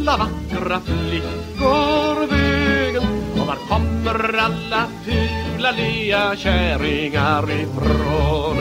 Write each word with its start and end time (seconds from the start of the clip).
alla 0.00 0.16
vackra 0.16 0.80
flickor 0.80 2.26
vägen? 2.26 3.02
Och 3.40 3.46
var 3.46 3.56
kommer 3.68 4.38
alla 4.38 4.86
fula 5.04 5.70
lea 5.70 6.36
kärringar 6.36 7.50
ifrån? 7.50 8.56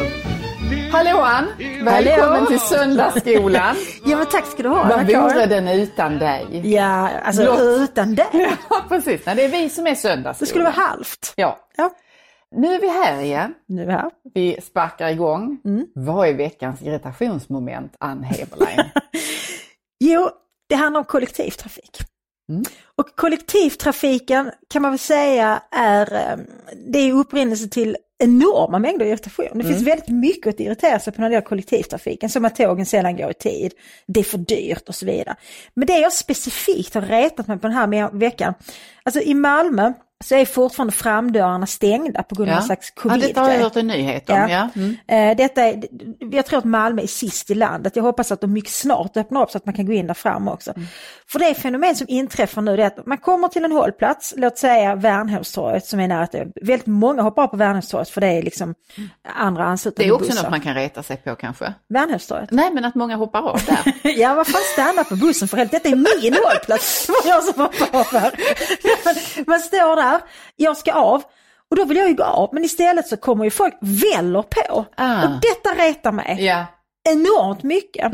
Hallå 0.92 1.20
Ann! 1.22 1.46
Välkommen 1.84 2.48
till 2.48 2.60
söndagsskolan. 2.60 3.76
Ja 4.06 4.18
men 4.18 4.26
tack 4.26 4.46
ska 4.46 4.64
du 4.64 4.70
ha. 4.70 4.88
Vad 4.90 5.06
vore 5.06 5.46
den 5.46 5.68
utan 5.68 6.18
dig? 6.20 6.62
Ja, 6.74 7.10
alltså 7.24 7.42
Blott. 7.44 7.60
utan 7.60 8.16
det. 8.16 8.28
Ja 8.70 8.82
precis, 8.90 9.22
Nej, 9.26 9.36
det 9.36 9.44
är 9.46 9.50
vi 9.50 9.70
som 9.70 9.88
är 9.88 9.96
söndagsskolan. 9.96 10.36
Det 10.40 10.46
skulle 10.46 10.64
vara 10.64 10.74
halvt. 10.88 11.34
Ja. 11.36 11.58
Ja, 11.78 11.90
Nu 12.56 12.74
är 12.74 12.80
vi 12.82 12.90
här 12.90 13.22
igen. 13.22 13.54
nu 13.68 13.82
är 13.82 13.86
vi 13.86 13.92
här. 13.92 14.10
Vi 14.34 14.62
sparkar 14.62 15.08
igång. 15.10 15.58
Mm. 15.66 15.86
Vad 15.96 16.28
är 16.28 16.34
veckans 16.34 16.82
irritationsmoment, 16.82 17.96
Ann 18.00 18.24
Heberlein? 18.24 18.80
Jo, 20.02 20.30
det 20.70 20.76
handlar 20.76 21.00
om 21.00 21.06
kollektivtrafik. 21.06 22.00
Mm. 22.50 22.64
Och 22.96 23.16
kollektivtrafiken 23.16 24.52
kan 24.70 24.82
man 24.82 24.92
väl 24.92 25.00
säga 25.00 25.62
är, 25.72 26.14
eh, 26.14 26.40
det 26.88 27.00
är 27.00 27.14
upprinnelse 27.14 27.68
till 27.68 27.98
enorma 28.20 28.80
mängder 28.80 29.06
irritation. 29.06 29.58
Det 29.58 29.64
finns 29.64 29.82
väldigt 29.82 30.10
mycket 30.10 30.54
att 30.54 30.60
irritera 30.60 31.00
sig 31.00 31.14
på 31.14 31.22
när 31.22 31.30
det 31.30 31.34
gäller 31.34 31.48
kollektivtrafiken, 31.48 32.30
som 32.30 32.46
att 32.46 32.56
tågen 32.56 32.86
sällan 32.86 33.18
går 33.18 33.32
i 33.32 33.34
tid, 33.34 33.74
det 34.08 34.20
är 34.20 34.24
för 34.24 34.38
dyrt 34.38 34.90
och 34.90 34.96
så 34.96 35.06
vidare. 35.06 35.36
Men 35.74 35.88
det 35.88 36.00
jag 36.00 36.14
specifikt 36.14 36.94
har 36.94 37.02
retat 37.02 37.48
mig 37.48 37.60
på 37.60 37.68
den 37.68 37.76
här 37.76 38.18
veckan, 38.18 38.54
alltså 39.04 39.22
i 39.22 39.34
Malmö 39.34 39.94
så 40.24 40.36
är 40.36 40.46
fortfarande 40.46 40.94
framdörrarna 40.94 41.66
stängda 41.66 42.24
på 42.24 42.36
grund 42.36 42.50
av 42.52 42.56
Ja. 42.56 42.62
slags 42.62 42.94
ja, 42.96 43.02
covid 43.02 43.22
detta 43.22 43.42
har 43.42 43.52
jag 43.52 43.60
hört 43.60 43.76
en 43.76 43.88
nyhet 43.88 44.30
om. 44.30 44.36
Ja. 44.36 44.50
Ja. 44.50 44.70
Mm. 45.08 45.38
Detta 45.38 45.62
är, 45.64 45.84
jag 46.32 46.46
tror 46.46 46.60
att 46.60 46.66
Malmö 46.66 47.02
är 47.02 47.08
sist 47.08 47.50
i 47.52 47.56
landet. 47.56 47.96
Jag 47.96 48.04
hoppas 48.04 48.32
att 48.32 48.42
de 48.42 48.54
mycket 48.54 48.72
snart 48.72 49.18
öppnar 49.18 49.42
upp 49.44 49.52
så 49.52 49.58
att 49.58 49.66
man 49.66 49.74
kan 49.76 49.86
gå 49.86 49.94
in 49.94 50.08
där 50.08 50.14
fram 50.14 50.48
också. 50.48 50.72
Mm. 50.76 50.88
För 51.28 51.40
det 51.40 51.54
fenomen 51.56 51.96
som 51.96 52.08
inträffar 52.10 52.62
nu 52.62 52.78
det 52.78 52.84
är 52.84 52.88
att 52.88 53.06
man 53.06 53.18
kommer 53.18 53.48
till 53.48 53.66
en 53.66 53.72
hållplats, 53.72 54.34
låt 54.38 54.58
säga 54.58 54.96
Värnhemstorget 54.96 55.86
som 55.86 56.00
är 56.00 56.08
nära 56.08 56.24
att 56.24 56.36
väldigt 56.62 56.86
många 56.88 57.22
hoppar 57.22 57.48
på 57.48 57.58
Värnhemstorget 57.58 58.10
för 58.10 58.22
det 58.22 58.28
är 58.28 58.42
liksom 58.42 58.76
andra 59.36 59.64
Det 59.64 59.70
anslutande 59.70 60.10
är 60.10 60.14
också 60.14 60.26
bussar. 60.30 60.44
något 60.44 60.52
man 60.52 60.62
kan 60.62 60.76
reta 60.76 61.04
sig 61.04 61.18
på 61.18 61.36
kanske. 61.36 61.74
Värnhemstorget. 61.90 62.52
Nej, 62.52 62.74
men 62.74 62.86
att 62.86 62.96
många 62.96 63.16
hoppar 63.16 63.40
av 63.42 63.62
där. 63.66 63.94
Ja, 64.20 64.34
vad 64.34 64.48
fan 64.48 64.62
stanna 64.74 65.04
på 65.04 65.16
bussen 65.16 65.48
för 65.48 65.58
helvete, 65.58 65.76
detta 65.84 65.90
är 65.90 66.22
min 66.24 66.34
hållplats. 66.46 67.08
Det 67.08 67.14
var 67.30 67.36
jag 67.36 67.44
som 67.44 67.62
hoppade 67.64 68.00
av 68.00 68.20
här. 68.20 68.32
Man 69.48 69.60
står 69.60 69.96
där, 69.96 70.09
jag 70.56 70.78
ska 70.78 70.94
av 70.94 71.24
och 71.70 71.76
då 71.76 71.86
vill 71.86 71.98
jag 71.98 72.10
ju 72.10 72.16
gå 72.16 72.24
av 72.24 72.50
men 72.52 72.64
istället 72.64 73.08
så 73.08 73.18
kommer 73.18 73.44
ju 73.44 73.52
folk 73.52 73.78
väller 73.80 74.42
på. 74.42 74.86
Ah. 74.96 75.24
Och 75.24 75.30
detta 75.42 75.84
retar 75.84 76.12
mig 76.12 76.46
ja. 76.46 76.66
enormt 77.10 77.64
mycket. 77.64 78.12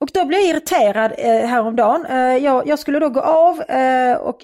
Och 0.00 0.08
då 0.14 0.24
blev 0.24 0.40
jag 0.40 0.48
irriterad 0.48 1.12
eh, 1.18 1.46
häromdagen. 1.46 2.06
Eh, 2.06 2.36
jag, 2.36 2.66
jag 2.66 2.78
skulle 2.78 2.98
då 2.98 3.08
gå 3.08 3.20
av 3.20 3.62
eh, 3.62 4.16
och 4.16 4.38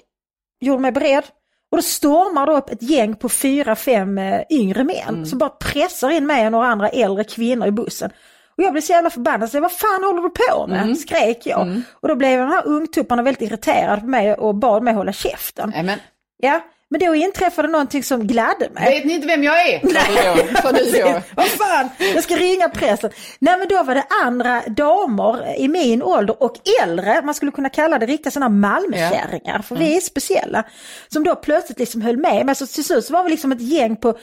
gjorde 0.59 0.81
mig 0.81 0.91
beredd. 0.91 1.23
Och 1.71 1.77
då 1.77 1.81
stormar 1.81 2.45
då 2.45 2.57
upp 2.57 2.69
ett 2.69 2.81
gäng 2.81 3.15
på 3.15 3.29
fyra, 3.29 3.75
fem 3.75 4.17
eh, 4.17 4.41
yngre 4.49 4.83
män 4.83 5.25
som 5.25 5.39
bara 5.39 5.49
pressar 5.49 6.09
in 6.09 6.27
mig 6.27 6.45
och 6.45 6.51
några 6.51 6.67
andra 6.67 6.89
äldre 6.89 7.23
kvinnor 7.23 7.67
i 7.67 7.71
bussen. 7.71 8.11
Och 8.57 8.63
jag 8.63 8.71
blev 8.71 8.81
så 8.81 8.93
jävla 8.93 9.09
förbannad, 9.09 9.49
så 9.49 9.57
jag, 9.57 9.61
vad 9.61 9.71
fan 9.71 10.03
håller 10.03 10.21
du 10.21 10.29
på 10.29 10.67
med? 10.67 10.97
Skrek 10.97 11.45
jag. 11.45 11.81
Och 11.91 12.07
då 12.07 12.15
blev 12.15 12.39
de 12.39 12.49
här 12.49 12.67
ungtupparna 12.67 13.23
väldigt 13.23 13.41
irriterade 13.41 14.01
på 14.01 14.07
mig 14.07 14.33
och 14.33 14.55
bad 14.55 14.83
mig 14.83 14.93
hålla 14.93 15.11
käften. 15.11 15.71
Nej, 15.75 15.83
men 15.83 15.99
Ja, 16.37 16.61
men 16.89 16.99
då 16.99 17.15
inträffade 17.15 17.67
någonting 17.67 18.03
som 18.03 18.27
gladde 18.27 18.69
mig. 18.73 18.95
vet 18.95 19.05
ni 19.05 19.13
inte 19.13 19.27
vem 19.27 19.43
jag 19.43 19.69
är? 19.69 19.79
Då. 21.13 21.21
Vad 21.35 21.45
fan, 21.47 21.89
jag 22.13 22.23
ska 22.23 22.35
ringa 22.35 22.69
pressen. 22.69 23.09
Nej 23.39 23.57
men 23.57 23.67
då 23.67 23.83
var 23.83 23.95
det 23.95 24.03
andra 24.23 24.61
damer 24.67 25.55
i 25.59 25.67
min 25.67 26.03
ålder 26.03 26.43
och 26.43 26.55
äldre, 26.83 27.21
man 27.21 27.33
skulle 27.33 27.51
kunna 27.51 27.69
kalla 27.69 27.99
det 27.99 28.05
riktiga 28.05 28.31
sådana 28.31 28.49
Malmökärringar, 28.49 29.61
för 29.61 29.75
vi 29.75 29.97
är 29.97 30.01
speciella. 30.01 30.63
Som 31.07 31.23
då 31.23 31.35
plötsligt 31.35 31.79
liksom 31.79 32.01
höll 32.01 32.17
med. 32.17 32.45
Men 32.45 32.55
så 32.55 32.67
till 32.67 32.83
slut 32.85 33.05
så 33.05 33.13
var 33.13 33.23
vi 33.23 33.29
liksom 33.29 33.51
ett 33.51 33.61
gäng 33.61 33.95
på 33.95 34.17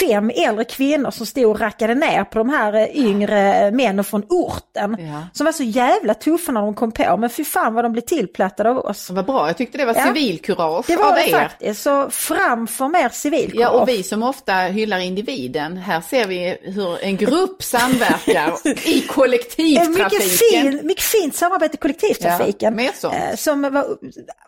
fem 0.00 0.30
äldre 0.36 0.64
kvinnor 0.64 1.10
som 1.10 1.26
stod 1.26 1.44
och 1.46 1.60
rackade 1.60 1.94
ner 1.94 2.24
på 2.24 2.38
de 2.38 2.48
här 2.48 2.72
eh, 2.72 2.86
yngre 3.06 3.70
männen 3.70 4.04
från 4.04 4.22
orten. 4.28 4.96
Ja. 4.98 5.22
Som 5.32 5.44
var 5.44 5.52
så 5.52 5.62
jävla 5.62 6.14
tuffa 6.14 6.52
när 6.52 6.60
de 6.60 6.74
kom 6.74 6.92
på, 6.92 7.16
men 7.16 7.30
fy 7.30 7.44
fan 7.44 7.74
vad 7.74 7.84
de 7.84 7.92
blev 7.92 8.02
tillplattade 8.02 8.70
av 8.70 8.78
oss. 8.78 9.10
Vad 9.10 9.26
bra, 9.26 9.46
jag 9.46 9.56
tyckte 9.56 9.78
det 9.78 9.84
var 9.84 9.94
Ja. 9.94 10.06
civilkurage 10.06 10.84
Det 10.86 10.96
var 10.96 11.08
av 11.08 11.14
det 11.14 11.28
er. 11.30 11.32
faktiskt, 11.38 11.82
så 11.82 12.05
fram 12.10 12.66
för 12.66 12.88
mer 12.88 13.08
civilkurage. 13.08 13.62
Ja, 13.62 13.70
och 13.80 13.88
vi 13.88 14.02
som 14.02 14.22
ofta 14.22 14.54
hyllar 14.54 14.98
individen, 14.98 15.76
här 15.76 16.00
ser 16.00 16.26
vi 16.26 16.58
hur 16.62 17.04
en 17.04 17.16
grupp 17.16 17.62
samverkar 17.62 18.52
i 18.88 19.02
En 19.02 19.08
kollektivtrafiken. 19.08 19.92
mycket, 20.04 20.22
fin, 20.38 20.80
mycket 20.86 21.04
fint 21.04 21.34
samarbete 21.34 21.74
i 21.74 21.78
kollektivtrafiken. 21.78 22.78
Ja. 23.02 23.14
Eh, 23.14 23.36
som 23.36 23.62
var, 23.62 23.84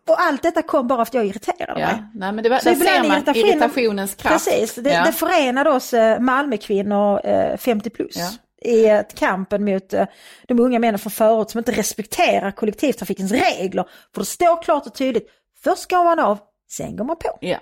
och 0.09 0.21
allt 0.21 0.43
detta 0.43 0.63
kom 0.63 0.89
bara 0.89 0.97
för 0.97 1.03
att 1.03 1.15
jag 1.15 1.27
irriterade 1.27 1.81
Ja, 1.81 1.87
mig. 1.87 2.03
nej, 2.15 2.33
men 2.33 2.45
det 2.45 2.51
var, 2.51 2.59
Så 2.59 2.69
där 2.69 2.77
ser 2.77 3.09
man 3.09 3.19
irritationen- 3.19 3.47
irritationens 3.47 4.15
kraft. 4.15 4.45
Precis, 4.47 4.75
det, 4.75 4.91
ja. 4.91 5.05
det 5.05 5.13
förenade 5.13 5.71
oss 5.71 5.95
eh, 5.95 6.21
Malmökvinnor 6.21 7.27
eh, 7.27 7.57
50 7.57 7.91
plus. 7.91 8.17
Ja. 8.17 8.29
I 8.71 9.03
kampen 9.15 9.65
mot 9.65 9.93
eh, 9.95 10.07
de 10.49 10.61
unga 10.61 10.79
männen 10.79 10.99
från 10.99 11.11
förut 11.11 11.51
som 11.51 11.59
inte 11.59 11.73
respekterar 11.73 12.51
kollektivtrafikens 12.51 13.33
regler. 13.33 13.85
För 14.15 14.21
det 14.21 14.27
står 14.27 14.63
klart 14.63 14.87
och 14.87 14.95
tydligt, 14.95 15.27
först 15.65 15.91
går 15.91 16.05
man 16.05 16.19
av, 16.19 16.39
sen 16.71 16.97
går 16.97 17.05
man 17.05 17.17
på. 17.17 17.39
Ja. 17.41 17.59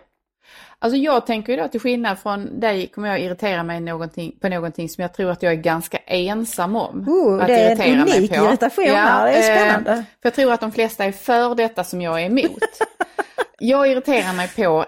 Alltså 0.78 0.97
jag 0.97 1.27
tänker 1.27 1.53
ju 1.53 1.62
då 1.62 1.69
till 1.69 1.81
skillnad 1.81 2.19
från 2.19 2.61
dig 2.61 2.87
kommer 2.87 3.09
jag 3.09 3.21
irritera 3.21 3.62
mig 3.62 3.81
någonting, 3.81 4.39
på 4.41 4.49
någonting 4.49 4.89
som 4.89 5.03
jag 5.03 5.15
tror 5.15 5.31
att 5.31 5.43
jag 5.43 5.53
är 5.53 5.56
ganska 5.56 5.99
ensam 5.99 6.77
om. 6.77 7.09
Oh, 7.09 7.41
att 7.41 7.47
det 7.47 7.55
är 7.55 7.71
en 7.71 7.78
irritera 7.78 8.05
mig 8.05 8.19
unik 8.19 8.31
på. 8.31 8.44
irritation 8.44 8.84
här, 8.87 9.27
det 9.27 9.33
är 9.33 9.56
eh, 9.56 9.61
spännande. 9.61 10.05
för 10.22 10.27
jag 10.28 10.34
tror 10.34 10.53
att 10.53 10.61
de 10.61 10.72
flesta 10.72 11.05
är 11.05 11.12
för 11.12 11.55
detta 11.55 11.84
som 11.84 12.00
jag 12.00 12.22
är 12.22 12.27
emot. 12.27 12.62
jag 13.59 13.91
irriterar 13.91 14.33
mig 14.33 14.49
på 14.56 14.84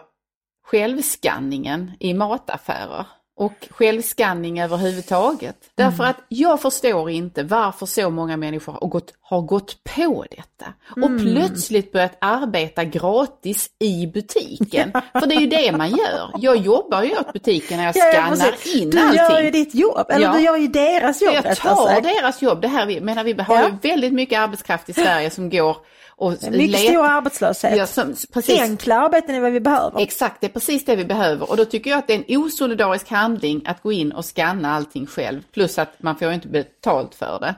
självskanningen 0.67 1.93
i 2.01 2.15
mataffärer 2.15 3.07
och 3.39 3.53
självskanning 3.71 4.61
överhuvudtaget. 4.61 5.57
Därför 5.75 6.03
Mm. 6.05 6.11
att 6.11 6.17
jag 6.29 6.61
förstår 6.63 7.11
inte 7.11 7.43
varför 7.43 7.87
så 7.87 8.11
många 8.11 8.37
människor 8.37 8.73
har 8.73 8.89
gått, 8.89 9.13
har 9.21 9.41
gått 9.41 9.85
på 9.97 10.25
detta 10.31 10.73
och 10.91 10.97
Mm. 11.11 11.19
plötsligt 11.19 11.93
börjat 11.93 12.17
arbeta 12.21 12.85
gratis 12.85 13.71
i 13.79 14.07
butiken. 14.07 14.93
För 15.13 15.27
det 15.27 15.35
är 15.35 15.41
ju 15.41 15.47
det 15.47 15.73
man 15.77 15.91
gör. 15.91 16.31
Jag 16.39 16.57
jobbar 16.57 17.03
ju 17.03 17.11
åt 17.19 17.33
butiken 17.33 17.77
när 17.79 17.85
jag 17.85 17.97
Ja, 17.97 18.05
ja, 18.07 18.13
skannar 18.13 18.51
precis. 18.51 18.77
in 18.83 18.91
du 18.91 18.99
allting. 18.99 19.17
gör 19.19 19.41
ju 19.41 19.51
ditt 19.51 19.75
jobb, 19.75 20.07
eller 20.09 20.27
Ja. 20.27 20.33
du 20.33 20.41
gör 20.41 20.57
ju 20.57 20.67
deras 20.69 21.23
jobb 21.23 21.35
Jag 21.35 21.57
tar 21.57 22.01
deras 22.01 22.43
jobb. 22.43 22.61
Det 22.61 22.69
här, 22.69 23.01
menar, 23.01 23.25
vi 23.25 23.33
har 23.33 23.57
Ja. 23.57 23.69
ju 23.83 23.91
väldigt 23.91 24.13
mycket 24.13 24.39
arbetskraft 24.39 24.89
i 24.89 24.93
Sverige 24.93 25.31
som 25.31 25.51
går 25.51 25.77
och 26.19 26.35
Mycket 26.51 26.81
stor 26.81 27.05
arbetslöshet. 27.07 27.77
Ja, 27.77 27.87
som, 27.87 28.15
precis. 28.33 28.61
Enkla 28.61 28.99
arbeten 29.01 29.35
är 29.35 29.41
vad 29.41 29.53
vi 29.53 29.61
behöver. 29.61 30.01
Exakt, 30.01 30.41
det 30.41 30.47
är 30.47 30.51
precis 30.51 30.85
det 30.85 30.97
vi 30.97 31.05
behöver 31.05 31.51
och 31.51 31.57
då 31.57 31.65
tycker 31.65 31.91
jag 31.91 31.99
att 31.99 32.07
det 32.07 32.15
är 32.15 32.25
en 32.29 32.37
osolidarisk 32.39 33.09
handling 33.11 33.63
att 33.67 33.83
gå 33.83 33.93
in 33.93 34.13
och 34.13 34.25
scanna 34.25 34.75
allting 34.75 35.07
själv. 35.07 35.43
Plus 35.53 35.79
att 35.79 36.03
man 36.03 36.17
får 36.17 36.33
inte 36.33 36.49
betalt 36.49 37.15
för 37.15 37.39
det. 37.41 37.55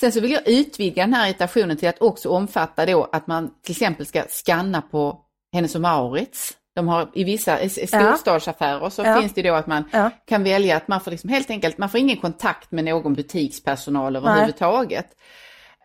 Sen 0.00 0.12
så 0.12 0.20
vill 0.20 0.30
jag 0.32 0.48
utvidga 0.48 1.02
den 1.02 1.14
här 1.14 1.26
irritationen 1.28 1.76
till 1.76 1.88
att 1.88 2.02
också 2.02 2.28
omfatta 2.28 2.86
då 2.86 3.08
att 3.12 3.26
man 3.26 3.50
till 3.62 3.72
exempel 3.72 4.06
ska 4.06 4.22
scanna 4.28 4.82
på 4.82 5.20
Hennes 5.52 5.74
och 5.74 5.80
Mauritz. 5.80 6.52
De 6.74 6.88
har 6.88 7.08
i 7.14 7.24
vissa 7.24 7.58
storstadsaffärer 7.68 8.90
så 8.90 9.02
Ja. 9.02 9.20
finns 9.20 9.34
det 9.34 9.42
då 9.42 9.54
att 9.54 9.66
man 9.66 9.84
Ja. 9.92 10.10
kan 10.26 10.44
välja 10.44 10.76
att 10.76 10.88
man 10.88 11.00
får 11.00 11.10
liksom 11.10 11.30
helt 11.30 11.50
enkelt, 11.50 11.78
man 11.78 11.90
får 11.90 12.00
ingen 12.00 12.16
kontakt 12.16 12.70
med 12.70 12.84
någon 12.84 13.14
butikspersonal 13.14 14.16
överhuvudtaget. 14.16 15.06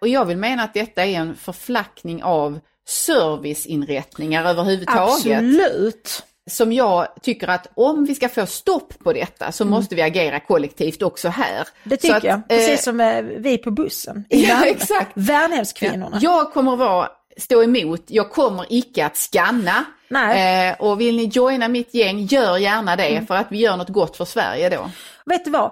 Och 0.01 0.07
jag 0.07 0.25
vill 0.25 0.37
mena 0.37 0.63
att 0.63 0.73
detta 0.73 1.05
är 1.05 1.15
en 1.15 1.35
förflackning 1.35 2.23
av 2.23 2.59
serviceinrättningar 2.87 4.45
överhuvudtaget 4.45 5.37
Absolut. 5.37 6.23
som 6.49 6.71
jag 6.73 7.07
tycker 7.21 7.47
att 7.47 7.67
om 7.75 8.05
vi 8.05 8.15
ska 8.15 8.29
få 8.29 8.45
stopp 8.45 8.99
på 9.03 9.13
detta 9.13 9.51
så 9.51 9.65
måste 9.65 9.95
vi 9.95 10.01
agera 10.01 10.39
kollektivt 10.39 11.01
också 11.01 11.29
här. 11.29 11.53
Mm. 11.53 11.65
Det 11.83 11.97
tycker 11.97 12.15
att, 12.15 12.23
jag. 12.23 12.47
Precis 12.49 12.69
eh, 12.69 12.77
som 12.83 12.99
eh, 12.99 13.21
vi 13.21 13.57
på 13.57 13.71
bussen 13.71 14.25
i 14.29 14.45
Ja, 14.45 14.65
exakt. 14.65 15.11
Värnhemskvinnorna. 15.13 16.19
Jag 16.21 16.53
kommer 16.53 16.73
att 16.73 16.79
vara, 16.79 17.09
stå 17.37 17.63
emot, 17.63 18.03
jag 18.07 18.31
kommer 18.31 18.65
icke 18.69 19.05
att 19.05 19.17
scanna. 19.17 19.85
Nej. 20.09 20.69
Eh, 20.69 20.75
och 20.79 21.01
vill 21.01 21.15
ni 21.15 21.25
joina 21.25 21.67
mitt 21.67 21.93
gäng, 21.93 22.19
gör 22.19 22.57
gärna 22.57 22.95
det 22.95 23.07
Mm. 23.07 23.27
för 23.27 23.35
att 23.35 23.47
vi 23.49 23.57
gör 23.57 23.77
något 23.77 23.89
gott 23.89 24.17
för 24.17 24.25
Sverige 24.25 24.69
då. 24.69 24.91
Vet 25.25 25.45
du 25.45 25.51
vad? 25.51 25.71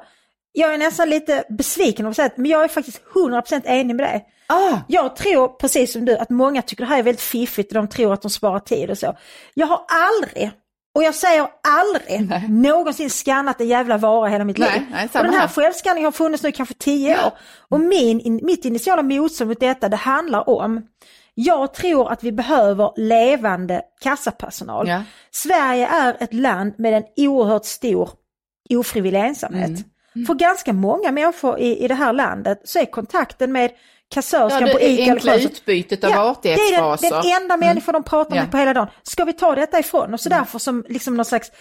Jag 0.55 0.73
är 0.73 0.77
nästan 0.77 1.09
lite 1.09 1.43
besviken 1.49 2.13
men 2.35 2.45
jag 2.51 2.63
är 2.63 2.67
faktiskt 2.67 3.01
100% 3.15 3.61
enig 3.65 3.95
med 3.95 4.05
dig. 4.05 4.25
Ah, 4.47 4.77
Jag 4.87 5.15
tror, 5.15 5.47
precis 5.47 5.93
som 5.93 6.05
du, 6.05 6.17
att 6.17 6.29
många 6.29 6.61
tycker 6.61 6.83
det 6.83 6.89
här 6.89 6.99
är 6.99 7.03
väldigt 7.03 7.21
fiffigt 7.21 7.71
och 7.71 7.75
de 7.75 7.87
tror 7.87 8.13
att 8.13 8.21
de 8.21 8.31
sparar 8.31 8.59
tid 8.59 8.89
och 8.89 8.97
så. 8.97 9.17
Jag 9.53 9.67
har 9.67 9.81
aldrig, 9.89 10.51
och 10.95 11.03
jag 11.03 11.15
säger 11.15 11.47
aldrig, 11.67 12.49
någonsin 12.49 13.09
skannat 13.09 13.61
en 13.61 13.67
jävla 13.67 13.97
vara 13.97 14.29
hela 14.29 14.43
mitt 14.43 14.57
Nej, 14.57 14.79
liv. 14.79 14.87
nej, 14.91 15.09
och 15.13 15.23
den 15.23 15.33
här 15.33 15.39
här. 15.39 15.47
självskanningen 15.47 16.05
har 16.05 16.11
funnits 16.11 16.43
nu 16.43 16.51
kanske 16.51 16.75
tio 16.75 17.25
år. 17.25 17.31
Och 17.69 17.79
min, 17.79 18.19
in, 18.19 18.39
mitt 18.43 18.65
initiala 18.65 19.01
motstånd 19.01 19.47
mot 19.49 19.59
detta, 19.59 19.89
det 19.89 19.95
handlar 19.97 20.49
om 20.49 20.81
jag 21.35 21.73
tror 21.73 22.11
att 22.11 22.23
vi 22.23 22.31
behöver 22.31 22.91
levande 22.95 23.81
kassapersonal. 24.01 24.87
Ja. 24.87 25.03
Sverige 25.31 25.87
är 25.87 26.17
ett 26.19 26.33
land 26.33 26.73
med 26.77 26.93
en 26.93 27.03
oerhört 27.17 27.65
stor 27.65 28.09
ofrivillig 28.69 29.19
ensamhet. 29.19 29.69
Mm. 29.69 29.83
För 30.27 30.33
ganska 30.33 30.73
många 30.73 31.11
människor 31.11 31.59
i, 31.59 31.83
i 31.83 31.87
det 31.87 31.93
här 31.95 32.13
landet 32.13 32.61
så 32.63 32.79
är 32.79 32.85
kontakten 32.85 33.51
med 33.51 33.71
kassörskan 34.13 34.67
Ja, 34.67 34.73
på 34.73 34.81
ICA. 34.81 35.11
enkla 35.11 35.35
utbytet 35.35 36.03
av 36.03 36.09
Ja, 36.11 36.35
det 36.43 36.49
är 36.53 36.55
artighetsfraser. 36.55 37.09
den, 37.09 37.21
den 37.23 37.41
enda 37.41 37.57
människan 37.57 37.93
de 37.93 38.03
pratar 38.03 38.29
med 38.31 38.37
Ja. 38.37 38.41
Mm. 38.41 38.51
på 38.51 38.57
hela 38.57 38.73
dagen. 38.73 38.87
Ska 39.03 39.25
vi 39.25 39.33
ta 39.33 39.55
detta 39.55 39.79
ifrån 39.79 40.13
oss? 40.13 40.23
Så 40.23 40.29
därför 40.29 40.59
som 40.59 40.85
liksom 40.89 41.17
någon 41.17 41.25
slags 41.25 41.51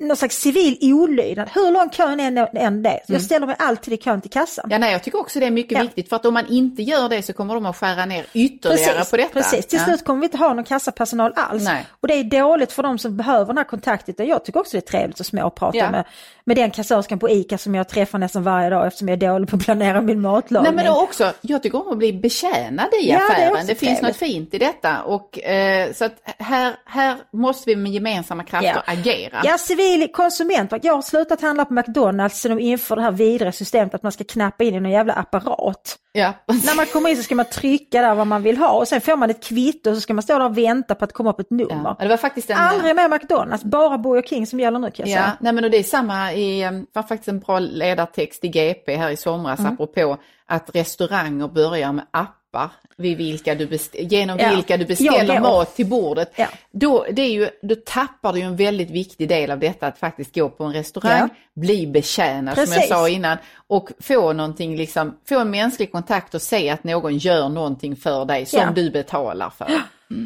någon 0.00 0.16
slags 0.16 0.36
civil 0.40 0.78
olydnad, 0.82 1.48
hur 1.54 1.70
lång 1.72 1.90
kön 1.90 2.20
är 2.20 2.56
än 2.56 2.82
det. 2.82 3.00
Jag 3.06 3.22
ställer 3.22 3.46
mig 3.46 3.56
alltid 3.58 3.94
i 3.94 3.96
kön 3.96 4.20
till 4.20 4.30
kassan. 4.30 4.62
Mm. 4.64 4.72
Ja, 4.72 4.78
nej, 4.78 4.92
jag 4.92 5.02
tycker 5.02 5.20
också 5.20 5.40
det 5.40 5.46
är 5.46 5.50
mycket 5.50 5.72
Ja. 5.78 5.82
viktigt 5.82 6.08
för 6.08 6.16
att 6.16 6.26
om 6.26 6.34
man 6.34 6.46
inte 6.48 6.82
gör 6.82 7.08
det 7.08 7.22
så 7.22 7.32
kommer 7.32 7.54
de 7.54 7.66
att 7.66 7.76
skära 7.76 8.06
ner 8.06 8.26
ytterligare 8.34 9.04
på 9.10 9.16
detta. 9.16 9.32
Precis, 9.32 9.66
till 9.66 9.78
Ja. 9.78 9.84
slut 9.84 10.04
kommer 10.04 10.20
vi 10.20 10.26
inte 10.26 10.36
ha 10.38 10.54
någon 10.54 10.64
kassapersonal 10.64 11.32
alls. 11.36 11.64
Nej. 11.64 11.86
Och 12.00 12.08
det 12.08 12.14
är 12.14 12.24
dåligt 12.24 12.72
för 12.72 12.82
de 12.82 12.98
som 12.98 13.16
behöver 13.16 13.46
den 13.46 13.56
här 13.56 13.64
kontakten. 13.64 14.26
Jag 14.26 14.44
tycker 14.44 14.60
också 14.60 14.76
det 14.76 14.78
är 14.78 14.90
trevligt 14.98 15.20
att 15.20 15.26
småprata 15.26 15.76
Ja. 15.78 15.90
med, 15.90 16.04
med 16.44 16.56
den 16.56 16.70
kassörskan 16.70 17.18
på 17.18 17.30
ICA 17.30 17.58
som 17.58 17.74
jag 17.74 17.88
träffar 17.88 18.18
nästan 18.18 18.42
varje 18.42 18.70
dag 18.70 18.86
eftersom 18.86 19.08
jag 19.08 19.22
är 19.22 19.28
dålig 19.28 19.48
på 19.48 19.56
att 19.56 19.64
planera 19.64 20.00
min 20.00 20.20
matlagning. 20.20 20.74
Nej 20.74 20.84
men 20.84 20.92
också, 20.94 21.32
jag 21.40 21.62
tycker 21.62 21.86
om 21.86 21.92
att 21.92 21.98
bli 21.98 22.12
betjänad 22.12 22.86
i 23.02 23.10
Ja, 23.10 23.16
det 23.18 23.22
är 23.24 23.30
affären. 23.32 23.52
också 23.52 23.66
Det, 23.66 23.74
finns 23.74 23.80
trevligt. 23.98 24.02
något 24.02 24.16
fint 24.16 24.54
i 24.54 24.58
detta. 24.58 25.02
Och, 25.02 25.38
eh, 25.40 25.92
så 25.92 26.04
att 26.04 26.12
här, 26.38 26.74
här 26.84 27.16
måste 27.32 27.70
vi 27.70 27.76
med 27.76 27.92
gemensamma 27.92 28.44
krafter 28.44 28.82
Ja. 28.86 28.92
agera. 28.92 29.40
Civil 29.76 30.12
konsumentvakt. 30.12 30.84
Jag 30.84 30.94
har 30.94 31.02
slutat 31.02 31.40
handla 31.40 31.64
på 31.64 31.74
McDonalds 31.74 32.40
sen 32.40 32.56
de 32.56 32.62
inför 32.62 32.96
det 32.96 33.02
här 33.02 33.10
vidriga 33.12 33.52
systemet 33.52 33.94
att 33.94 34.02
man 34.02 34.12
ska 34.12 34.24
knappa 34.24 34.64
in 34.64 34.74
i 34.74 34.80
någon 34.80 34.92
jävla 34.92 35.12
apparat. 35.12 35.96
Ja. 36.12 36.32
När 36.46 36.76
man 36.76 36.86
kommer 36.86 37.10
in 37.10 37.16
så 37.16 37.22
ska 37.22 37.34
man 37.34 37.44
trycka 37.44 38.02
där 38.02 38.14
vad 38.14 38.26
man 38.26 38.42
vill 38.42 38.56
ha 38.58 38.70
och 38.70 38.88
sen 38.88 39.00
får 39.00 39.16
man 39.16 39.30
ett 39.30 39.44
kvitto 39.44 39.90
och 39.90 39.96
så 39.96 40.00
ska 40.00 40.14
man 40.14 40.22
stå 40.22 40.38
där 40.38 40.44
och 40.44 40.58
vänta 40.58 40.94
på 40.94 41.04
att 41.04 41.12
komma 41.12 41.30
upp 41.30 41.40
ett 41.40 41.50
nummer. 41.50 41.96
Ja, 41.98 42.04
det 42.04 42.08
var 42.08 42.16
faktiskt 42.16 42.50
en... 42.50 42.56
Aldrig 42.58 42.96
med 42.96 43.10
McDonalds, 43.10 43.64
bara 43.64 43.98
Burger 43.98 44.22
King 44.22 44.46
som 44.46 44.60
gäller 44.60 44.78
nu 44.78 44.90
kan 44.90 45.08
jag 45.08 45.18
Ja, 45.18 45.22
säga. 45.22 45.36
nej 45.40 45.52
men 45.52 45.64
och 45.64 45.70
det 45.70 45.76
är 45.78 45.82
samma 45.82 46.32
i, 46.32 46.62
eh, 46.62 46.70
var 46.92 47.02
faktiskt 47.02 47.28
en 47.28 47.40
bra 47.40 47.58
ledartext 47.58 48.44
i 48.44 48.48
GP 48.48 48.96
här 48.96 49.10
i 49.10 49.16
somras 49.16 49.60
Mm. 49.60 49.72
apropå 49.72 50.16
att 50.46 50.74
restauranger 50.74 51.48
börjar 51.48 51.92
med 51.92 52.04
appar 52.56 52.70
vid 52.98 53.16
vilka 53.18 53.54
du 53.54 53.78
genom 53.92 54.38
Ja. 54.38 54.50
vilka 54.54 54.76
du 54.76 54.84
beställer 54.84 55.34
går. 55.34 55.40
mat 55.40 55.76
till 55.76 55.86
bordet. 55.86 56.32
Ja. 56.36 56.46
Då, 56.70 57.06
det 57.12 57.22
är 57.22 57.30
ju, 57.32 57.48
då 57.62 57.74
tappar 57.86 58.32
du 58.32 58.40
en 58.40 58.56
väldigt 58.56 58.90
viktig 58.90 59.28
del 59.28 59.50
av 59.50 59.58
detta 59.58 59.86
att 59.86 59.98
faktiskt 59.98 60.34
gå 60.34 60.48
på 60.48 60.64
en 60.64 60.72
restaurang, 60.72 61.28
bli 61.54 61.86
betjänad 61.86 62.54
som 62.54 62.62
jag 62.64 62.74
Precis. 62.74 62.88
sa 62.88 63.08
innan 63.08 63.38
och 63.66 63.90
få 64.00 64.32
någonting 64.32 64.76
liksom, 64.76 65.16
få 65.28 65.38
en 65.38 65.50
mänsklig 65.50 65.92
kontakt 65.92 66.34
och 66.34 66.42
se 66.42 66.70
att 66.70 66.84
någon 66.84 67.18
gör 67.18 67.48
någonting 67.48 67.96
för 67.96 68.24
dig 68.24 68.46
som 68.46 68.60
Ja. 68.60 68.70
du 68.74 68.90
betalar 68.90 69.50
för. 69.50 69.66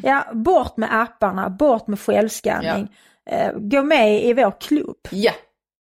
Ja, 0.02 0.24
bort 0.32 0.76
med 0.76 1.00
apparna, 1.02 1.50
bort 1.50 1.86
med 1.86 2.00
självskanning. 2.00 2.88
Eh, 3.30 3.52
gå 3.56 3.82
med 3.82 4.24
i 4.24 4.32
vår 4.32 4.52
klubb. 4.60 4.96
Ja. 5.10 5.32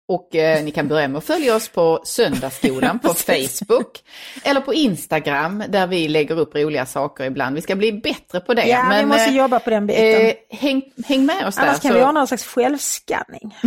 Och 0.08 0.34
eh, 0.36 0.64
ni 0.64 0.70
kan 0.70 0.88
börja 0.88 1.08
med 1.08 1.18
att 1.18 1.24
följa 1.24 1.54
oss 1.56 1.68
på 1.68 2.00
Söndagsskolan 2.04 2.98
på 2.98 3.08
Facebook 3.14 3.98
eller 4.44 4.60
på 4.60 4.74
Instagram 4.74 5.62
där 5.68 5.86
vi 5.86 6.08
lägger 6.08 6.38
upp 6.38 6.54
roliga 6.54 6.86
saker 6.86 7.24
ibland. 7.24 7.54
Vi 7.54 7.62
ska 7.62 7.76
bli 7.76 7.92
bättre 7.92 8.40
på 8.40 8.54
det. 8.54 8.64
Ja, 8.66 8.92
vi 9.00 9.06
måste 9.06 9.24
eh, 9.24 9.36
jobba 9.36 9.60
på 9.60 9.70
den 9.70 9.86
biten. 9.86 10.26
eh, 10.26 10.32
häng, 10.50 10.82
häng 11.06 11.26
med 11.26 11.46
oss 11.46 11.58
Annars 11.58 11.74
där. 11.80 11.82
kan 11.82 11.92
vi 11.94 11.98
göra 12.00 12.12
någon 12.12 12.26
slags 12.26 12.44
självskanning. 12.44 13.54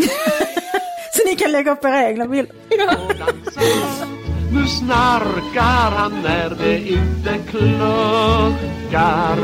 så 1.14 1.24
ni 1.26 1.36
kan 1.36 1.52
lägga 1.52 1.72
upp 1.72 1.86
era 1.86 2.08
egna 2.10 2.26
bilder. 2.28 2.56
Nu 4.54 4.68
snarkar 4.68 5.92
han 5.92 6.22
när 6.24 6.50
det 6.50 6.78
inte 6.80 7.38
kluckar. 7.50 9.38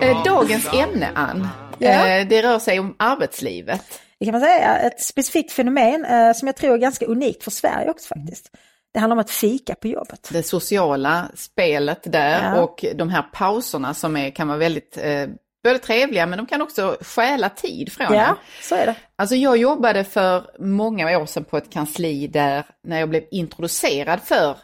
Eh, 0.00 0.22
dagens 0.24 0.68
ämne, 0.74 1.10
Ann, 1.14 1.48
Ja. 1.78 1.88
eh, 2.08 2.26
det 2.28 2.42
rör 2.42 2.58
sig 2.58 2.78
om 2.78 2.94
arbetslivet. 2.98 4.00
Det 4.20 4.24
kan 4.24 4.32
man 4.32 4.40
säga, 4.40 4.78
ett 4.78 5.00
specifikt 5.00 5.52
fenomen 5.52 6.04
eh, 6.04 6.32
som 6.32 6.48
jag 6.48 6.56
tror 6.56 6.74
är 6.74 6.78
ganska 6.78 7.06
unikt 7.06 7.44
för 7.44 7.50
Sverige 7.50 7.90
också 7.90 8.14
faktiskt. 8.14 8.50
Det 8.94 9.00
handlar 9.00 9.16
om 9.16 9.20
att 9.20 9.30
fika 9.30 9.74
på 9.74 9.88
jobbet. 9.88 10.28
Det 10.32 10.42
sociala 10.42 11.28
spelet 11.34 12.12
där 12.12 12.54
Ja. 12.54 12.62
och 12.62 12.84
de 12.94 13.08
här 13.10 13.22
pauserna 13.22 13.94
som 13.94 14.16
är, 14.16 14.30
kan 14.30 14.48
vara 14.48 14.58
väldigt 14.58 14.98
eh, 15.02 15.26
både 15.64 15.78
trevliga 15.78 16.26
men 16.26 16.36
de 16.36 16.46
kan 16.46 16.62
också 16.62 16.96
stjäla 17.00 17.48
tid 17.48 17.92
från 17.92 18.06
en. 18.06 18.14
Ja, 18.14 18.36
så 18.62 18.74
är 18.74 18.86
det. 18.86 18.94
Alltså 19.16 19.34
jag 19.36 19.56
jobbade 19.56 20.04
för 20.04 20.50
många 20.58 21.18
år 21.18 21.26
sedan 21.26 21.44
på 21.44 21.56
ett 21.56 21.70
kansli 21.72 22.26
där 22.26 22.64
när 22.84 23.00
jag 23.00 23.08
blev 23.08 23.22
introducerad 23.30 24.20
för 24.24 24.56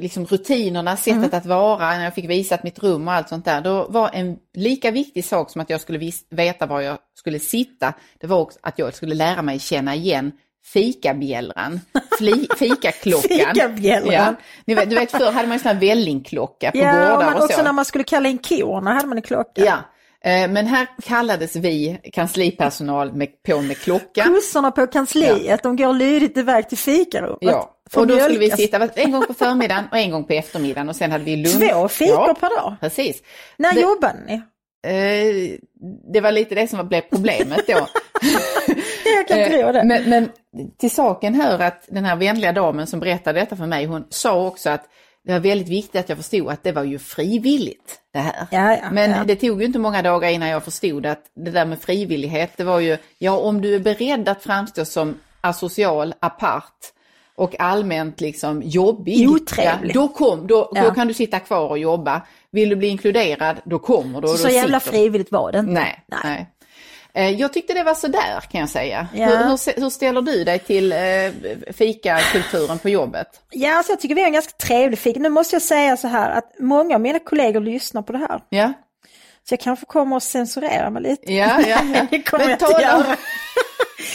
liksom 0.00 0.26
rutinerna, 0.26 0.96
sättet 0.96 1.12
Mm. 1.18 1.30
att 1.32 1.46
vara, 1.46 1.78
när 1.90 2.04
jag 2.04 2.14
fick 2.14 2.30
visat 2.30 2.62
mitt 2.64 2.78
rum 2.82 3.08
och 3.08 3.14
allt 3.14 3.28
sånt 3.28 3.44
där. 3.44 3.60
Då 3.60 3.86
var 3.88 4.10
en 4.12 4.36
lika 4.54 4.90
viktig 4.90 5.24
sak 5.24 5.50
som 5.50 5.60
att 5.60 5.70
jag 5.70 5.80
skulle 5.80 5.98
vis- 5.98 6.26
veta 6.30 6.66
var 6.66 6.80
jag 6.80 6.98
skulle 7.18 7.38
sitta, 7.38 7.94
det 8.20 8.26
var 8.26 8.38
också 8.38 8.58
att 8.62 8.78
jag 8.78 8.94
skulle 8.94 9.14
lära 9.14 9.42
mig 9.42 9.58
känna 9.58 9.94
igen 9.94 10.32
fikabjällran, 10.92 11.80
fli, 12.18 12.48
fikaklockan. 12.58 13.22
Fikabjällran. 13.38 14.12
Ja. 14.12 14.34
Ni 14.64 14.74
vet, 14.74 14.90
du 14.90 14.96
vet 14.96 15.10
förr 15.10 15.32
hade 15.32 15.48
man 15.48 15.58
sån 15.58 15.68
här 15.72 15.80
vällingklocka 15.80 16.70
på 16.70 16.78
Ja, 16.78 17.02
och 17.02 17.08
gårdar 17.12 17.24
man, 17.30 17.36
och 17.38 17.44
också 17.44 17.56
så. 17.56 17.62
när 17.62 17.72
man 17.72 17.84
skulle 17.84 18.04
kalla 18.04 18.28
in 18.28 18.38
korna 18.38 18.92
hade 18.94 19.06
man 19.06 19.16
en 19.18 19.22
klocka. 19.22 19.62
Ja. 19.64 19.76
Eh, 20.30 20.48
Men 20.50 20.66
här 20.66 20.86
kallades 21.04 21.56
vi 21.56 22.00
kanslipersonal 22.12 23.12
med, 23.12 23.28
på 23.42 23.60
med 23.62 23.78
klocka. 23.78 24.24
Kossorna 24.24 24.70
på 24.70 24.86
kansliet, 24.86 25.62
de 25.62 25.76
går 25.76 25.92
lydigt 25.94 26.36
iväg 26.36 26.68
till 26.68 26.78
fikarummet. 26.78 27.38
Ja, 27.40 27.76
och 27.96 28.06
då 28.06 28.18
skulle 28.18 28.38
vi 28.38 28.50
sitta 28.50 28.88
en 28.94 29.12
gång 29.12 29.26
på 29.26 29.34
förmiddagen 29.34 29.84
och 29.90 29.98
en 29.98 30.10
gång 30.10 30.24
på 30.24 30.32
eftermiddagen 30.32 30.88
och 30.88 30.96
sen 30.96 31.12
hade 31.12 31.24
vi 31.24 31.36
lunch. 31.36 31.70
Två 31.70 31.88
fikor 31.88 32.14
ja, 32.28 32.36
per 32.40 32.56
dag. 32.62 32.76
Precis. 32.80 33.22
När 33.56 33.74
Det- 33.74 33.80
jobbade 33.80 34.18
ni? 34.26 34.42
Eh, 34.86 35.58
det 36.12 36.20
var 36.20 36.32
lite 36.32 36.54
det 36.54 36.68
som 36.68 36.88
blev 36.88 37.00
problemet 37.00 37.66
då. 37.66 37.72
Jag 39.04 39.28
kan 39.28 39.50
tro 39.50 39.72
det. 39.72 39.78
Eh, 39.78 39.84
men, 39.84 40.10
men 40.10 40.28
till 40.78 40.90
saken 40.90 41.34
hör 41.34 41.58
att 41.58 41.84
den 41.88 42.04
här 42.04 42.16
vänliga 42.16 42.52
damen 42.52 42.86
som 42.86 43.00
berättade 43.00 43.40
detta 43.40 43.56
för 43.56 43.66
mig, 43.66 43.84
hon 43.86 44.06
sa 44.10 44.46
också 44.46 44.70
att 44.70 44.84
det 45.24 45.32
var 45.32 45.40
väldigt 45.40 45.68
viktigt 45.68 46.00
att 46.00 46.08
jag 46.08 46.18
förstod 46.18 46.48
att 46.48 46.62
det 46.62 46.72
var 46.72 46.84
ju 46.84 46.98
frivilligt 46.98 47.98
det 48.12 48.18
här. 48.18 48.46
Ja, 48.50 48.76
ja, 48.76 48.90
Men 48.90 49.10
ja. 49.10 49.24
det 49.26 49.36
tog 49.36 49.60
ju 49.60 49.66
inte 49.66 49.78
många 49.78 50.02
dagar 50.02 50.28
innan 50.28 50.48
jag 50.48 50.64
förstod 50.64 51.06
att 51.06 51.24
det 51.36 51.50
där 51.50 51.64
med 51.64 51.80
frivillighet, 51.80 52.50
det 52.56 52.64
var 52.64 52.80
ju, 52.80 52.96
ja 53.18 53.36
om 53.38 53.60
du 53.60 53.74
är 53.74 53.78
beredd 53.78 54.28
att 54.28 54.42
framstå 54.42 54.84
som 54.84 55.18
asocial, 55.40 56.14
apart 56.20 56.74
och 57.36 57.60
allmänt 57.60 58.20
liksom 58.20 58.62
jobbig, 58.62 59.28
Otrevlig. 59.30 59.90
ja, 59.90 60.00
då, 60.00 60.08
kom, 60.08 60.46
då, 60.46 60.70
Ja. 60.74 60.82
då 60.82 60.90
kan 60.90 61.08
du 61.08 61.14
sitta 61.14 61.38
kvar 61.40 61.68
och 61.68 61.78
jobba. 61.78 62.22
Vill 62.50 62.68
du 62.68 62.76
bli 62.76 62.88
inkluderad, 62.88 63.56
då 63.64 63.78
kommer 63.78 64.20
du. 64.20 64.28
så 64.28 64.36
så 64.36 64.48
jävla 64.48 64.80
sitter 64.80 64.92
frivilligt 64.92 65.32
var 65.32 65.52
det 65.52 65.58
inte. 65.58 65.72
Nej, 65.72 66.04
nej. 66.24 66.46
Eh, 67.14 67.30
Jag 67.30 67.52
tyckte 67.52 67.74
det 67.74 67.82
var 67.82 67.94
sådär 67.94 68.40
kan 68.50 68.60
jag 68.60 68.70
säga. 68.70 69.08
Ja. 69.14 69.26
Hur, 69.26 69.80
hur 69.80 69.90
ställer 69.90 70.22
du 70.22 70.44
dig 70.44 70.58
till 70.58 70.92
eh, 70.92 70.98
fikakulturen 71.72 72.78
på 72.78 72.88
jobbet? 72.88 73.26
Ja, 73.50 73.76
alltså 73.76 73.92
jag 73.92 74.00
tycker 74.00 74.14
vi 74.14 74.20
har 74.20 74.26
en 74.28 74.32
ganska 74.32 74.52
trevlig 74.66 74.98
fika. 74.98 75.20
Nu 75.20 75.28
måste 75.28 75.54
jag 75.54 75.62
säga 75.62 75.96
så 75.96 76.08
här 76.08 76.30
att 76.30 76.52
många 76.58 76.94
av 76.94 77.00
mina 77.00 77.18
kollegor 77.18 77.60
lyssnar 77.60 78.02
på 78.02 78.12
det 78.12 78.18
här. 78.18 78.40
Ja, 78.48 78.72
Så 79.48 79.52
jag 79.52 79.60
kanske 79.60 79.86
kommer 79.86 80.16
att 80.16 80.22
censurera 80.22 80.90
mig 80.90 81.02
lite. 81.02 81.32
ja, 81.32 81.60
ja. 81.60 81.78
ja. 81.94 82.06
Det 82.10 82.22
kommer 82.22 82.44
Men 82.44 82.56
jag 82.60 82.70
inte 82.70 82.82
göra. 82.82 83.04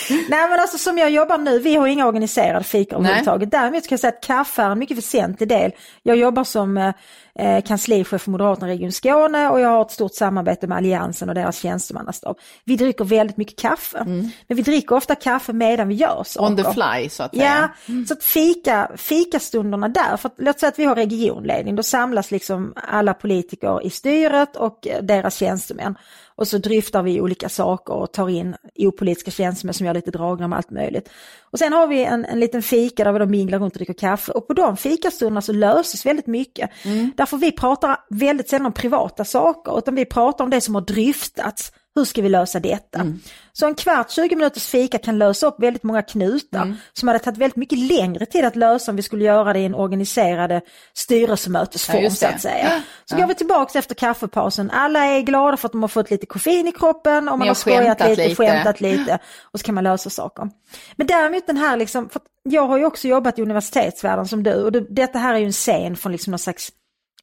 Nej 0.09 0.49
men 0.49 0.59
alltså 0.59 0.77
som 0.77 0.97
jag 0.97 1.09
jobbar 1.09 1.37
nu, 1.37 1.59
vi 1.59 1.75
har 1.75 1.87
inga 1.87 2.07
organiserade 2.07 2.63
fika 2.63 2.95
överhuvudtaget. 2.95 3.51
Däremot 3.51 3.87
kan 3.87 3.95
jag 3.95 3.99
säga 3.99 4.13
att 4.13 4.23
kaffe 4.23 4.61
är 4.61 4.69
en 4.69 4.79
mycket 4.79 4.97
väsentlig 4.97 5.49
del. 5.49 5.71
Jag 6.03 6.17
jobbar 6.17 6.43
som 6.43 6.93
eh, 7.37 7.61
kanslichef 7.61 8.21
för 8.21 8.31
Moderaterna 8.31 8.67
Region 8.67 8.91
Skåne 8.91 9.49
och 9.49 9.59
jag 9.59 9.69
har 9.69 9.81
ett 9.81 9.91
stort 9.91 10.13
samarbete 10.13 10.67
med 10.67 10.77
Alliansen 10.77 11.29
och 11.29 11.35
deras 11.35 11.57
tjänstemannastab. 11.57 12.37
Vi 12.63 12.75
dricker 12.75 13.05
väldigt 13.05 13.37
mycket 13.37 13.59
kaffe. 13.59 14.03
Men 14.05 14.31
vi 14.57 14.61
dricker 14.61 14.95
ofta 14.95 15.15
kaffe 15.15 15.53
medan 15.53 15.87
vi 15.87 15.95
gör 15.95 16.23
saker. 16.25 16.45
On 16.45 16.57
the 16.57 16.73
fly 16.73 17.09
så 17.09 17.23
att 17.23 17.35
säga. 17.35 17.69
Ja, 17.85 18.03
så 18.07 18.13
att 18.13 18.23
fika, 18.23 18.91
fikastunderna 18.95 19.87
där, 19.87 20.17
för 20.17 20.29
att, 20.29 20.35
låt 20.37 20.59
säga 20.59 20.67
att 20.67 20.79
vi 20.79 20.85
har 20.85 20.95
regionledning, 20.95 21.75
då 21.75 21.83
samlas 21.83 22.31
liksom 22.31 22.73
alla 22.75 23.13
politiker 23.13 23.85
i 23.85 23.89
styret 23.89 24.55
och 24.55 24.87
deras 25.01 25.35
tjänstemän. 25.35 25.95
Och 26.37 26.47
så 26.47 26.57
dryftar 26.57 27.03
vi 27.03 27.21
olika 27.21 27.49
saker 27.49 27.93
och 27.93 28.11
tar 28.11 28.29
in 28.29 28.55
opolitiska 28.75 29.31
tjänstemän 29.31 29.73
som 29.73 29.85
gör 29.85 29.93
lite 29.93 30.11
dragna 30.11 30.47
med 30.47 30.57
allt 30.57 30.71
möjligt. 30.71 31.09
Och 31.51 31.59
sen 31.59 31.73
har 31.73 31.87
vi 31.87 32.03
en, 32.03 32.25
en 32.25 32.39
liten 32.39 32.61
fika 32.61 33.03
där 33.03 33.13
vi 33.13 33.19
då 33.19 33.25
minglar 33.25 33.59
runt 33.59 33.73
och 33.73 33.77
dricker 33.77 33.93
kaffe 33.93 34.31
och 34.31 34.47
på 34.47 34.53
de 34.53 34.77
fikastunderna 34.77 35.41
så 35.41 35.53
löses 35.53 36.05
väldigt 36.05 36.27
mycket. 36.27 36.69
Därför 37.15 37.37
vi 37.37 37.51
pratar 37.51 37.97
väldigt 38.09 38.49
sällan 38.49 38.65
om 38.65 38.73
privata 38.73 39.25
saker 39.25 39.77
utan 39.77 39.95
vi 39.95 40.05
pratar 40.05 40.43
om 40.43 40.49
det 40.49 40.61
som 40.61 40.75
har 40.75 40.81
dryftats. 40.81 41.71
Hur 41.97 42.05
ska 42.05 42.21
vi 42.21 42.29
lösa 42.29 42.59
detta? 42.59 43.13
Så 43.53 43.67
en 43.67 43.75
kvart, 43.75 44.11
20 44.11 44.35
minuters 44.35 44.67
fika 44.67 44.97
kan 44.97 45.17
lösa 45.17 45.47
upp 45.47 45.55
väldigt 45.59 45.83
många 45.83 46.01
knutar 46.01 46.75
som 46.93 47.07
hade 47.07 47.19
tagit 47.19 47.37
väldigt 47.37 47.55
mycket 47.55 47.79
längre 47.79 48.25
tid 48.25 48.45
att 48.45 48.55
lösa 48.55 48.91
om 48.91 48.95
vi 48.95 49.03
skulle 49.03 49.25
göra 49.25 49.53
det 49.53 49.59
i 49.59 49.65
en 49.65 49.75
organiserade 49.75 50.61
Ja, 50.63 50.71
styrelsemötesform 50.93 52.03
just 52.03 52.19
så 52.19 52.27
att 52.27 52.41
säga. 52.41 52.83
Så 53.05 53.15
går 53.17 53.27
vi 53.27 53.35
tillbaks 53.35 53.75
efter 53.75 53.95
kaffepausen. 53.95 54.71
Alla 54.71 55.05
är 55.05 55.21
glada 55.21 55.57
för 55.57 55.67
att 55.67 55.71
de 55.71 55.81
har 55.81 55.87
fått 55.87 56.11
lite 56.11 56.25
koffein 56.25 56.67
i 56.67 56.71
kroppen 56.71 57.29
och 57.29 57.39
man 57.39 57.47
har 57.47 57.55
skojat 57.55 57.99
lite, 57.99 58.27
lite. 58.27 58.35
skämtat 58.35 58.81
lite 58.81 59.19
och 59.41 59.59
så 59.59 59.65
kan 59.65 59.75
man 59.75 59.83
lösa 59.83 60.09
saker. 60.09 60.49
Men 60.95 61.07
däremot 61.07 61.47
den 61.47 61.57
här 61.57 61.77
liksom, 61.77 62.09
för 62.09 62.21
jag 62.43 62.67
har 62.67 62.77
ju 62.77 62.85
också 62.85 63.07
jobbat 63.07 63.39
i 63.39 63.41
universitetsvärlden 63.41 64.27
som 64.27 64.43
du 64.43 64.63
och 64.63 64.71
det, 64.71 64.85
detta 64.89 65.19
här 65.19 65.33
är 65.33 65.37
ju 65.37 65.45
en 65.45 65.51
scen 65.51 65.95
från 65.95 66.11
liksom 66.11 66.31
någon 66.31 66.39
slags 66.39 66.71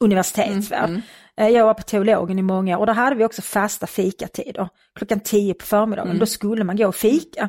universitetsvärld. 0.00 0.88
Mm, 0.88 0.94
Eh, 0.96 1.02
Jag 1.36 1.64
var 1.66 1.74
på 1.74 1.82
teologen 1.82 2.38
i 2.38 2.42
många 2.42 2.76
år 2.76 2.80
och 2.80 2.86
där 2.86 2.92
hade 2.94 3.16
vi 3.16 3.24
också 3.24 3.42
fasta 3.42 3.86
fikatider. 3.86 4.68
Klockan 4.94 5.20
10 5.20 5.54
på 5.54 5.64
förmiddagen, 5.64 6.08
Mm. 6.08 6.18
då 6.18 6.26
skulle 6.26 6.64
man 6.64 6.76
gå 6.76 6.88
och 6.88 6.94
fika. 6.94 7.48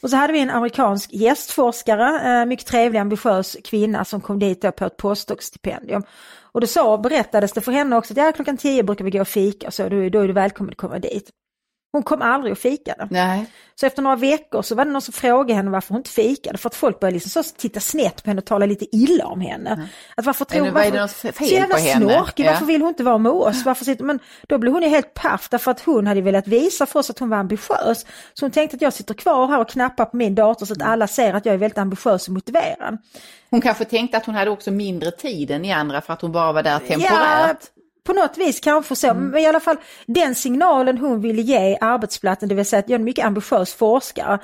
Och 0.00 0.10
så 0.10 0.16
hade 0.16 0.32
vi 0.32 0.40
en 0.40 0.50
amerikansk 0.50 1.12
gästforskare, 1.12 2.40
eh, 2.40 2.46
mycket 2.46 2.66
trevlig 2.66 2.98
ambitiös 2.98 3.56
kvinna 3.64 4.04
som 4.04 4.20
kom 4.20 4.38
dit 4.38 4.60
på 4.76 4.84
ett 4.84 4.96
postdoc-stipendium. 4.96 6.02
Och 6.52 6.60
då 6.60 6.66
sa, 6.66 6.98
berättades 6.98 7.52
det 7.52 7.60
för 7.60 7.72
henne 7.72 7.96
också 7.96 8.12
att 8.12 8.16
ja, 8.16 8.32
klockan 8.32 8.56
tio 8.56 8.82
brukar 8.82 9.04
vi 9.04 9.10
gå 9.10 9.20
och 9.20 9.28
fika, 9.28 9.70
så 9.70 9.82
då, 9.88 10.08
då 10.08 10.20
är 10.20 10.26
du 10.26 10.32
välkommen 10.32 10.70
att 10.72 10.76
komma 10.78 10.98
dit. 10.98 11.30
Hon 11.94 12.02
kom 12.02 12.22
aldrig 12.22 12.52
och 12.52 12.58
fikade. 12.58 13.08
Nej. 13.10 13.46
Så 13.74 13.86
efter 13.86 14.02
några 14.02 14.16
veckor 14.16 14.62
så 14.62 14.74
var 14.74 14.84
det 14.84 14.90
någon 14.90 15.02
som 15.02 15.12
frågade 15.12 15.54
henne 15.54 15.70
varför 15.70 15.88
hon 15.88 15.98
inte 15.98 16.10
fikade. 16.10 16.58
För 16.58 16.68
att 16.68 16.74
folk 16.74 17.00
började 17.00 17.14
liksom 17.14 17.42
så 17.42 17.54
titta 17.56 17.80
snett 17.80 18.24
på 18.24 18.30
henne 18.30 18.38
och 18.38 18.44
tala 18.44 18.66
lite 18.66 18.96
illa 18.96 19.26
om 19.26 19.40
henne. 19.40 19.70
Mm. 19.70 19.86
Att 20.14 20.26
varför 20.26 20.44
tror, 20.44 20.60
något 21.00 21.10
så 21.36 21.44
jävla 21.44 21.76
snorkig, 21.78 22.44
Ja. 22.46 22.50
varför 22.50 22.66
vill 22.66 22.80
hon 22.80 22.88
inte 22.88 23.02
vara 23.02 23.18
med 23.18 23.32
oss? 23.32 23.64
Varför 23.64 23.84
sitter, 23.84 24.04
men 24.04 24.18
då 24.48 24.58
blev 24.58 24.72
hon 24.72 24.82
ju 24.82 24.88
helt 24.88 25.14
paff 25.14 25.48
därför 25.50 25.70
att 25.70 25.80
hon 25.80 26.06
hade 26.06 26.20
velat 26.20 26.48
visa 26.48 26.86
för 26.86 27.00
oss 27.00 27.10
att 27.10 27.18
hon 27.18 27.28
var 27.28 27.36
ambitiös. 27.36 28.06
Så 28.34 28.44
hon 28.44 28.50
tänkte 28.50 28.74
att 28.76 28.82
jag 28.82 28.92
sitter 28.92 29.14
kvar 29.14 29.46
här 29.46 29.60
och 29.60 29.68
knappar 29.68 30.04
på 30.04 30.16
min 30.16 30.34
dator 30.34 30.66
så 30.66 30.72
att 30.72 30.82
alla 30.82 31.06
ser 31.06 31.34
att 31.34 31.46
jag 31.46 31.54
är 31.54 31.58
väldigt 31.58 31.78
ambitiös 31.78 32.28
och 32.28 32.34
motiverad. 32.34 32.98
Hon 33.50 33.60
kanske 33.60 33.84
tänkte 33.84 34.16
att 34.16 34.26
hon 34.26 34.34
hade 34.34 34.50
också 34.50 34.70
mindre 34.70 35.10
tid 35.10 35.50
än 35.50 35.64
i 35.64 35.72
andra 35.72 36.00
för 36.00 36.12
att 36.12 36.20
hon 36.20 36.32
bara 36.32 36.52
var 36.52 36.62
där 36.62 36.78
temporärt. 36.78 37.70
På 38.04 38.12
något 38.12 38.38
vis 38.38 38.60
kanske 38.60 38.96
så, 38.96 39.08
Mm. 39.10 39.24
men 39.28 39.40
i 39.40 39.46
alla 39.46 39.60
fall 39.60 39.76
den 40.06 40.34
signalen 40.34 40.98
hon 40.98 41.20
ville 41.20 41.42
ge 41.42 41.78
arbetsplatsen, 41.80 42.48
det 42.48 42.54
vill 42.54 42.64
säga 42.66 42.80
att 42.80 42.88
jag 42.88 42.94
är 42.94 42.98
en 42.98 43.04
mycket 43.04 43.24
ambitiös 43.26 43.74
forskare, 43.74 44.38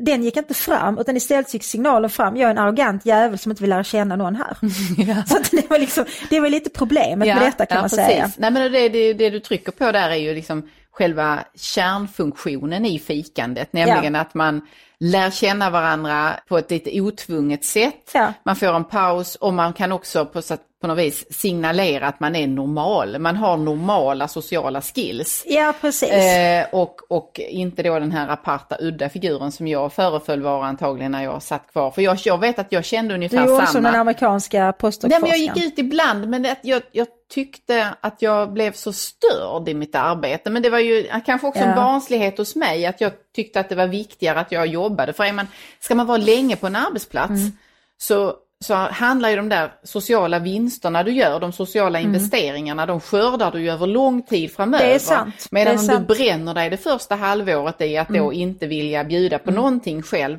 den 0.00 0.22
gick 0.22 0.36
inte 0.36 0.54
fram 0.54 0.98
utan 0.98 1.16
istället 1.16 1.54
gick 1.54 1.64
signalen 1.64 2.10
fram, 2.10 2.36
jag 2.36 2.46
är 2.46 2.50
en 2.50 2.58
arrogant 2.58 3.06
jävel 3.06 3.38
som 3.38 3.52
inte 3.52 3.62
vill 3.62 3.70
lära 3.70 3.84
känna 3.84 4.16
någon 4.16 4.36
här. 4.36 4.56
Så 5.26 5.36
att 5.36 5.50
det, 5.50 5.70
var 5.70 5.78
liksom, 5.78 6.04
det 6.30 6.40
var 6.40 6.48
lite 6.48 6.70
problemet 6.70 7.28
med 7.28 7.40
detta 7.42 7.66
kan 7.66 7.76
man 7.80 7.82
precis. 7.90 7.98
säga. 8.06 8.30
Nej, 8.36 8.50
men 8.50 8.72
det, 8.72 8.88
det, 8.88 9.12
det 9.12 9.30
du 9.30 9.40
trycker 9.40 9.72
på 9.72 9.92
där 9.92 10.10
är 10.10 10.14
ju 10.16 10.34
liksom 10.34 10.68
själva 10.90 11.38
kärnfunktionen 11.54 12.84
i 12.86 12.98
fikandet, 12.98 13.72
nämligen 13.72 14.14
att 14.14 14.34
man 14.34 14.60
lär 15.00 15.30
känna 15.30 15.70
varandra 15.70 16.34
på 16.48 16.58
ett 16.58 16.70
lite 16.70 17.00
otvunget 17.00 17.64
sätt. 17.64 18.10
Ja. 18.14 18.32
Man 18.42 18.56
får 18.56 18.66
en 18.76 18.84
paus 18.84 19.34
och 19.34 19.54
man 19.54 19.72
kan 19.72 19.92
också 19.92 20.26
på, 20.26 20.42
så 20.42 20.54
att- 20.54 20.60
på 20.80 20.86
något 20.86 20.98
vis 20.98 21.24
signalera 21.40 22.06
att 22.06 22.20
man 22.20 22.36
är 22.36 22.46
normal. 22.46 23.18
Man 23.18 23.36
har 23.36 23.56
normala 23.56 24.28
sociala 24.28 24.80
skills. 24.82 25.44
Ja 25.46 25.74
precis. 25.80 26.10
Eh, 26.12 26.66
och, 26.72 27.00
och 27.08 27.40
inte 27.48 27.82
då 27.82 27.98
den 27.98 28.12
här 28.12 28.28
aparta 28.28 28.76
udda 28.80 29.08
figuren 29.08 29.52
som 29.52 29.68
jag 29.68 29.92
föreföll 29.92 30.42
vara 30.42 30.66
antagligen 30.66 31.12
när 31.12 31.24
jag 31.24 31.42
satt 31.42 31.72
kvar. 31.72 31.90
För 31.90 32.02
jag, 32.02 32.18
jag 32.24 32.38
vet 32.38 32.58
att 32.58 32.72
jag 32.72 32.84
kände 32.84 33.10
du 33.10 33.14
ungefär 33.14 33.36
gjorde 33.46 33.56
samma. 33.56 33.66
som 33.66 33.82
den 33.82 33.94
amerikanska 33.94 34.72
Nej, 35.02 35.20
men 35.20 35.30
jag 35.30 35.38
gick 35.38 35.56
ut 35.56 35.78
ibland, 35.78 36.28
men 36.28 36.42
det, 36.42 36.56
jag, 36.62 36.82
jag 36.92 37.06
tyckte 37.34 37.94
att 38.00 38.22
jag 38.22 38.52
blev 38.52 38.72
så 38.72 38.92
störd 38.92 39.68
i 39.68 39.74
mitt 39.74 39.94
arbete. 39.94 40.50
Men 40.50 40.62
det 40.62 40.70
var 40.70 40.78
ju 40.78 41.06
kanske 41.26 41.46
också 41.46 41.60
en 41.62 41.68
Ja. 41.68 41.76
barnslighet 41.76 42.38
hos 42.38 42.56
mig, 42.56 42.86
att 42.86 43.00
jag 43.00 43.12
tyckte 43.36 43.60
att 43.60 43.68
det 43.68 43.74
var 43.74 43.86
viktigare 43.86 44.40
att 44.40 44.52
jag 44.52 44.66
jobbade. 44.66 45.12
För 45.12 45.24
är 45.24 45.32
man, 45.32 45.46
ska 45.80 45.94
man 45.94 46.06
vara 46.06 46.18
länge 46.18 46.56
på 46.56 46.66
en 46.66 46.76
arbetsplats 46.76 47.30
Mm. 47.30 47.52
så, 47.98 48.34
så 48.64 48.74
handlar 48.74 49.30
ju 49.30 49.36
de 49.36 49.48
där 49.48 49.72
sociala 49.82 50.38
vinsterna 50.38 51.02
du 51.02 51.12
gör, 51.12 51.40
de 51.40 51.52
sociala 51.52 51.98
Mm. 51.98 52.14
investeringarna, 52.14 52.86
de 52.86 53.00
skördar 53.00 53.50
du 53.52 53.60
ju 53.60 53.70
över 53.70 53.86
lång 53.86 54.22
tid 54.22 54.52
framöver. 54.52 54.86
Det 54.86 54.94
är 54.94 54.98
sant. 54.98 55.48
Medan 55.50 55.64
Det 55.64 55.70
är 55.70 55.80
om 55.80 55.86
sant. 55.86 55.90
Mm. 55.98 56.06
du 56.08 56.14
bränner 56.14 56.54
dig 56.54 56.70
det 56.70 56.76
första 56.76 57.14
halvåret 57.14 57.80
i 57.80 57.96
att 57.96 58.08
då 58.08 58.32
inte 58.32 58.66
vilja 58.66 59.04
bjuda 59.04 59.38
på 59.38 59.50
någonting 59.50 60.02
själv, 60.02 60.38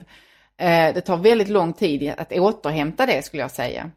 eh, 0.58 0.94
det 0.94 1.02
tar 1.02 1.18
väldigt 1.18 1.50
lång 1.50 1.74
tid 1.74 2.14
att 2.18 2.32
återhämta 2.32 3.06
det 3.06 3.26
skulle 3.26 3.42
jag 3.44 3.52
säga. 3.52 3.92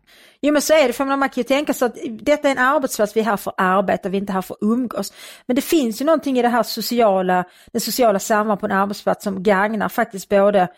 Jo 0.45 0.53
men 0.53 0.63
så 0.63 0.73
är 0.75 0.87
det, 0.87 0.93
för 0.93 1.05
man 1.05 1.29
kan 1.29 1.41
ju 1.41 1.43
tänka 1.43 1.73
sig 1.75 1.87
att 1.87 1.97
detta 2.11 2.49
är 2.49 2.53
en 2.53 2.59
arbetsplats, 2.59 3.17
vi 3.17 3.21
är 3.21 3.25
här 3.25 3.37
för 3.37 3.51
att 3.51 3.61
arbeta, 3.61 4.09
vi 4.09 4.17
är 4.17 4.21
inte 4.21 4.33
här 4.33 4.43
för 4.43 4.55
att 4.55 4.63
umgås. 4.63 5.13
Men 5.47 5.57
det 5.57 5.63
finns 5.63 6.01
ju 6.01 6.05
någonting 6.05 6.39
i 6.39 6.43
det 6.43 6.49
här 6.49 6.63
sociala, 6.63 7.45
den 7.73 7.81
sociala 7.81 8.19
samvaron 8.19 8.59
på 8.59 8.67
en 8.67 8.73
arbetsplats 8.73 9.25
som 9.25 9.43
gagnar 9.43 9.89
faktiskt 9.89 10.29
både 10.29 10.69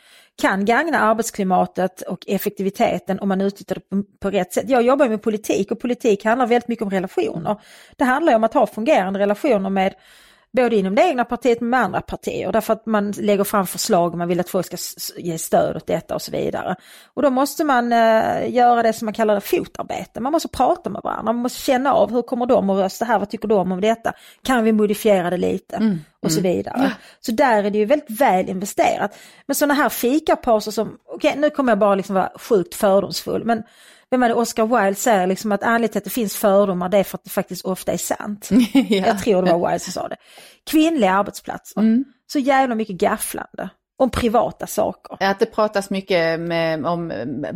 kan 0.40 0.64
gagna 0.64 0.98
arbetsklimatet 0.98 2.02
och 2.02 2.24
effektiviteten 2.26 3.20
om 3.20 3.28
man 3.28 3.40
utnyttjar 3.40 3.74
det 3.74 3.80
på, 3.80 4.02
på 4.20 4.30
rätt 4.30 4.52
sätt. 4.52 4.64
Jag 4.68 4.82
jobbar 4.82 5.08
med 5.08 5.22
politik 5.22 5.70
och 5.70 5.80
politik 5.80 6.24
handlar 6.24 6.46
väldigt 6.46 6.68
mycket 6.68 6.82
om 6.82 6.90
relationer. 6.90 7.60
Det 7.96 8.04
handlar 8.04 8.34
om 8.36 8.44
att 8.44 8.54
ha 8.54 8.66
fungerande 8.66 9.18
relationer 9.18 9.70
med 9.70 9.94
både 10.54 10.76
inom 10.76 10.94
det 10.94 11.02
egna 11.02 11.24
partiet 11.24 11.60
men 11.60 11.70
med 11.70 11.80
andra 11.80 12.00
partier. 12.00 12.52
Därför 12.52 12.72
att 12.72 12.86
man 12.86 13.10
lägger 13.10 13.44
fram 13.44 13.66
förslag 13.66 14.12
och 14.12 14.18
man 14.18 14.28
vill 14.28 14.40
att 14.40 14.48
folk 14.48 14.66
ska 14.66 14.76
ge 15.16 15.38
stöd 15.38 15.76
åt 15.76 15.86
detta 15.86 16.14
och 16.14 16.22
så 16.22 16.30
vidare. 16.30 16.76
Och 17.14 17.22
då 17.22 17.30
måste 17.30 17.64
man 17.64 17.92
eh, 17.92 18.54
göra 18.54 18.82
det 18.82 18.92
som 18.92 19.06
man 19.06 19.14
kallar 19.14 19.40
fotarbete. 19.40 20.20
Man 20.20 20.32
måste 20.32 20.48
prata 20.48 20.90
med 20.90 21.00
varandra, 21.04 21.32
man 21.32 21.42
måste 21.42 21.60
känna 21.60 21.92
av 21.92 22.10
hur 22.12 22.22
kommer 22.22 22.46
de 22.46 22.70
att 22.70 22.78
rösta 22.78 23.04
här, 23.04 23.18
vad 23.18 23.30
tycker 23.30 23.48
de 23.48 23.72
om 23.72 23.80
detta? 23.80 24.12
Kan 24.42 24.64
vi 24.64 24.72
modifiera 24.72 25.30
det 25.30 25.36
lite? 25.36 25.76
Och 26.22 26.32
så 26.32 26.40
vidare. 26.40 26.92
Så 27.20 27.32
där 27.32 27.64
är 27.64 27.70
det 27.70 27.78
ju 27.78 27.84
väldigt 27.84 28.20
väl 28.20 28.48
investerat. 28.48 29.18
Men 29.46 29.54
sådana 29.54 29.74
här 29.74 29.88
fikapauser 29.88 30.70
som, 30.70 30.98
okej 31.06 31.34
nu 31.36 31.50
kommer 31.50 31.72
jag 31.72 31.78
bara 31.78 31.94
liksom 31.94 32.14
vara 32.14 32.32
sjukt 32.36 32.74
fördomsfull, 32.74 33.44
men 33.44 33.62
vem 34.10 34.22
är 34.22 34.28
det 34.28 34.34
Oscar 34.34 34.66
Wilde 34.66 34.94
säger 34.94 35.26
liksom 35.26 35.52
att 35.52 35.62
anledningen 35.62 35.88
till 35.88 35.98
att 35.98 36.04
det 36.04 36.10
finns 36.10 36.36
fördomar 36.36 36.88
det 36.88 36.98
är 36.98 37.04
för 37.04 37.18
att 37.18 37.24
det 37.24 37.30
faktiskt 37.30 37.64
ofta 37.64 37.92
är 37.92 37.96
sant. 37.96 38.50
Jag 38.90 39.18
tror 39.18 39.42
det 39.42 39.52
var 39.52 39.68
Wilde 39.68 39.78
som 39.78 39.92
sa 39.92 40.08
det. 40.08 40.16
Kvinnliga 40.70 41.12
arbetsplatser, 41.12 42.04
så 42.26 42.38
jävla 42.38 42.74
mycket 42.74 42.96
gafflande 42.96 43.70
om 43.96 44.10
privata 44.10 44.66
saker. 44.66 45.16
Att 45.20 45.38
det 45.38 45.46
pratas 45.46 45.90
mycket 45.90 46.40
med, 46.40 46.86
om 46.86 47.08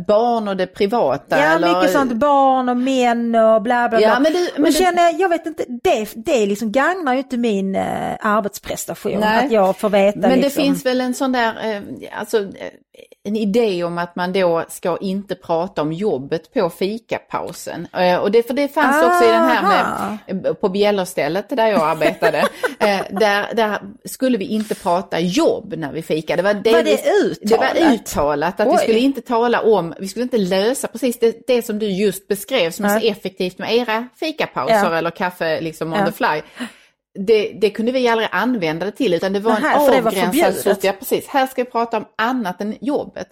barn 0.07 0.47
och 0.47 0.57
det 0.57 0.67
privata. 0.67 1.37
Ja, 1.39 1.43
eller... 1.45 1.75
mycket 1.75 1.91
sånt 1.91 2.13
barn 2.13 2.69
och 2.69 2.77
män 2.77 3.35
och 3.35 3.61
bla 3.61 3.89
bla 3.89 3.97
bla. 3.97 4.01
Ja, 4.01 4.19
men 4.19 4.33
du- 4.33 4.49
men 4.55 4.63
du- 4.65 4.71
känner, 4.71 5.03
jag, 5.03 5.19
jag 5.19 5.29
vet 5.29 5.45
inte, 5.45 5.65
det, 5.83 6.07
det 6.15 6.45
liksom 6.45 6.71
gagnar 6.71 7.13
ju 7.13 7.19
inte 7.19 7.37
min 7.37 7.75
eh, 7.75 8.15
arbetsprestation 8.21 9.19
Nej. 9.19 9.45
att 9.45 9.51
jag 9.51 9.77
får 9.77 9.89
veta 9.89 10.19
Men 10.19 10.29
det 10.29 10.35
liksom. 10.35 10.63
finns 10.63 10.85
väl 10.85 11.01
en 11.01 11.13
sån 11.13 11.31
där, 11.31 11.75
eh, 11.75 11.81
alltså 12.19 12.37
eh, 12.39 12.45
en 13.23 13.35
idé 13.35 13.83
om 13.83 13.97
att 13.97 14.15
man 14.15 14.33
då 14.33 14.63
ska 14.69 14.97
inte 14.97 15.35
prata 15.35 15.81
om 15.81 15.93
jobbet 15.93 16.53
på 16.53 16.69
fikapausen. 16.69 17.87
Eh, 17.97 18.15
Och 18.17 18.31
det, 18.31 18.43
för 18.47 18.53
det 18.53 18.67
fanns 18.67 19.03
också 19.03 19.23
i 19.23 19.27
den 19.31 19.47
här 19.47 19.63
med, 20.27 20.45
eh, 20.45 20.53
på 20.53 20.69
Bjällerstället 20.69 21.49
där 21.49 21.67
jag 21.67 21.81
arbetade. 21.81 22.43
eh, 22.79 23.01
där, 23.09 23.53
där 23.53 23.79
skulle 24.05 24.37
vi 24.37 24.45
inte 24.45 24.75
prata 24.75 25.19
jobb 25.19 25.73
när 25.77 25.91
vi 25.91 26.01
fikade. 26.01 26.41
Det 26.41 26.53
var, 26.53 26.53
Det 26.53 26.71
var 26.71 26.81
uttalat? 27.25 27.77
uttalat 27.93 28.59
att 28.59 28.67
vi 28.67 28.71
Oj. 28.71 28.77
skulle 28.77 28.99
inte 28.99 29.21
tala 29.21 29.61
om, 29.61 29.93
vi 29.99 30.07
skulle 30.07 30.23
inte 30.23 30.37
lösa 30.37 30.87
precis 30.87 31.19
det, 31.19 31.47
det 31.47 31.61
som 31.61 31.79
du 31.79 31.89
just 31.91 32.27
beskrev 32.27 32.71
som 32.71 32.85
är 32.85 32.89
så 32.89 32.95
Nej. 32.99 33.09
effektivt 33.09 33.57
med 33.57 33.75
era 33.75 34.07
fikapauser 34.19 34.75
Ja. 34.91 34.97
eller 34.97 35.11
kaffe 35.11 35.61
liksom 35.61 35.93
on 35.93 35.99
Ja. 35.99 36.05
the 36.05 36.11
fly. 36.11 36.41
Det, 37.27 37.51
det 37.61 37.69
kunde 37.69 37.91
vi 37.91 38.07
aldrig 38.07 38.29
använda 38.31 38.85
det 38.85 38.91
till 38.91 39.13
utan 39.13 39.33
det 39.33 39.39
var 39.39 39.59
Nähä, 39.59 39.73
en 39.73 39.91
det 39.95 40.01
var 40.01 40.11
avgränsad 40.11 40.77
ja 40.81 40.91
precis, 40.99 41.27
här 41.27 41.47
ska 41.47 41.63
vi 41.63 41.69
prata 41.69 41.97
om 41.97 42.05
annat 42.17 42.61
än 42.61 42.75
jobbet. 42.81 43.27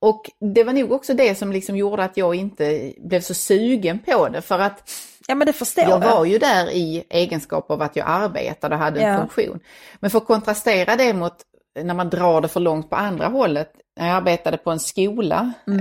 Och 0.00 0.30
det 0.54 0.64
var 0.64 0.72
nog 0.72 0.92
också 0.92 1.14
det 1.14 1.34
som 1.38 1.52
liksom 1.52 1.76
gjorde 1.76 2.04
att 2.04 2.16
jag 2.16 2.34
inte 2.34 2.92
blev 2.98 3.20
så 3.20 3.34
sugen 3.34 3.98
på 3.98 4.28
det 4.28 4.42
för 4.42 4.58
att 4.58 4.90
Ja 5.30 5.34
men 5.34 5.46
det 5.46 5.52
förstår 5.52 5.84
jag 5.84 5.98
var 6.00 6.24
ju 6.24 6.38
där 6.38 6.70
i 6.70 7.04
egenskap 7.10 7.70
av 7.70 7.82
att 7.82 7.96
jag 7.96 8.06
arbetade 8.08 8.74
och 8.74 8.80
hade 8.80 9.00
en 9.00 9.12
Ja. 9.12 9.18
funktion. 9.20 9.60
Men 10.00 10.10
för 10.10 10.18
att 10.18 10.26
kontrastera 10.26 10.96
det 10.96 11.14
mot 11.14 11.34
när 11.82 11.94
man 11.94 12.10
drar 12.10 12.40
det 12.40 12.48
för 12.48 12.60
långt 12.60 12.90
på 12.90 12.96
andra 12.96 13.26
hållet. 13.26 13.72
Jag 13.96 14.08
arbetade 14.08 14.56
på 14.56 14.70
en 14.70 14.80
skola, 14.80 15.52
Mm. 15.66 15.80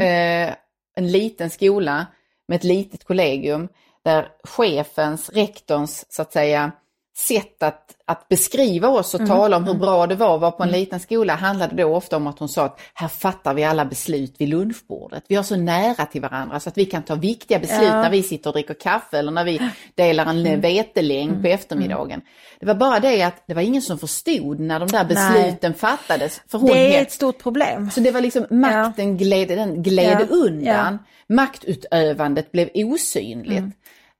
eh, 0.50 0.56
en 0.96 1.12
liten 1.12 1.50
skola 1.50 2.06
med 2.48 2.56
ett 2.56 2.64
litet 2.64 3.04
kollegium 3.04 3.68
där 4.04 4.30
chefens, 4.44 5.30
rektorns 5.30 6.06
så 6.10 6.22
att 6.22 6.34
säga 6.34 6.72
sätt 7.18 7.64
att, 7.64 7.96
att 8.06 8.28
beskriva 8.28 8.88
oss 8.88 9.14
och 9.14 9.28
tala 9.28 9.58
om 9.58 9.64
hur 9.64 9.74
bra 9.74 10.08
det 10.08 10.16
var 10.16 10.36
att 10.36 10.42
vara 10.42 10.52
på 10.52 10.64
en 10.64 10.70
liten 10.70 11.00
skola 11.00 11.36
handlade 11.36 11.76
då 11.76 11.96
ofta 11.96 12.18
om 12.18 12.28
att 12.28 12.40
hon 12.40 12.50
sa 12.50 12.66
att 12.66 12.80
här 12.94 13.08
fattar 13.08 13.54
vi 13.54 13.64
alla 13.64 13.86
beslut 13.86 14.36
vid 14.38 14.50
lunchbordet. 14.50 15.24
Vi 15.28 15.36
har 15.36 15.44
så 15.44 15.56
nära 15.56 16.06
till 16.06 16.22
varandra 16.22 16.60
så 16.60 16.70
att 16.70 16.78
vi 16.78 16.86
kan 16.86 17.04
ta 17.04 17.16
viktiga 17.16 17.60
beslut 17.60 17.90
Ja. 17.90 18.02
när 18.02 18.10
vi 18.10 18.24
sitter 18.24 18.50
och 18.50 18.54
dricker 18.54 18.74
kaffe 18.74 19.18
eller 19.20 19.32
när 19.32 19.44
vi 19.44 19.62
delar 19.96 20.26
en 20.26 20.46
mm. 20.46 20.62
vetelängd 20.62 21.42
på 21.42 21.48
eftermiddagen. 21.48 22.22
Det 22.60 22.66
var 22.66 22.76
bara 22.76 23.00
det 23.00 23.24
att 23.24 23.44
det 23.48 23.54
var 23.54 23.62
ingen 23.62 23.82
som 23.82 24.00
förstod 24.00 24.60
när 24.60 24.80
de 24.80 24.88
där 24.88 25.06
besluten 25.06 25.74
fattades. 25.74 26.42
För 26.48 26.58
hon 26.58 26.70
Det 26.70 26.78
är 26.78 27.00
het- 27.00 27.02
ett 27.02 27.12
stort 27.12 27.44
problem. 27.44 27.92
så 27.92 28.00
det 28.00 28.12
var 28.12 28.22
liksom 28.22 28.46
makten 28.50 29.18
gled, 29.18 29.48
den 29.48 29.84
gled 29.84 30.28
Ja, 30.30 30.36
undan. 30.36 31.00
Maktutövandet 31.30 32.52
blev 32.52 32.70
osynligt. 32.74 33.60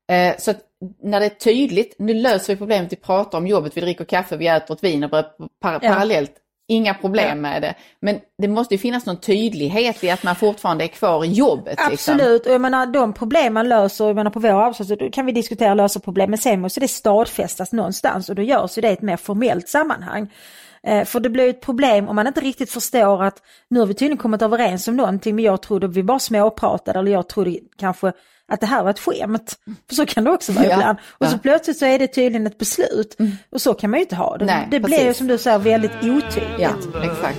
Mm. 0.10 0.32
Eh, 0.32 0.36
så 0.40 0.52
att 0.52 0.60
när 1.04 1.20
det 1.20 1.26
är 1.26 1.30
tydligt, 1.30 1.96
nu 2.00 2.14
löser 2.14 2.54
vi 2.54 2.58
problemet, 2.58 2.92
vi 2.92 2.96
pratar 2.96 3.38
om 3.38 3.48
jobbet, 3.48 3.78
vi 3.78 3.82
dricker 3.82 4.06
kaffe, 4.06 4.38
vi 4.38 4.48
äter 4.48 4.76
ett 4.76 4.84
vin 4.84 5.04
och 5.04 5.12
par- 5.12 5.26
Ja. 5.62 5.80
parallellt. 5.80 6.32
Inga 6.70 6.94
problem 6.94 7.28
Ja. 7.30 7.36
med 7.36 7.62
det. 7.62 7.76
Men 8.00 8.20
det 8.42 8.48
måste 8.48 8.74
ju 8.74 8.78
finnas 8.78 9.06
någon 9.06 9.20
tydlighet 9.20 10.04
i 10.04 10.10
att 10.10 10.24
man 10.24 10.36
fortfarande 10.36 10.84
är 10.84 10.88
kvar 10.88 11.26
i 11.26 11.28
jobbet. 11.28 11.78
Liksom. 11.90 12.14
Absolut, 12.14 12.46
och 12.46 12.52
jag 12.54 12.62
menar 12.62 12.86
de 12.86 13.14
problem 13.14 13.54
man 13.54 13.70
löser, 13.70 14.08
jag 14.08 14.16
menar 14.16 14.32
på 14.32 14.40
vår 14.40 14.50
arbetsplats, 14.50 14.92
då 15.00 15.10
kan 15.10 15.26
vi 15.26 15.32
diskutera 15.32 15.70
och 15.70 15.76
lösa 15.78 16.00
problem, 16.00 16.30
men 16.30 16.38
sen 16.40 16.62
måste 16.62 16.80
det 16.80 16.88
stadfästas 16.88 17.72
någonstans 17.72 18.30
och 18.30 18.36
då 18.36 18.42
görs 18.42 18.78
ju 18.78 18.82
det 18.82 18.90
i 18.90 18.94
ett 18.94 19.02
mer 19.02 19.18
formellt 19.18 19.70
sammanhang. 19.70 20.30
Eh, 20.84 21.06
För 21.06 21.20
det 21.20 21.30
blir 21.30 21.50
ett 21.50 21.62
problem 21.62 22.08
om 22.08 22.16
man 22.16 22.28
inte 22.28 22.42
riktigt 22.42 22.72
förstår 22.72 23.24
att 23.24 23.42
nu 23.70 23.80
har 23.80 23.88
vi 23.88 23.94
tydligen 23.94 24.18
kommit 24.18 24.42
överens 24.42 24.88
om 24.88 24.96
någonting 24.96 25.36
men 25.36 25.44
jag 25.44 25.62
trodde 25.62 25.88
vi 25.88 26.04
bara 26.04 26.20
småpratade 26.20 27.00
eller 27.00 27.12
jag 27.12 27.28
trodde 27.30 27.58
kanske 27.78 28.12
att 28.52 28.60
det 28.62 28.66
här 28.68 28.84
var 28.84 28.90
ett 28.90 29.00
skämt. 29.00 29.56
För 29.88 29.96
så 29.96 30.06
kan 30.06 30.24
det 30.24 30.32
också 30.32 30.52
vara 30.52 30.66
Ja, 30.66 30.74
ibland. 30.74 30.98
Och 31.10 31.28
så 31.28 31.36
ja. 31.36 31.40
plötsligt 31.42 31.78
så 31.78 31.86
är 31.86 32.00
det 32.00 32.08
tydligen 32.08 32.48
ett 32.48 32.58
beslut. 32.58 33.18
Och 33.50 33.62
så 33.62 33.74
kan 33.74 33.90
man 33.90 33.98
ju 34.00 34.04
inte 34.04 34.16
ha 34.16 34.38
det. 34.38 34.46
Nej, 34.46 34.68
det 34.72 34.80
blir 34.80 34.90
precis. 34.98 35.10
ju 35.10 35.14
som 35.14 35.28
du 35.28 35.38
säger 35.38 35.60
väldigt 35.60 35.96
otydligt. 36.04 36.60
Ja, 36.60 36.70
exakt. 37.04 37.38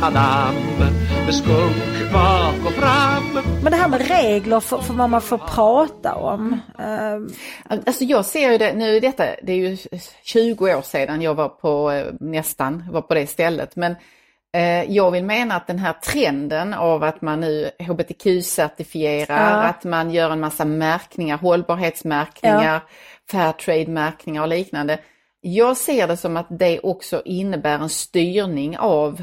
Har 0.00 0.10
blivit 0.10 0.76
en 0.76 0.80
madam 0.80 1.26
med 1.26 1.34
skunk 1.34 2.12
bak 2.12 2.66
och 2.66 2.72
fram. 2.72 3.44
Men 3.62 3.72
det 3.72 3.76
här 3.78 3.88
med 3.88 4.08
regler 4.08 4.60
för, 4.60 4.78
för 4.78 4.94
vad 4.94 5.10
man 5.10 5.20
får 5.20 5.38
prata 5.38 6.14
om. 6.14 6.60
eh, 6.78 7.76
Alltså 7.86 8.04
jag 8.04 8.24
ser 8.24 8.50
ju 8.52 8.58
det, 8.58 8.72
nu 8.74 8.96
är 8.96 9.00
detta, 9.00 9.24
det 9.42 9.52
är 9.52 9.56
ju 9.56 9.76
20 10.24 10.74
år 10.76 10.82
sedan 10.82 11.22
jag 11.22 11.34
var 11.34 11.48
på, 11.48 11.90
eh, 11.90 12.06
nästan, 12.20 12.84
var 12.92 13.00
på 13.02 13.14
det 13.14 13.26
stället, 13.26 13.76
men 13.76 13.96
eh, 14.56 14.92
jag 14.92 15.10
vill 15.10 15.24
mena 15.24 15.54
att 15.56 15.66
den 15.66 15.78
här 15.78 15.92
trenden 15.92 16.74
av 16.74 17.02
att 17.02 17.22
man 17.22 17.40
nu 17.40 17.70
hbtq-certifierar, 17.78 19.50
Ja. 19.50 19.62
att 19.62 19.84
man 19.84 20.10
gör 20.10 20.30
en 20.30 20.40
massa 20.40 20.64
märkningar, 20.64 21.36
hållbarhetsmärkningar, 21.38 22.80
Fairtrade-märkningar 23.30 24.42
och 24.42 24.48
liknande. 24.48 24.98
Jag 25.40 25.76
ser 25.76 26.06
det 26.08 26.16
som 26.16 26.36
att 26.36 26.46
det 26.50 26.80
också 26.80 27.22
innebär 27.24 27.78
en 27.78 27.88
styrning 27.88 28.78
av 28.78 29.22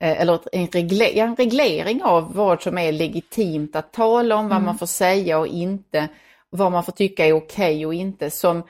eller 0.00 0.40
en, 0.52 0.66
regle- 0.68 1.14
en 1.18 1.36
reglering 1.36 2.02
av 2.02 2.34
vad 2.34 2.62
som 2.62 2.78
är 2.78 2.92
legitimt 2.92 3.76
att 3.76 3.92
tala 3.92 4.36
om, 4.36 4.48
vad 4.48 4.62
man 4.62 4.78
får 4.78 4.86
säga 4.86 5.38
och 5.38 5.46
inte, 5.46 6.08
vad 6.50 6.72
man 6.72 6.84
får 6.84 6.92
tycka 6.92 7.26
är 7.26 7.32
okej 7.32 7.86
och 7.86 7.94
inte. 7.94 8.30
Som 8.30 8.62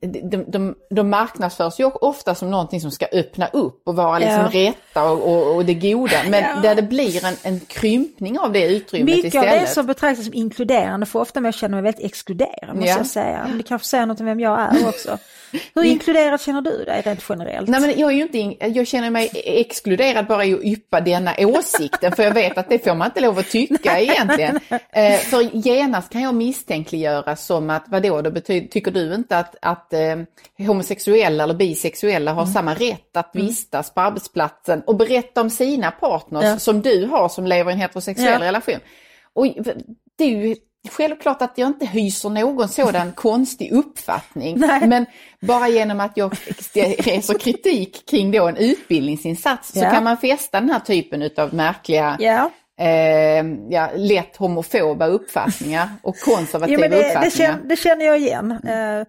de, 0.00 0.44
de, 0.48 0.74
de 0.90 1.10
marknadsförs 1.10 1.80
ju 1.80 1.84
ofta 1.84 2.34
som 2.34 2.50
någonting 2.50 2.80
som 2.80 2.90
ska 2.90 3.06
öppna 3.12 3.46
upp 3.46 3.82
och 3.88 3.96
vara 3.96 4.18
liksom 4.18 4.48
Ja. 4.52 4.68
rätta 4.68 5.10
och, 5.10 5.32
och, 5.32 5.54
och 5.56 5.64
det 5.64 5.74
goda. 5.74 6.16
Men 6.28 6.44
Ja. 6.54 6.60
där 6.62 6.74
det 6.74 6.82
blir 6.82 7.24
en, 7.24 7.34
en 7.42 7.60
krympning 7.60 8.38
av 8.38 8.52
det 8.52 8.66
utrymmet 8.76 9.16
Mycket 9.16 9.34
av 9.34 9.44
istället. 9.44 9.60
det 9.68 9.74
som 9.74 9.86
betraktas 9.86 10.24
som 10.24 10.34
inkluderande 10.34 11.06
får 11.06 11.20
ofta 11.20 11.40
mig 11.40 11.48
att 11.48 11.54
känna 11.54 11.76
mig 11.76 11.82
väldigt 11.82 12.04
exkluderad 12.04 12.74
måste 12.76 12.90
Ja. 12.90 12.96
jag 12.96 13.06
säga. 13.06 13.44
Men 13.48 13.56
det 13.58 13.62
kanske 13.64 13.88
säger 13.88 14.06
något 14.06 14.20
om 14.20 14.26
vem 14.26 14.40
jag 14.40 14.60
är 14.60 14.88
också. 14.88 15.18
Hur 15.74 15.84
inkluderad 15.84 16.40
känner 16.40 16.60
du 16.60 16.84
dig 16.84 17.02
rent 17.04 17.24
generellt? 17.28 17.68
Nej 17.68 17.80
men 17.80 17.98
jag 17.98 18.10
är 18.12 18.16
ju 18.16 18.22
inte, 18.22 18.38
in- 18.38 18.56
jag 18.60 18.86
känner 18.86 19.10
mig 19.10 19.30
exkluderad 19.44 20.26
bara 20.26 20.44
i 20.44 20.54
att 20.54 20.64
yppa 20.64 21.00
denna 21.00 21.34
åsikten 21.38 22.12
för 22.12 22.22
jag 22.22 22.34
vet 22.34 22.58
att 22.58 22.68
det 22.68 22.84
får 22.84 22.94
man 22.94 23.06
inte 23.08 23.20
lov 23.20 23.38
att 23.38 23.50
tycka 23.50 23.98
egentligen. 24.00 24.60
Eh, 24.92 25.18
för 25.18 25.56
genast 25.56 26.12
kan 26.12 26.22
jag 26.22 26.34
misstänkliggöra 26.34 27.36
som 27.36 27.70
att 27.70 27.84
vadå, 27.88 28.22
då 28.22 28.30
betyder, 28.30 28.68
tycker 28.68 28.90
du 28.90 29.14
inte 29.14 29.38
att, 29.38 29.56
att 29.62 29.92
eh, 29.92 30.16
homosexuella 30.66 31.44
eller 31.44 31.54
bisexuella 31.54 32.32
har 32.32 32.46
samma 32.46 32.74
rätt 32.74 33.16
att 33.16 33.30
vistas 33.32 33.94
på 33.94 34.00
arbetsplatsen 34.00 34.82
och 34.86 34.96
berätta 34.96 35.40
om 35.40 35.50
sina 35.50 35.90
partners 35.90 36.44
Ja. 36.44 36.58
som 36.58 36.80
du 36.82 37.06
har 37.06 37.28
som 37.28 37.46
lever 37.46 37.70
i 37.70 37.74
en 37.74 37.80
heterosexuell 37.80 38.40
Ja. 38.40 38.46
relation. 38.46 38.78
Och 39.34 39.46
det 40.18 40.24
är 40.24 40.28
ju 40.28 40.56
självklart 40.90 41.42
att 41.42 41.58
jag 41.58 41.66
inte 41.68 41.86
hyser 41.86 42.28
någon 42.28 42.68
sådan 42.68 43.12
konstig 43.16 43.72
uppfattning. 43.72 44.58
Nej. 44.58 44.86
Men 44.88 45.06
bara 45.40 45.68
genom 45.68 46.00
att 46.00 46.16
jag 46.16 46.32
reser 46.98 47.38
kritik 47.38 48.10
kring 48.10 48.30
då 48.30 48.48
en 48.48 48.56
utbildningsinsats 48.56 49.72
så 49.72 49.78
Ja. 49.78 49.90
kan 49.90 50.04
man 50.04 50.16
fästa 50.16 50.60
den 50.60 50.70
här 50.70 50.80
typen 50.80 51.30
av 51.36 51.54
märkliga, 51.54 52.16
Ja. 52.20 52.50
eh, 52.80 53.44
ja, 53.70 53.90
lätt 53.94 54.36
homofoba 54.36 55.06
uppfattningar 55.06 55.88
och 56.02 56.16
konservativa 56.18 56.82
Jo, 56.86 56.90
det, 56.90 56.96
det, 56.96 57.08
uppfattningar. 57.08 57.30
känner, 57.30 57.68
det 57.68 57.76
känner 57.76 58.04
jag 58.04 58.18
igen. 58.18 58.50
Eh, 58.52 59.06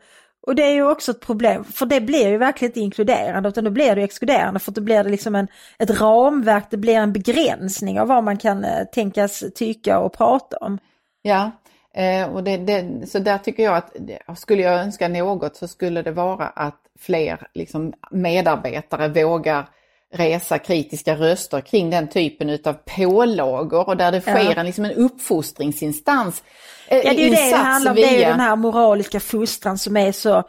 och 0.47 0.55
det 0.55 0.63
är 0.63 0.71
ju 0.73 0.87
också 0.91 1.11
ett 1.11 1.19
problem, 1.21 1.63
för 1.63 1.85
det 1.85 2.01
blir 2.01 2.29
ju 2.29 2.37
verkligen 2.37 2.69
inte 2.69 2.79
inkluderande 2.79 3.49
utan 3.49 3.63
då 3.63 3.71
blir 3.71 3.95
det 3.95 4.03
exkluderande 4.03 4.59
för 4.59 4.71
då 4.71 4.81
blir 4.81 5.03
det 5.03 5.09
liksom 5.09 5.35
en, 5.35 5.47
ett 5.79 6.01
ramverk, 6.01 6.63
det 6.69 6.77
blir 6.77 6.95
en 6.95 7.13
begränsning 7.13 7.99
av 7.99 8.07
vad 8.07 8.23
man 8.23 8.37
kan 8.37 8.63
eh, 8.63 8.83
tänkas 8.93 9.43
tycka 9.55 9.99
och 9.99 10.13
prata 10.13 10.57
om. 10.57 10.79
Ja, 11.21 11.51
eh, 11.93 12.33
och 12.33 12.43
det, 12.43 12.57
det, 12.57 13.07
så 13.09 13.19
där 13.19 13.37
tycker 13.37 13.63
jag 13.63 13.75
att 13.75 14.39
skulle 14.39 14.61
jag 14.61 14.79
önska 14.79 15.07
något 15.07 15.55
så 15.55 15.67
skulle 15.67 16.01
det 16.01 16.11
vara 16.11 16.45
att 16.47 16.79
fler 16.99 17.47
liksom, 17.53 17.93
medarbetare 18.11 19.07
vågar 19.23 19.69
resa 20.15 20.57
kritiska 20.59 21.15
röster 21.15 21.61
kring 21.61 21.89
den 21.89 22.07
typen 22.07 22.49
utav 22.49 22.73
pålagor 22.73 23.87
och 23.89 23.97
där 23.97 24.11
det 24.11 24.21
Ja. 24.25 24.33
sker 24.35 24.57
en, 24.57 24.65
liksom 24.65 24.85
en 24.85 24.91
uppfostringsinstans. 24.91 26.43
eh, 26.87 26.97
Ja, 26.97 27.03
det 27.03 27.09
är 27.09 27.23
ju 27.25 27.29
det 27.29 27.49
det 27.49 27.55
handlar 27.55 27.91
om, 27.91 27.95
det 27.95 28.03
är 28.05 28.17
via- 28.17 28.29
den 28.29 28.39
här 28.39 28.55
moraliska 28.55 29.19
fostran 29.19 29.77
som 29.77 29.97
är 29.97 30.11
så 30.11 30.43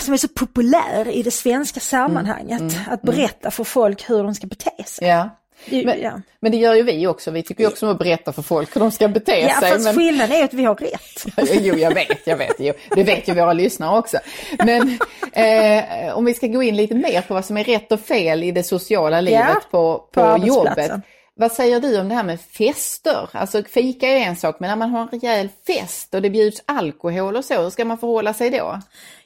som 0.00 0.14
är 0.14 0.18
så 0.18 0.28
populär 0.28 1.08
i 1.08 1.22
det 1.22 1.30
svenska 1.30 1.80
sammanhanget. 1.80 2.62
Att 2.88 3.02
berätta 3.02 3.50
för 3.50 3.64
folk 3.64 4.10
hur 4.10 4.22
de 4.24 4.34
ska 4.34 4.46
bete 4.46 4.84
sig. 4.86 5.08
Ja. 5.08 5.28
Men, 5.70 6.00
ja. 6.00 6.20
men 6.40 6.52
det 6.52 6.58
gör 6.58 6.74
ju 6.74 6.82
vi 6.82 7.06
också. 7.06 7.30
Vi 7.30 7.42
tycker 7.42 7.64
ju 7.64 7.68
också 7.68 7.86
om 7.86 7.92
att 7.92 7.98
berätta 7.98 8.32
för 8.32 8.42
folk 8.42 8.76
hur 8.76 8.80
de 8.80 8.90
ska 8.90 9.08
bete 9.08 9.32
Ja, 9.40 9.60
sig. 9.60 9.70
fast 9.70 9.84
Men... 9.84 9.94
skillnaden 9.94 10.36
är 10.36 10.44
att 10.44 10.54
vi 10.54 10.64
har 10.64 10.74
rätt. 10.74 11.24
Jo, 11.60 11.74
jag 11.74 11.94
vet, 11.94 12.26
jag 12.26 12.36
vet. 12.36 12.54
Jo. 12.58 12.72
Det 12.90 13.02
vet 13.02 13.28
ju 13.28 13.34
våra 13.34 13.52
lyssnare 13.52 13.98
också. 13.98 14.18
Men 14.58 14.98
eh, 15.32 16.16
om 16.16 16.24
vi 16.24 16.34
ska 16.34 16.46
gå 16.46 16.62
in 16.62 16.76
lite 16.76 16.94
mer 16.94 17.20
på 17.20 17.34
vad 17.34 17.44
som 17.44 17.56
är 17.56 17.64
rätt 17.64 17.92
och 17.92 18.00
fel 18.00 18.42
i 18.44 18.50
det 18.50 18.62
sociala 18.62 19.20
livet 19.20 19.56
på, 19.70 19.98
på, 19.98 20.08
på 20.12 20.20
arbetsplatsen. 20.20 20.86
jobbet. 20.86 21.04
Vad 21.36 21.52
säger 21.52 21.80
du 21.80 22.00
om 22.00 22.08
det 22.08 22.14
här 22.14 22.24
med 22.24 22.40
fester? 22.40 23.28
Alltså 23.32 23.62
fika 23.62 24.08
är 24.08 24.18
en 24.18 24.36
sak, 24.36 24.56
men 24.60 24.68
när 24.70 24.76
man 24.76 24.90
har 24.90 25.00
en 25.00 25.08
rejäl 25.20 25.48
fest 25.66 26.14
och 26.14 26.22
det 26.22 26.30
bjuds 26.30 26.62
alkohol 26.66 27.36
och 27.36 27.44
så, 27.44 27.62
hur 27.62 27.70
ska 27.70 27.84
man 27.84 27.98
förhålla 27.98 28.34
sig 28.34 28.50
då? 28.50 28.80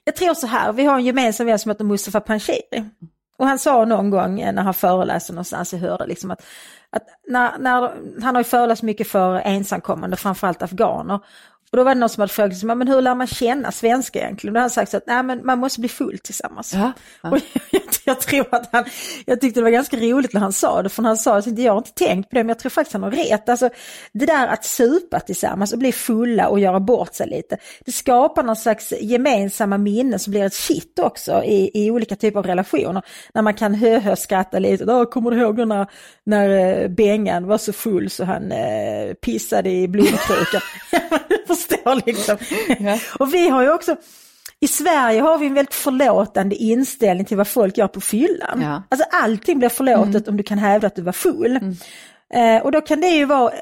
Jag 0.04 0.16
tror 0.16 0.34
så 0.34 0.46
här, 0.46 0.72
vi 0.72 0.84
har 0.84 0.94
en 0.94 1.04
gemensam 1.04 1.46
vän 1.46 1.58
som 1.58 1.70
heter 1.70 1.84
Mustafa 1.84 2.20
Panshiri. 2.20 2.84
Och 3.38 3.46
han 3.46 3.58
sa 3.58 3.84
någon 3.84 4.10
gång 4.10 4.40
eh, 4.40 4.52
när 4.52 4.62
han 4.62 4.74
föreläste 4.74 5.32
någonstans, 5.32 5.72
jag 5.72 5.80
hörde 5.80 6.06
liksom 6.06 6.30
att, 6.30 6.44
att 6.90 7.02
när, 7.28 7.58
när, 7.58 7.80
han 8.22 8.34
har 8.34 8.40
ju 8.40 8.44
föreläst 8.44 8.82
mycket 8.82 9.08
för 9.08 9.34
ensamkommande, 9.34 10.16
framförallt 10.16 10.62
afghaner. 10.62 11.20
Och 11.70 11.76
då 11.76 11.84
var 11.84 11.94
det 11.94 12.00
någon 12.00 12.08
som 12.08 12.20
hade 12.20 12.32
frågat, 12.32 12.50
liksom, 12.50 12.78
men 12.78 12.88
hur 12.88 13.00
lär 13.00 13.14
man 13.14 13.26
känna 13.26 13.72
svenska 13.72 14.18
egentligen? 14.18 14.50
Och 14.50 14.54
då 14.54 14.58
hade 14.58 14.62
han 14.62 14.70
sagt 14.70 14.90
så 14.90 14.96
att 14.96 15.06
Nej, 15.06 15.22
men 15.22 15.46
man 15.46 15.58
måste 15.58 15.80
bli 15.80 15.88
full 15.88 16.18
tillsammans. 16.18 16.74
Ja, 16.74 16.92
ja. 17.22 17.30
Och 17.30 17.38
jag, 17.70 17.82
jag 18.04 18.20
tror 18.20 18.54
att 18.54 18.68
han, 18.72 18.84
jag 19.26 19.40
tyckte 19.40 19.60
det 19.60 19.64
var 19.64 19.70
ganska 19.70 19.96
roligt 19.96 20.32
när 20.32 20.40
han 20.40 20.52
sa 20.52 20.82
det, 20.82 20.88
för 20.88 21.02
när 21.02 21.10
han 21.10 21.16
sa 21.16 21.40
det, 21.40 21.62
jag 21.62 21.72
har 21.72 21.78
inte 21.78 21.92
tänkt 21.92 22.30
på 22.30 22.36
det, 22.36 22.42
men 22.42 22.48
jag 22.48 22.58
tror 22.58 22.70
faktiskt 22.70 22.92
han 22.92 23.02
har 23.02 23.10
rätt. 23.10 23.48
Alltså, 23.48 23.70
det 24.12 24.26
där 24.26 24.46
att 24.46 24.64
supa 24.64 25.20
tillsammans 25.20 25.72
och 25.72 25.78
bli 25.78 25.92
fulla 25.92 26.48
och 26.48 26.60
göra 26.60 26.80
bort 26.80 27.14
sig 27.14 27.28
lite, 27.28 27.56
det 27.84 27.92
skapar 27.92 28.42
någon 28.42 28.56
slags 28.56 28.92
gemensamma 29.00 29.78
minnen 29.78 30.18
som 30.18 30.30
blir 30.30 30.44
ett 30.44 30.54
shit 30.54 30.98
också 30.98 31.44
i, 31.44 31.70
i 31.74 31.90
olika 31.90 32.16
typer 32.16 32.38
av 32.38 32.46
relationer. 32.46 33.02
När 33.34 33.42
man 33.42 33.54
kan 33.54 33.74
hö 33.74 34.16
skratta 34.16 34.58
lite, 34.58 34.84
Åh, 34.84 35.04
kommer 35.04 35.30
du 35.30 35.40
ihåg 35.40 35.56
då 35.56 35.64
när, 35.64 35.86
när 36.24 36.48
eh, 36.82 36.88
Bengan 36.88 37.46
var 37.46 37.58
så 37.58 37.72
full 37.72 38.10
så 38.10 38.24
han 38.24 38.52
eh, 38.52 39.14
pissade 39.14 39.70
i 39.70 39.88
blomkrukan? 39.88 40.60
förstår 41.58 42.06
liksom. 42.06 42.38
Ja. 42.86 42.98
Och 43.18 43.34
vi 43.34 43.48
har 43.48 43.62
ju 43.62 43.72
också, 43.72 43.96
i 44.60 44.68
Sverige 44.68 45.20
har 45.20 45.38
vi 45.38 45.46
en 45.46 45.54
väldigt 45.54 45.74
förlåtande 45.74 46.56
inställning 46.56 47.24
till 47.26 47.36
vad 47.36 47.48
folk 47.48 47.78
gör 47.78 47.88
på 47.88 48.00
fyllan. 48.00 48.60
Ja. 48.62 48.82
Alltså 48.88 49.06
allting 49.10 49.58
blir 49.58 49.68
förlåtet 49.68 50.28
om 50.28 50.36
du 50.36 50.42
kan 50.42 50.58
hävda 50.58 50.86
att 50.86 50.96
du 50.96 51.02
var 51.02 51.12
full. 51.12 51.56
Eh, 52.34 52.62
och 52.62 52.72
då 52.72 52.80
kan 52.80 53.00
det 53.00 53.08
ju 53.08 53.24
vara 53.24 53.52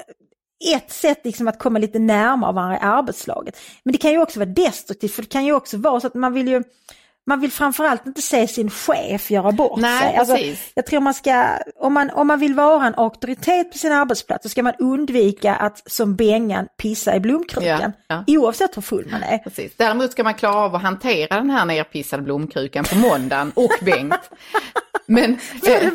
ett 0.75 0.91
sätt 0.91 1.21
liksom 1.23 1.47
att 1.47 1.59
komma 1.59 1.79
lite 1.79 1.99
närmare 1.99 2.53
varandra 2.53 2.77
i 2.77 2.79
arbetslaget. 2.81 3.59
Men 3.83 3.91
det 3.91 3.97
kan 3.97 4.11
ju 4.11 4.21
också 4.21 4.39
vara 4.39 4.49
destruktivt 4.49 5.11
för 5.11 5.21
det 5.21 5.29
kan 5.29 5.45
ju 5.45 5.53
också 5.53 5.77
vara 5.77 5.99
så 5.99 6.07
att 6.07 6.13
man 6.13 6.33
vill 6.33 6.47
ju 6.47 6.63
man 7.27 7.39
vill 7.39 7.51
framförallt 7.51 8.05
inte 8.05 8.21
se 8.21 8.47
sin 8.47 8.69
chef 8.69 9.31
göra 9.31 9.51
bort 9.51 9.79
Nej, 9.79 9.99
sig. 9.99 10.17
Alltså, 10.17 10.35
precis. 10.35 10.71
jag 10.73 10.85
tror 10.85 11.01
man 11.01 11.13
ska, 11.13 11.45
om 11.75 11.93
man, 11.93 12.09
om 12.09 12.27
man 12.27 12.39
vill 12.39 12.53
vara 12.53 12.87
en 12.87 12.95
auktoritet 12.95 13.71
på 13.71 13.77
sin 13.77 13.91
arbetsplats 13.91 14.43
så 14.43 14.49
ska 14.49 14.63
man 14.63 14.73
undvika 14.79 15.55
att 15.55 15.91
som 15.91 16.15
Bengan 16.15 16.67
pissa 16.77 17.15
i 17.15 17.19
blomkrukan. 17.19 17.93
Ja, 18.07 18.23
ja. 18.27 18.39
Oavsett 18.39 18.77
hur 18.77 18.81
full 18.81 19.07
man 19.11 19.23
är. 19.23 19.37
Precis. 19.37 19.71
Däremot 19.77 20.11
ska 20.11 20.23
man 20.23 20.33
klara 20.33 20.55
av 20.55 20.75
att 20.75 20.81
hantera 20.81 21.35
den 21.35 21.49
här 21.49 21.65
nerpissade 21.65 22.23
blomkrukan 22.23 22.85
på 22.85 22.95
måndagen 22.95 23.51
och 23.55 23.71
Bengt. 23.81 24.29
Men 25.05 25.33
eh. 25.33 25.91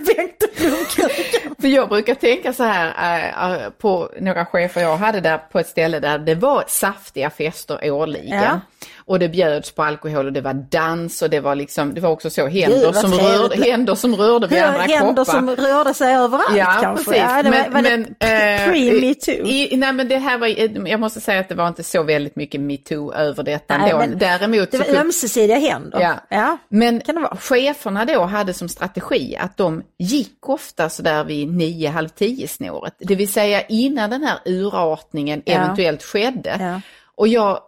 För 1.60 1.68
jag 1.68 1.88
brukar 1.88 2.14
tänka 2.14 2.52
så 2.52 2.64
här 2.64 3.64
eh, 3.64 3.70
på 3.70 4.10
några 4.20 4.46
chefer 4.46 4.80
jag 4.80 4.96
hade 4.96 5.20
där 5.20 5.38
på 5.38 5.58
ett 5.58 5.68
ställe 5.68 6.00
där 6.00 6.18
det 6.18 6.34
var 6.34 6.64
saftiga 6.68 7.30
fester 7.30 7.90
årligen. 7.90 8.42
Ja. 8.42 8.60
Och 9.04 9.18
det 9.18 9.28
bjöds 9.28 9.72
på 9.72 9.82
alkohol 9.82 10.26
och 10.26 10.32
det 10.32 10.40
var 10.40 10.54
dans 10.54 11.22
och 11.22 11.30
det 11.30 11.40
var 11.40 11.54
liksom, 11.54 11.94
det 11.94 12.00
var 12.00 12.10
också 12.10 12.30
så 12.30 12.46
händer, 12.46 12.86
Gud, 12.92 12.94
som, 12.96 13.12
rörde, 13.12 13.64
händer 13.64 13.94
som 13.94 14.16
rörde 14.16 14.46
vid 14.46 14.62
andra 14.62 14.80
Händer 14.82 14.98
kroppar. 15.24 15.24
som 15.24 15.50
rörde 15.50 15.94
sig 15.94 16.14
överallt 16.14 16.56
Ja, 16.56 16.78
kanske. 16.82 17.04
precis. 17.04 17.22
Ja, 17.28 17.42
det 17.42 17.50
var, 17.50 17.68
var 17.70 17.82
det 17.82 17.92
eh, 17.94 18.68
pre-me 18.72 19.14
too? 19.14 19.34
i- 19.46 19.76
Nej, 19.76 19.92
men 19.92 20.08
det 20.08 20.18
här 20.18 20.38
var, 20.38 20.46
jag 20.88 21.00
måste 21.00 21.20
säga 21.20 21.40
att 21.40 21.48
det 21.48 21.54
var 21.54 21.68
inte 21.68 21.82
så 21.84 22.02
väldigt 22.02 22.36
mycket 22.36 22.60
metoo 22.60 23.12
över 23.14 23.42
detta 23.42 23.78
Nej, 23.78 23.90
ändå. 23.90 23.98
men 24.06 24.18
Däremot 24.18 24.70
Det 24.70 24.78
så 24.86 24.92
var 24.92 25.00
ömsesidiga 25.00 25.58
händer. 25.58 26.00
Ja. 26.00 26.14
Ja. 26.28 26.58
Men 26.68 27.00
Kan 27.00 27.14
det 27.14 27.20
vara? 27.20 27.36
cheferna 27.36 28.04
då 28.04 28.22
hade 28.22 28.54
som 28.54 28.68
strategi 28.68 29.36
att 29.40 29.56
de 29.56 29.82
gick 29.98 30.48
ofta 30.48 30.88
sådär 30.88 31.24
vid 31.24 31.48
nio, 31.54 31.88
halv 31.88 32.08
tio 32.08 32.48
snåret. 32.48 32.94
Det 32.98 33.14
vill 33.14 33.32
säga 33.32 33.62
innan 33.62 34.10
den 34.10 34.22
här 34.22 34.38
urartningen 34.44 35.42
Ja. 35.44 35.52
eventuellt 35.54 36.02
skedde. 36.02 36.56
Ja. 36.60 36.80
Och 37.14 37.28
jag 37.28 37.58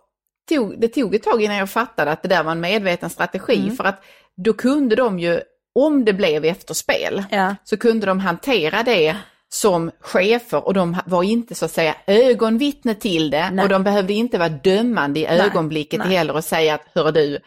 tog, 0.48 0.80
det 0.80 0.88
tog 0.88 1.14
ett 1.14 1.22
tag 1.22 1.42
innan 1.42 1.56
jag 1.56 1.70
fattade 1.70 2.10
att 2.10 2.22
det 2.22 2.28
där 2.28 2.42
var 2.42 2.52
en 2.52 2.60
medveten 2.60 3.10
strategi. 3.10 3.58
Mm. 3.58 3.76
För 3.76 3.84
att 3.84 4.04
då 4.36 4.52
kunde 4.52 4.96
de 4.96 5.18
ju, 5.18 5.40
om 5.74 6.04
det 6.04 6.12
blev 6.12 6.44
efterspel, 6.44 7.24
Ja. 7.30 7.56
så 7.64 7.76
kunde 7.76 8.06
de 8.06 8.20
hantera 8.20 8.82
det 8.82 9.16
som 9.48 9.90
chefer 10.00 10.66
och 10.66 10.74
de 10.74 10.96
var 11.06 11.22
inte 11.22 11.54
så 11.54 11.64
att 11.64 11.70
säga 11.70 11.94
ögonvittne 12.06 12.94
till 12.94 13.30
det 13.30 13.50
Nej. 13.50 13.62
och 13.62 13.68
de 13.68 13.82
behövde 13.84 14.12
inte 14.12 14.38
vara 14.38 14.48
dömande 14.48 15.20
i 15.20 15.26
ögonblicket 15.26 15.98
nej. 15.98 16.08
heller 16.08 16.36
och 16.36 16.44
säga 16.44 16.74
att 16.74 16.82
hör 16.94 17.12
du, 17.12 17.38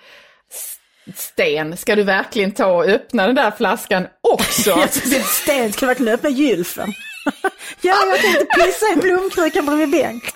Sten, 1.15 1.77
ska 1.77 1.95
du 1.95 2.03
verkligen 2.03 2.51
ta 2.51 2.65
och 2.65 2.85
öppna 2.85 3.25
den 3.27 3.35
där 3.35 3.51
flaskan 3.51 4.07
också? 4.21 4.87
Sten 5.25 5.73
ska 5.73 5.85
verkligen 5.85 6.13
öppna 6.13 6.29
gylfen. 6.29 6.93
ja, 7.81 7.95
jag 8.05 8.21
tänkte 8.21 8.45
pissa 8.45 8.93
i 8.93 8.95
blomkrukan 8.95 9.65
bredvid 9.65 9.89
bänk. 9.89 10.23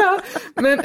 ja, 0.00 0.20
men... 0.54 0.82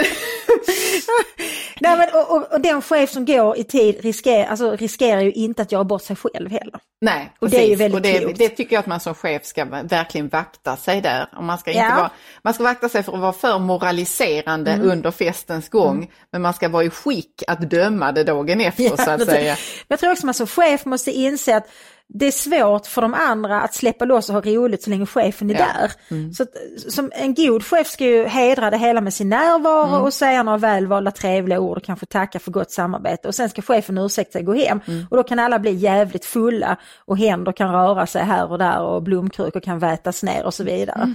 Nej, 1.79 1.97
men 1.97 2.09
och, 2.13 2.31
och, 2.31 2.53
och, 2.53 2.61
den 2.61 2.81
chef 2.81 3.11
som 3.11 3.25
går 3.25 3.57
i 3.57 3.63
tid 3.63 3.99
riskerar, 4.01 4.45
alltså, 4.45 4.75
riskerar 4.75 5.21
ju 5.21 5.31
inte 5.31 5.61
att 5.61 5.71
göra 5.71 5.83
bort 5.83 6.01
sig 6.01 6.15
själv 6.15 6.51
heller. 6.51 6.79
Nej, 7.01 7.31
och 7.39 7.49
det 7.49 7.57
är 7.63 7.67
ju 7.67 7.75
väldigt 7.75 7.95
och 7.95 8.01
det, 8.01 8.19
klokt. 8.19 8.37
det 8.37 8.49
tycker 8.49 8.75
jag 8.75 8.79
att 8.79 8.87
man 8.87 8.99
som 8.99 9.15
chef 9.15 9.45
ska 9.45 9.65
verkligen 9.65 10.27
vakta 10.29 10.77
sig 10.77 11.01
där. 11.01 11.27
Och 11.37 11.43
man, 11.43 11.57
ska 11.57 11.71
inte 11.71 11.83
Ja. 11.83 11.95
vara, 11.95 12.11
man 12.43 12.53
ska 12.53 12.63
vakta 12.63 12.89
sig 12.89 13.03
för 13.03 13.13
att 13.13 13.19
vara 13.19 13.33
för 13.33 13.59
moraliserande 13.59 14.79
under 14.83 15.11
festens 15.11 15.69
gång, 15.69 16.11
men 16.31 16.41
man 16.41 16.53
ska 16.53 16.69
vara 16.69 16.83
i 16.83 16.89
skick 16.89 17.43
att 17.47 17.69
döma 17.69 18.11
det 18.11 18.23
dagen 18.23 18.61
efter 18.61 18.83
så 18.97 19.11
att 19.11 19.17
men 19.17 19.27
säga. 19.27 19.55
jag 19.87 19.99
tror 19.99 20.11
också 20.11 20.21
att 20.21 20.25
man 20.25 20.33
som 20.33 20.47
chef 20.47 20.85
måste 20.85 21.11
inse 21.11 21.55
att 21.57 21.67
det 22.13 22.25
är 22.27 22.31
svårt 22.31 22.85
för 22.87 23.01
de 23.01 23.13
andra 23.13 23.61
att 23.61 23.73
släppa 23.73 24.05
loss 24.05 24.29
och 24.29 24.35
ha 24.35 24.41
roligt 24.41 24.83
så 24.83 24.89
länge 24.89 25.05
chefen 25.05 25.49
är 25.49 25.53
Ja. 25.53 25.65
där. 25.73 26.33
Så 26.33 26.43
att, 26.43 26.49
som 26.93 27.11
en 27.15 27.33
god 27.33 27.63
chef 27.65 27.87
ska 27.87 28.03
ju 28.05 28.25
hedra 28.25 28.69
det 28.69 28.77
hela 28.77 29.01
med 29.01 29.13
sin 29.13 29.29
närvaro 29.29 30.03
och 30.05 30.13
säga 30.13 30.43
några 30.43 30.57
välvalda 30.57 31.11
trevliga 31.11 31.59
ord 31.59 31.77
och 31.77 31.83
kanske 31.83 32.05
tacka 32.05 32.39
för 32.39 32.51
gott 32.51 32.71
samarbete. 32.71 33.27
Och 33.27 33.35
sen 33.35 33.49
ska 33.49 33.61
chefen 33.61 33.97
ursäkta 33.97 34.31
sig 34.31 34.39
och 34.39 34.45
gå 34.45 34.53
hem. 34.53 34.79
Och 35.09 35.17
då 35.17 35.23
kan 35.23 35.39
alla 35.39 35.59
bli 35.59 35.71
jävligt 35.71 36.25
fulla 36.25 36.77
och 37.05 37.17
händer 37.17 37.51
kan 37.51 37.71
röra 37.71 38.05
sig 38.07 38.23
här 38.23 38.51
och 38.51 38.57
där 38.57 38.81
och 38.81 39.03
blomkrukor 39.03 39.59
kan 39.59 39.79
vätas 39.79 40.23
ner 40.23 40.45
och 40.45 40.53
så 40.53 40.63
vidare. 40.63 41.13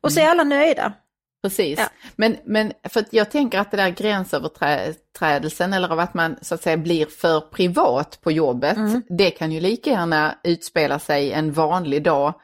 Och 0.00 0.12
så 0.12 0.20
är 0.20 0.28
alla 0.28 0.44
nöjda. 0.44 0.92
Precis. 1.48 1.78
Ja. 1.78 1.88
Men, 2.16 2.36
men 2.44 2.72
för 2.88 3.04
jag 3.10 3.30
tänker 3.30 3.58
att 3.58 3.70
det 3.70 3.76
där 3.76 3.90
gränsöverträdelsen 3.90 5.72
eller 5.72 5.92
av 5.92 6.00
att 6.00 6.14
man 6.14 6.36
så 6.42 6.54
att 6.54 6.62
säga 6.62 6.76
blir 6.76 7.06
för 7.06 7.40
privat 7.40 8.18
på 8.22 8.32
jobbet, 8.32 8.78
det 9.08 9.30
kan 9.30 9.52
ju 9.52 9.60
lika 9.60 9.90
gärna 9.90 10.38
utspela 10.44 10.98
sig 10.98 11.32
en 11.32 11.52
vanlig 11.52 12.02
dag 12.02 12.34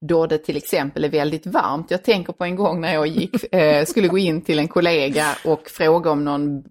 då 0.00 0.26
det 0.26 0.38
till 0.38 0.56
exempel 0.56 1.04
är 1.04 1.08
väldigt 1.08 1.46
varmt. 1.46 1.90
Jag 1.90 2.02
tänker 2.02 2.32
på 2.32 2.44
en 2.44 2.56
gång 2.56 2.80
när 2.80 2.94
jag 2.94 3.06
gick, 3.06 3.44
eh, 3.54 3.84
skulle 3.84 4.08
gå 4.08 4.18
in 4.18 4.42
till 4.42 4.58
en 4.58 4.68
kollega 4.68 5.26
och 5.44 5.68
fråga 5.70 6.10
om 6.10 6.24
någon, 6.24 6.64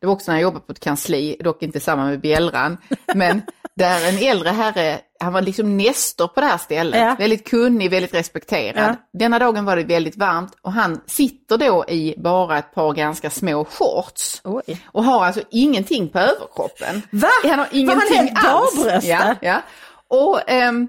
det 0.00 0.06
var 0.06 0.12
också 0.14 0.30
när 0.30 0.38
jag 0.38 0.42
jobbade 0.42 0.64
på 0.66 0.72
ett 0.72 0.80
kansli, 0.80 1.36
dock 1.40 1.62
inte 1.62 1.80
samma 1.80 2.04
med 2.04 2.20
bjällran, 2.20 2.76
men 3.14 3.42
där 3.76 4.08
en 4.08 4.18
äldre 4.18 4.48
herre, 4.50 5.00
han 5.20 5.32
var 5.32 5.40
liksom 5.42 5.76
nestor 5.76 6.28
på 6.28 6.40
det 6.40 6.46
här 6.46 6.58
stället, 6.58 7.00
Ja. 7.00 7.16
väldigt 7.18 7.48
kunnig, 7.48 7.90
väldigt 7.90 8.14
respekterad. 8.14 8.84
Ja. 8.90 8.96
Denna 9.18 9.38
dagen 9.38 9.64
var 9.64 9.76
det 9.76 9.84
väldigt 9.84 10.16
varmt 10.16 10.52
och 10.62 10.72
han 10.72 11.00
sitter 11.06 11.58
då 11.58 11.84
i 11.88 12.14
bara 12.18 12.58
ett 12.58 12.74
par 12.74 12.92
ganska 12.92 13.30
små 13.30 13.64
shorts. 13.64 14.40
Oj. 14.44 14.82
Och 14.86 15.04
har 15.04 15.24
alltså 15.24 15.42
ingenting 15.50 16.08
på 16.08 16.18
överkroppen. 16.18 17.02
Va? 17.10 17.28
Han 17.44 17.58
har 17.58 17.68
ingenting 17.72 18.16
helt 18.16 18.44
alls. 18.44 19.04
Ja, 19.04 19.34
ja. 19.40 19.62
Och 20.08 20.50
ehm, 20.50 20.88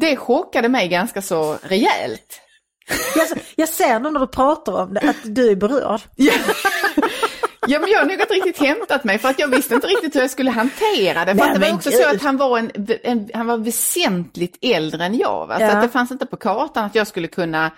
det 0.00 0.16
chockade 0.16 0.68
mig 0.68 0.88
ganska 0.88 1.22
så 1.22 1.56
rejält. 1.62 2.40
Jag, 3.16 3.26
jag 3.56 3.68
ser 3.68 4.00
nu 4.00 4.10
när 4.10 4.20
du 4.20 4.26
pratar 4.26 4.72
om 4.72 4.94
det 4.94 5.00
att 5.00 5.16
du 5.24 5.50
är 5.50 5.56
berörd. 5.56 6.00
Ja, 6.16 6.32
men 7.68 7.90
jag 7.90 7.98
har 7.98 8.04
nog 8.06 8.12
inte 8.20 8.34
riktigt 8.34 8.58
hämtat 8.58 9.04
mig 9.04 9.18
för 9.18 9.28
att 9.28 9.38
jag 9.38 9.48
visste 9.48 9.74
inte 9.74 9.86
riktigt 9.86 10.16
hur 10.16 10.20
jag 10.20 10.30
skulle 10.30 10.50
hantera 10.50 11.24
det. 11.24 11.34
För 11.36 11.44
Nej, 11.44 11.54
det 11.58 11.66
var 11.68 11.74
också 11.74 11.90
gud. 11.90 11.98
så 11.98 12.08
att 12.14 12.22
han 12.22 12.36
var, 12.36 12.58
en, 12.58 12.70
en, 13.02 13.30
han 13.34 13.46
var 13.46 13.56
väsentligt 13.58 14.58
äldre 14.62 15.04
än 15.04 15.18
jag. 15.18 15.46
Va? 15.46 15.56
Så 15.56 15.62
Ja. 15.62 15.70
att 15.76 15.82
det 15.82 15.88
fanns 15.88 16.10
inte 16.10 16.26
på 16.26 16.36
kartan 16.36 16.84
att 16.84 16.94
jag 16.94 17.06
skulle 17.06 17.28
kunna 17.28 17.70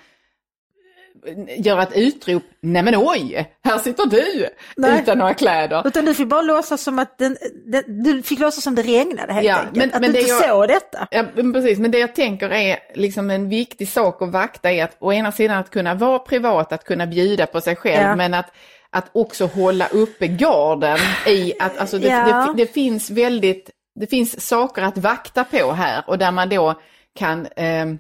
eh, 1.27 1.61
göra 1.67 1.83
ett 1.83 1.93
utrop, 1.97 2.43
nej 2.61 2.83
men 2.83 2.95
oj, 2.97 3.53
här 3.65 3.79
sitter 3.79 4.07
du 4.07 4.47
Nej. 4.77 5.01
utan 5.03 5.19
några 5.19 5.35
kläder. 5.35 5.83
Utan 5.87 6.05
du 6.05 6.15
fick 6.15 6.29
bara 6.29 6.43
låtsas 6.43 6.83
som 6.83 6.99
att 6.99 7.19
den, 7.19 7.37
den, 7.67 8.03
du 8.03 8.23
fick 8.23 8.39
låtsas 8.39 8.65
som 8.65 8.75
det 8.75 8.83
regnade 8.83 9.33
helt 9.33 9.47
Ja, 9.47 9.57
enkelt. 9.57 9.77
men- 9.77 9.95
att 9.95 10.01
men 10.01 10.13
du 10.13 10.19
inte 10.19 10.31
jag- 10.31 10.49
såg 10.49 10.69
detta. 10.69 11.09
Ja, 11.11 11.25
men 11.35 11.53
precis, 11.53 11.79
men 11.79 11.91
det 11.91 11.99
jag 11.99 12.15
tänker 12.15 12.51
är 12.51 12.79
liksom 12.95 13.31
en 13.31 13.49
viktig 13.49 13.89
sak 13.89 14.23
att 14.23 14.31
vakta 14.33 14.71
är 14.71 14.85
att 14.85 14.97
å 14.99 15.13
ena 15.13 15.33
sidan 15.33 15.59
att 15.59 15.71
kunna 15.71 15.95
vara 15.95 16.19
privat, 16.19 16.73
att 16.73 16.85
kunna 16.85 17.07
bjuda 17.07 17.47
på 17.47 17.61
sig 17.61 17.77
själv, 17.77 18.03
Ja. 18.03 18.17
men 18.17 18.35
att, 18.35 18.47
att 18.91 19.11
också 19.13 19.47
hålla 19.47 19.87
uppe 19.87 20.27
garden 20.27 20.99
i 21.27 21.55
att 21.61 21.79
alltså 21.79 21.99
det, 21.99 22.09
Ja. 22.09 22.53
det, 22.57 22.65
det 22.65 22.73
finns 22.73 23.11
väldigt, 23.11 23.71
det 24.01 24.07
finns 24.07 24.47
saker 24.49 24.83
att 24.83 24.99
vakta 24.99 25.45
på 25.45 25.73
här 25.73 26.05
och 26.07 26.19
där 26.19 26.33
man 26.33 26.49
då 26.49 26.81
kan, 27.19 27.47
ehm, 27.57 27.99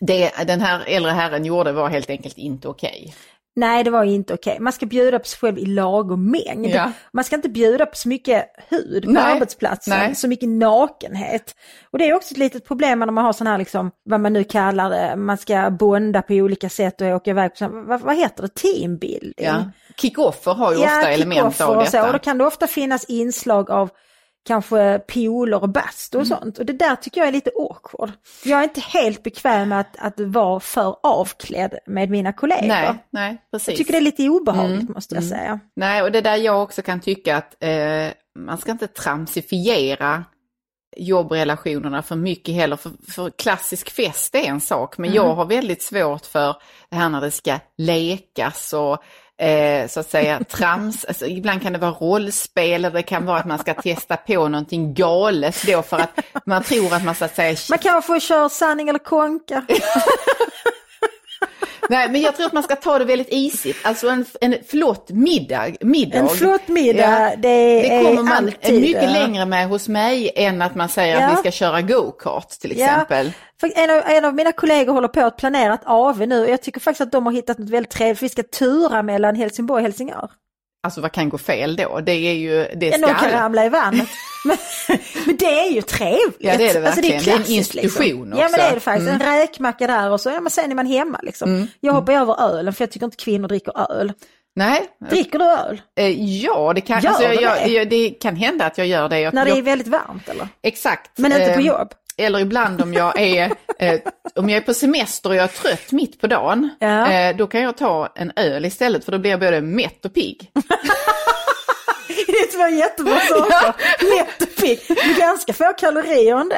det 0.00 0.30
den 0.46 0.60
här 0.60 0.84
äldre 0.86 1.12
herren 1.12 1.44
gjorde 1.44 1.72
var 1.72 1.88
helt 1.88 2.10
enkelt 2.10 2.38
inte 2.38 2.68
okej. 2.68 3.14
Nej, 3.56 3.84
det 3.84 3.90
var 3.90 4.04
inte 4.04 4.34
okej. 4.34 4.56
Man 4.60 4.72
ska 4.72 4.86
bjuda 4.86 5.18
på 5.18 5.24
sig 5.24 5.38
själv 5.38 5.58
i 5.58 5.66
lagom 5.66 6.30
mängd. 6.30 6.66
Ja. 6.66 6.92
Man 7.12 7.24
ska 7.24 7.36
inte 7.36 7.48
bjuda 7.48 7.86
på 7.86 7.96
så 7.96 8.08
mycket 8.08 8.44
hud 8.68 9.04
på 9.04 9.10
Nej. 9.10 9.32
arbetsplatsen, 9.32 9.98
Nej. 9.98 10.14
så 10.14 10.28
mycket 10.28 10.48
nakenhet. 10.48 11.54
Och 11.90 11.98
det 11.98 12.08
är 12.08 12.14
också 12.14 12.30
ett 12.32 12.38
litet 12.38 12.64
problem 12.64 12.98
när 12.98 13.06
man 13.10 13.24
har 13.24 13.32
sån 13.32 13.46
här, 13.46 13.58
liksom, 13.58 13.90
vad 14.04 14.20
man 14.20 14.32
nu 14.32 14.44
kallar 14.44 14.90
det, 14.90 15.16
man 15.16 15.38
ska 15.38 15.70
bonda 15.70 16.22
på 16.22 16.34
olika 16.34 16.68
sätt 16.68 17.00
och 17.00 17.06
åka 17.06 17.30
iväg 17.30 17.54
på, 17.54 17.68
vad, 17.68 18.00
vad 18.00 18.16
heter 18.16 18.42
det, 18.42 18.48
teambuilding? 18.48 19.34
Ja. 19.36 19.64
Kick-offer 20.00 20.54
har 20.54 20.72
ju 20.72 20.78
ofta 20.78 21.10
element 21.10 21.40
av 21.40 21.48
och 21.50 21.56
så. 21.56 21.74
detta. 21.80 22.06
Och 22.06 22.12
då 22.12 22.18
kan 22.18 22.38
det 22.38 22.44
ofta 22.46 22.66
finnas 22.66 23.04
inslag 23.04 23.70
av 23.70 23.90
kanske 24.46 24.98
pooler 24.98 25.62
och 25.62 25.68
bastu 25.68 26.18
och 26.18 26.24
Mm. 26.26 26.38
sånt. 26.38 26.58
Och 26.58 26.66
det 26.66 26.72
där 26.72 26.96
tycker 26.96 27.20
jag 27.20 27.28
är 27.28 27.32
lite 27.32 27.50
awkward. 27.58 28.12
Jag 28.44 28.58
är 28.60 28.64
inte 28.64 28.80
helt 28.80 29.22
bekväm 29.22 29.68
med 29.68 29.80
att, 29.80 29.96
att 29.98 30.20
vara 30.20 30.60
för 30.60 30.96
avklädd 31.02 31.78
med 31.86 32.10
mina 32.10 32.32
kollegor. 32.32 32.68
Nej, 32.68 32.94
nej, 33.10 33.42
precis. 33.52 33.68
Jag 33.68 33.76
tycker 33.76 33.92
det 33.92 33.98
är 33.98 34.02
lite 34.02 34.28
obehagligt 34.28 34.80
Mm, 34.80 34.92
måste 34.94 35.14
jag 35.14 35.24
säga. 35.24 35.60
Nej, 35.76 36.02
och 36.02 36.12
det 36.12 36.20
där 36.20 36.36
jag 36.36 36.62
också 36.62 36.82
kan 36.82 37.00
tycka 37.00 37.36
att 37.36 37.56
eh, 37.62 38.08
man 38.38 38.58
ska 38.58 38.70
inte 38.72 38.86
tramsifiera 38.88 40.24
jobbrelationerna 40.96 42.02
för 42.02 42.16
mycket 42.16 42.54
heller. 42.54 42.76
För, 42.76 42.90
för 43.10 43.30
klassisk 43.30 43.90
fest 43.90 44.34
är 44.34 44.38
en 44.44 44.60
sak, 44.60 44.98
men 44.98 45.12
jag 45.12 45.34
har 45.34 45.44
väldigt 45.44 45.82
svårt 45.82 46.26
för 46.26 46.56
det 46.90 46.96
här 46.96 47.08
när 47.08 47.20
det 47.20 47.30
ska 47.30 47.58
lekas 47.78 48.72
och 48.72 48.98
eh, 49.38 49.88
så 49.88 50.00
att 50.00 50.10
säga 50.10 50.40
trams. 50.48 51.04
Alltså, 51.04 51.26
ibland 51.26 51.62
kan 51.62 51.72
det 51.72 51.78
vara 51.78 51.90
rollspel 51.90 52.84
eller 52.84 52.90
det 52.90 53.02
kan 53.02 53.26
vara 53.26 53.38
att 53.38 53.46
man 53.46 53.58
ska 53.58 53.74
testa 53.74 54.16
på 54.16 54.48
någonting 54.48 54.94
galet 54.94 55.66
då 55.66 55.82
för 55.82 55.98
att 55.98 56.18
man 56.46 56.62
tror 56.62 56.94
att 56.94 57.04
man 57.04 57.14
så 57.14 57.24
att 57.24 57.36
säga 57.36 57.56
Man 57.70 57.78
kanske 57.78 58.06
får 58.06 58.20
köra 58.20 58.48
sanning 58.48 58.88
eller 58.88 58.98
konka. 58.98 59.62
Nej, 61.88 62.08
men 62.10 62.20
jag 62.20 62.36
tror 62.36 62.46
att 62.46 62.52
man 62.52 62.62
ska 62.62 62.76
ta 62.76 62.98
det 62.98 63.04
väldigt 63.04 63.28
isigt. 63.30 63.78
Alltså 63.86 64.08
en, 64.08 64.24
en 64.40 64.54
flott 64.68 65.10
middag. 65.10 65.66
middag. 65.80 66.18
En 66.18 66.28
flott 66.28 66.68
middag, 66.68 67.30
Ja. 67.30 67.36
det, 67.36 67.82
Det 67.82 68.04
kommer 68.04 68.22
man 68.22 68.32
alltid... 68.32 68.80
mycket 68.80 69.12
längre 69.12 69.46
med 69.46 69.68
hos 69.68 69.88
mig 69.88 70.30
än 70.36 70.62
att 70.62 70.74
man 70.74 70.88
säger 70.88 71.20
Ja. 71.20 71.26
att 71.26 71.32
vi 71.32 71.36
ska 71.36 71.50
köra 71.50 71.82
go-kart 71.82 72.48
till 72.50 72.72
exempel. 72.72 73.32
För 73.60 73.72
en, 73.76 73.90
av, 73.90 74.02
en 74.06 74.24
av 74.24 74.34
mina 74.34 74.52
kollegor 74.52 74.92
håller 74.92 75.08
på 75.08 75.20
att 75.20 75.36
planera 75.36 75.74
ett 75.74 75.80
AV 75.84 76.18
nu 76.28 76.40
och 76.44 76.50
jag 76.50 76.62
tycker 76.62 76.80
faktiskt 76.80 77.00
att 77.00 77.12
de 77.12 77.26
har 77.26 77.32
hittat 77.32 77.58
något 77.58 77.70
väldigt 77.70 77.90
trevligt. 77.92 78.22
Vi 78.22 78.28
ska 78.28 78.42
tura 78.42 79.02
mellan 79.02 79.34
Helsingborg 79.36 79.80
och 79.80 79.82
Helsingör. 79.82 80.30
Alltså 80.82 81.00
vad 81.00 81.12
kan 81.12 81.28
gå 81.28 81.38
fel 81.38 81.76
då? 81.76 82.00
Det 82.00 82.12
är 82.12 82.34
ju, 82.34 82.68
det 82.76 82.86
Ja, 82.86 82.98
någon 82.98 83.14
kan 83.14 83.30
ramla 83.30 83.64
i 83.64 83.68
vattnet. 83.68 84.08
men, 84.44 84.56
men 85.26 85.36
det 85.36 85.60
är 85.60 85.70
ju 85.70 85.82
trevligt. 85.82 86.36
Ja, 86.38 86.56
det 86.56 86.68
är 86.68 86.74
det 86.80 86.86
Alltså, 86.88 87.00
verkligen. 87.02 87.22
Det 87.24 87.30
är 87.30 87.32
en 87.32 87.36
klassiskt, 87.44 87.74
institution 87.74 88.24
liksom. 88.30 88.38
Ja 88.40 88.48
men 88.48 88.52
det 88.52 88.58
är 88.66 88.70
det 88.70 88.76
också. 88.76 88.80
faktiskt. 88.80 89.08
Mm. 89.10 89.20
En 89.22 89.38
räkmacka 89.40 89.86
där 89.86 90.10
och 90.10 90.20
så, 90.20 90.30
ja 90.30 90.40
men 90.40 90.50
sen 90.50 90.70
är 90.70 90.74
man 90.74 90.86
hemma 90.86 91.20
liksom. 91.22 91.68
Jag 91.80 91.92
hoppar 91.92 92.12
över 92.12 92.42
ölen 92.58 92.72
för 92.74 92.82
jag 92.84 92.90
tycker 92.90 93.04
inte 93.06 93.16
kvinnor 93.16 93.48
dricker 93.48 93.92
öl. 93.92 94.12
Nej, 94.56 94.84
Dricker 95.10 95.38
du 95.38 95.44
öl? 95.44 95.80
eh, 96.00 96.34
ja 96.42 96.72
det 96.74 96.80
kan, 96.80 97.00
Gör 97.00 97.08
alltså, 97.10 97.24
jag, 97.24 97.58
det? 97.64 97.70
jag, 97.72 97.88
det 97.90 98.10
kan 98.10 98.36
hända 98.36 98.66
att 98.66 98.78
jag 98.78 98.86
gör 98.86 99.08
det. 99.08 99.20
Jag, 99.20 99.34
När 99.34 99.44
det 99.44 99.50
är 99.50 99.62
väldigt 99.62 99.88
varmt 99.88 100.28
eller? 100.28 100.48
Exakt. 100.62 101.10
Men 101.18 101.32
inte 101.32 101.52
på 101.54 101.60
Eh, 101.60 101.66
jobb? 101.66 101.88
Eller 102.18 102.38
ibland 102.38 102.82
om 102.82 102.94
jag 102.94 103.20
är, 103.20 103.44
eh, 103.78 104.00
om 104.34 104.48
jag 104.48 104.56
är 104.56 104.60
på 104.60 104.74
semester 104.74 105.28
och 105.30 105.36
jag 105.36 105.44
är 105.44 105.48
trött 105.48 105.92
mitt 105.92 106.20
på 106.20 106.26
dagen, 106.26 106.70
Ja. 106.80 107.12
eh, 107.12 107.36
då 107.36 107.46
kan 107.46 107.60
jag 107.60 107.76
ta 107.76 108.12
en 108.14 108.32
öl 108.36 108.64
istället 108.64 109.04
för 109.04 109.12
då 109.12 109.18
blir 109.18 109.30
jag 109.30 109.40
både 109.40 109.60
mätt 109.60 110.04
och 110.04 110.14
pigg. 110.14 110.50
Det 112.26 112.46
två 112.56 112.68
jättebra 112.68 113.20
saker. 113.28 113.74
Lätt 114.16 114.42
och 114.42 114.56
pigg. 114.56 114.80
Det 114.88 115.00
är 115.00 115.18
ganska 115.18 115.52
få 115.52 115.72
kalorier 115.78 116.36
ändå. 116.36 116.54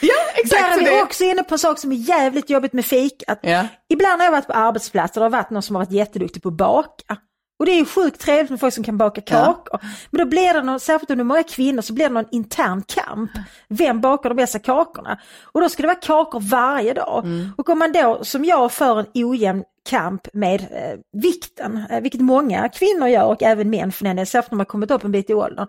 Ja, 0.00 0.14
Där 0.44 0.80
är 0.80 0.84
vi 0.96 1.02
också 1.02 1.24
inne 1.24 1.42
på 1.42 1.54
en 1.54 1.58
sak 1.58 1.78
som 1.78 1.92
är 1.92 1.96
jävligt 1.96 2.50
jobbigt 2.50 2.72
med 2.72 2.84
fikat. 2.86 3.38
Ja. 3.42 3.66
Ibland 3.88 4.20
har 4.20 4.24
jag 4.24 4.32
varit 4.32 4.46
på 4.46 4.52
arbetsplatser 4.52 5.20
och 5.20 5.30
det 5.30 5.36
har 5.36 5.42
varit 5.42 5.50
någon 5.50 5.62
som 5.62 5.76
har 5.76 5.84
varit 5.84 5.92
jätteduktig 5.92 6.42
på 6.42 6.48
att 6.48 6.56
baka. 6.56 7.16
Och 7.64 7.68
det 7.68 7.74
är 7.74 7.78
ju 7.78 7.84
sjukt 7.84 8.20
trevligt 8.20 8.50
med 8.50 8.60
folk 8.60 8.74
som 8.74 8.84
kan 8.84 8.98
baka 8.98 9.20
kakor. 9.20 9.80
Men 10.10 10.18
då 10.18 10.24
blir 10.26 10.54
det 10.54 10.62
någon, 10.62 10.80
särskilt 10.80 11.10
om 11.10 11.16
det 11.16 11.22
är 11.22 11.24
många 11.24 11.42
kvinnor, 11.42 11.82
så 11.82 11.92
blir 11.92 12.08
det 12.08 12.14
någon 12.14 12.28
intern 12.30 12.82
kamp. 12.82 13.30
Vem 13.68 14.00
bakar 14.00 14.28
de 14.28 14.34
bästa 14.34 14.58
kakorna? 14.58 15.18
Och 15.42 15.60
då 15.60 15.68
ska 15.68 15.82
det 15.82 15.86
vara 15.86 15.98
kakor 16.00 16.40
varje 16.40 16.94
dag. 16.94 17.24
Och 17.56 17.68
om 17.68 17.78
man 17.78 17.92
då, 17.92 18.18
som 18.22 18.44
jag, 18.44 18.72
för 18.72 18.98
en 18.98 19.06
ojämn 19.14 19.64
kamp 19.84 20.28
med 20.32 20.60
eh, 20.60 21.20
vikten, 21.22 21.84
eh, 21.90 22.00
vilket 22.00 22.20
många 22.20 22.68
kvinnor 22.68 23.08
gör 23.08 23.24
och 23.24 23.42
även 23.42 23.70
män 23.70 23.92
för 23.92 24.04
den 24.04 24.26
särskilt 24.26 24.50
när 24.50 24.56
man 24.56 24.66
kommit 24.66 24.90
upp 24.90 25.04
en 25.04 25.12
bit 25.12 25.30
i 25.30 25.34
åldern. 25.34 25.68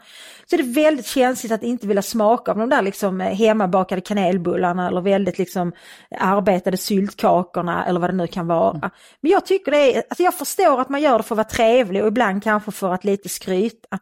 Så 0.49 0.55
är 0.55 0.57
det 0.57 0.81
väldigt 0.81 1.05
känsligt 1.05 1.51
att 1.51 1.63
inte 1.63 1.87
vilja 1.87 2.01
smaka 2.01 2.51
av 2.51 2.57
de 2.57 2.69
där 2.69 2.81
liksom 2.81 3.21
eh, 3.21 3.35
hemmabakade 3.35 4.01
kanelbullarna 4.01 4.87
eller 4.87 5.01
väldigt 5.01 5.37
liksom 5.37 5.71
arbetade 6.19 6.77
syltkakorna 6.77 7.85
eller 7.85 7.99
vad 7.99 8.09
det 8.09 8.15
nu 8.15 8.27
kan 8.27 8.47
vara. 8.47 8.91
Men 9.21 9.31
jag 9.31 9.45
tycker 9.45 9.71
det 9.71 9.95
är, 9.95 10.03
alltså 10.09 10.23
jag 10.23 10.33
förstår 10.33 10.81
att 10.81 10.89
man 10.89 11.01
gör 11.01 11.17
det 11.17 11.23
för 11.23 11.35
att 11.35 11.37
vara 11.37 11.47
trevlig 11.47 12.01
och 12.01 12.07
ibland 12.07 12.43
kanske 12.43 12.71
för 12.71 12.93
att 12.93 13.03
lite 13.03 13.29
skryta. 13.29 13.99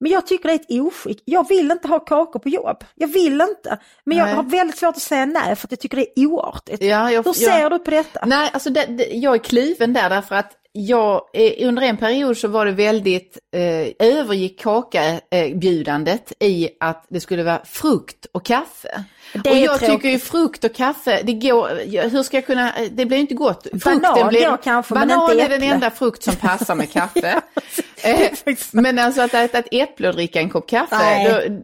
Men 0.00 0.12
jag 0.12 0.26
tycker 0.26 0.48
det 0.48 0.54
är 0.54 0.58
ett 0.58 0.70
oskick. 0.82 1.22
Jag 1.24 1.48
vill 1.48 1.70
inte 1.70 1.88
ha 1.88 2.00
kakor 2.00 2.40
på 2.40 2.48
jobb. 2.48 2.84
Jag 2.94 3.08
vill 3.08 3.40
inte. 3.40 3.78
Men 4.04 4.18
jag 4.18 4.24
Nej. 4.26 4.34
har 4.34 4.42
väldigt 4.42 4.78
svårt 4.78 4.96
att 4.96 5.02
säga 5.02 5.26
nej 5.26 5.56
för 5.56 5.66
att 5.66 5.72
jag 5.72 5.80
tycker 5.80 5.96
det 5.96 6.20
är 6.20 6.26
oartigt. 6.26 6.82
Ja, 6.84 7.10
jag, 7.12 7.24
Hur 7.24 7.32
ser 7.32 7.58
jag, 7.60 7.72
du 7.72 7.78
på 7.78 7.90
detta? 7.90 8.24
Nej, 8.26 8.50
alltså 8.52 8.70
det, 8.70 8.84
det, 8.86 9.04
jag 9.04 9.34
är 9.34 9.38
kliven 9.38 9.92
där 9.92 10.10
därför 10.10 10.34
att 10.34 10.52
jag, 10.72 11.22
eh, 11.34 11.68
under 11.68 11.82
en 11.82 11.96
period 11.96 12.36
så 12.36 12.48
var 12.48 12.66
det 12.66 12.72
väldigt, 12.72 13.38
eh, 13.56 14.08
övergick 14.08 14.60
kakabjudandet 15.30 16.32
i 16.40 16.68
att 16.80 17.06
det 17.08 17.20
skulle 17.20 17.42
vara 17.42 17.60
frukt 17.64 18.26
och 18.32 18.44
kaffe. 18.44 19.04
Det 19.44 19.50
och 19.50 19.56
jag 19.56 19.78
tråkigt. 19.78 19.96
tycker 19.96 20.08
ju 20.08 20.18
frukt 20.18 20.64
och 20.64 20.74
kaffe, 20.74 21.20
det 21.24 21.32
går, 21.32 21.68
hur 22.10 22.22
ska 22.22 22.36
jag 22.36 22.46
kunna, 22.46 22.72
det 22.90 23.06
blir 23.06 23.18
inte 23.18 23.34
gott. 23.34 23.66
Banan 23.84 24.28
blir, 24.28 24.56
kanske, 24.62 24.94
banan 24.94 25.38
är 25.38 25.48
den 25.48 25.62
enda 25.62 25.90
frukt 25.90 26.22
som 26.22 26.36
passar 26.36 26.74
med 26.74 26.92
kaffe. 26.92 27.28
eh, 27.28 27.34
faktiskt- 27.54 27.89
men 28.72 28.98
alltså 28.98 29.22
att 29.22 29.34
äta 29.34 29.58
ett 29.58 29.68
äpple 29.70 30.08
och 30.08 30.14
dricka 30.14 30.40
en 30.40 30.50
kopp 30.50 30.68
kaffe, 30.68 31.28
då, 31.28 31.54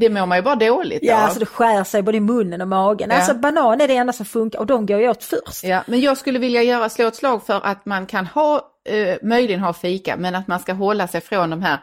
det, 0.00 0.08
mår 0.10 0.26
man 0.26 0.38
ju 0.38 0.42
bara 0.42 0.54
dåligt 0.54 0.98
Ja, 1.02 1.16
av. 1.16 1.20
alltså 1.24 1.40
det 1.40 1.46
skär 1.46 1.84
sig 1.84 2.02
både 2.02 2.16
i 2.16 2.20
munnen 2.20 2.60
och 2.60 2.68
magen. 2.68 3.08
Ja. 3.10 3.16
Alltså 3.16 3.34
banan 3.34 3.80
är 3.80 3.88
det 3.88 3.96
enda 3.96 4.12
som 4.12 4.26
funkar 4.26 4.58
och 4.58 4.66
de 4.66 4.86
går 4.86 5.00
ju 5.00 5.08
åt 5.08 5.24
först. 5.24 5.64
Ja, 5.64 5.84
men 5.86 6.00
jag 6.00 6.16
skulle 6.18 6.38
vilja 6.38 6.62
göra, 6.62 6.88
slå 6.88 7.06
ett 7.06 7.16
slag 7.16 7.46
för 7.46 7.60
att 7.66 7.86
man 7.86 8.06
kan 8.06 8.26
ha, 8.26 8.70
eh, 8.88 9.16
möjligen 9.22 9.60
ha 9.60 9.72
fika, 9.72 10.16
men 10.16 10.34
att 10.34 10.48
man 10.48 10.60
ska 10.60 10.72
hålla 10.72 11.08
sig 11.08 11.20
från 11.20 11.50
de 11.50 11.62
här 11.62 11.78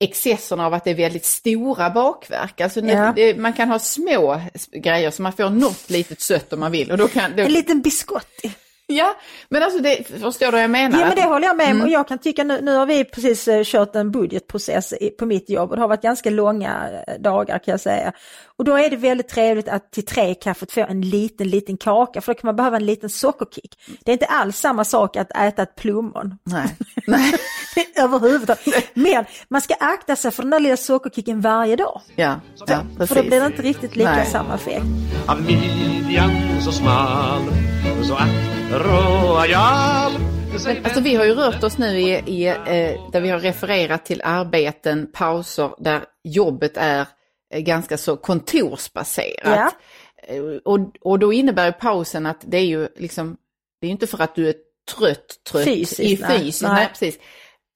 excesserna 0.00 0.66
av 0.66 0.74
att 0.74 0.84
det 0.84 0.90
är 0.90 0.94
väldigt 0.94 1.24
stora 1.24 1.90
bakverk. 1.90 2.60
Alltså 2.60 2.80
Ja. 2.80 3.12
det, 3.16 3.34
man 3.38 3.52
kan 3.52 3.68
ha 3.68 3.78
små 3.78 4.40
grejer 4.72 5.10
så 5.10 5.22
man 5.22 5.32
får 5.32 5.50
något 5.50 5.90
litet 5.90 6.20
sött 6.20 6.52
om 6.52 6.60
man 6.60 6.72
vill. 6.72 6.90
Och 6.90 6.98
då 6.98 7.08
kan, 7.08 7.36
då, 7.36 7.42
En 7.42 7.52
liten 7.52 7.80
biscotti. 7.82 8.52
Ja, 8.90 9.14
men 9.48 9.62
alltså 9.62 9.78
det, 9.78 10.06
förstår 10.06 10.46
du 10.46 10.52
vad 10.52 10.62
jag 10.62 10.70
menar? 10.70 11.00
Ja 11.00 11.06
men 11.06 11.16
det 11.16 11.22
håller 11.22 11.46
jag 11.46 11.56
med 11.56 11.66
om 11.66 11.72
Mm. 11.72 11.82
och 11.82 11.90
jag 11.90 12.08
kan 12.08 12.18
tycka 12.18 12.44
nu, 12.44 12.60
nu 12.60 12.76
har 12.76 12.86
vi 12.86 13.04
precis 13.04 13.48
eh, 13.48 13.62
kört 13.64 13.96
en 13.96 14.10
budgetprocess 14.10 14.94
på 15.18 15.26
mitt 15.26 15.50
jobb 15.50 15.70
och 15.70 15.76
det 15.76 15.82
har 15.82 15.88
varit 15.88 16.02
ganska 16.02 16.30
långa 16.30 16.88
eh, 17.06 17.14
dagar 17.20 17.58
kan 17.58 17.72
jag 17.72 17.80
säga. 17.80 18.12
Och 18.58 18.64
då 18.64 18.78
är 18.78 18.90
det 18.90 18.96
väldigt 18.96 19.28
trevligt 19.28 19.68
att 19.68 19.92
till 19.92 20.04
tre 20.04 20.34
kaffet 20.34 20.72
få 20.72 20.80
en 20.80 21.00
liten 21.00 21.48
liten 21.48 21.76
kaka 21.76 22.20
för 22.20 22.34
då 22.34 22.40
kan 22.40 22.48
man 22.48 22.56
behöva 22.56 22.76
en 22.76 22.86
liten 22.86 23.10
sockerkick. 23.10 23.78
Det 24.04 24.10
är 24.10 24.12
inte 24.12 24.26
alls 24.26 24.58
samma 24.58 24.84
sak 24.84 25.16
att 25.16 25.36
äta 25.36 25.62
ett 25.62 25.76
plommon. 25.76 26.38
Nej. 26.44 26.76
Nej. 27.06 27.34
Överhuvudtaget. 27.96 28.84
Men 28.94 29.24
man 29.48 29.60
ska 29.60 29.74
akta 29.74 30.16
sig 30.16 30.30
för 30.30 30.42
den 30.42 30.50
där 30.50 30.60
lilla 30.60 30.76
sockerkicken 30.76 31.40
varje 31.40 31.76
dag. 31.76 32.00
Ja, 32.16 32.40
ja 32.66 32.66
För 32.66 32.98
precis. 32.98 33.16
då 33.16 33.22
blir 33.22 33.40
det 33.40 33.46
inte 33.46 33.62
riktigt 33.62 33.96
lika 33.96 34.10
Nej. 34.14 34.26
samma 34.26 34.54
effekt. 34.54 34.84
Av 35.26 35.42
midjan 35.42 36.60
så 36.60 36.72
smal 36.72 37.42
Så 38.02 38.14
att 38.14 38.28
royal 38.72 40.12
Men, 40.66 40.84
alltså 40.84 41.00
vi 41.00 41.14
har 41.14 41.24
ju 41.24 41.34
rört 41.34 41.62
oss 41.62 41.78
nu 41.78 42.00
i, 42.00 42.22
i 42.26 42.46
eh, 42.46 43.10
där 43.12 43.20
vi 43.20 43.28
har 43.28 43.38
refererat 43.38 44.04
till 44.04 44.22
arbeten, 44.24 45.10
pauser 45.12 45.70
där 45.78 46.04
jobbet 46.24 46.76
är 46.76 47.06
ganska 47.54 47.98
så 47.98 48.16
kontorsbaserat. 48.16 49.74
Eh, 50.22 50.42
Och, 50.64 50.78
och 51.00 51.18
då 51.18 51.32
innebär 51.32 51.72
pausen 51.72 52.26
att 52.26 52.40
det 52.46 52.56
är 52.56 52.66
ju 52.66 52.88
liksom, 52.96 53.36
det 53.80 53.86
är 53.86 53.90
inte 53.90 54.06
för 54.06 54.22
att 54.22 54.34
du 54.34 54.48
är 54.48 54.54
trött, 54.96 55.44
trött 55.50 55.64
Fysiskt, 55.64 56.00
i 56.00 56.16
fysiskt, 56.16 56.62
Nej. 56.62 56.72
nej. 56.72 56.88
precis. 56.88 57.18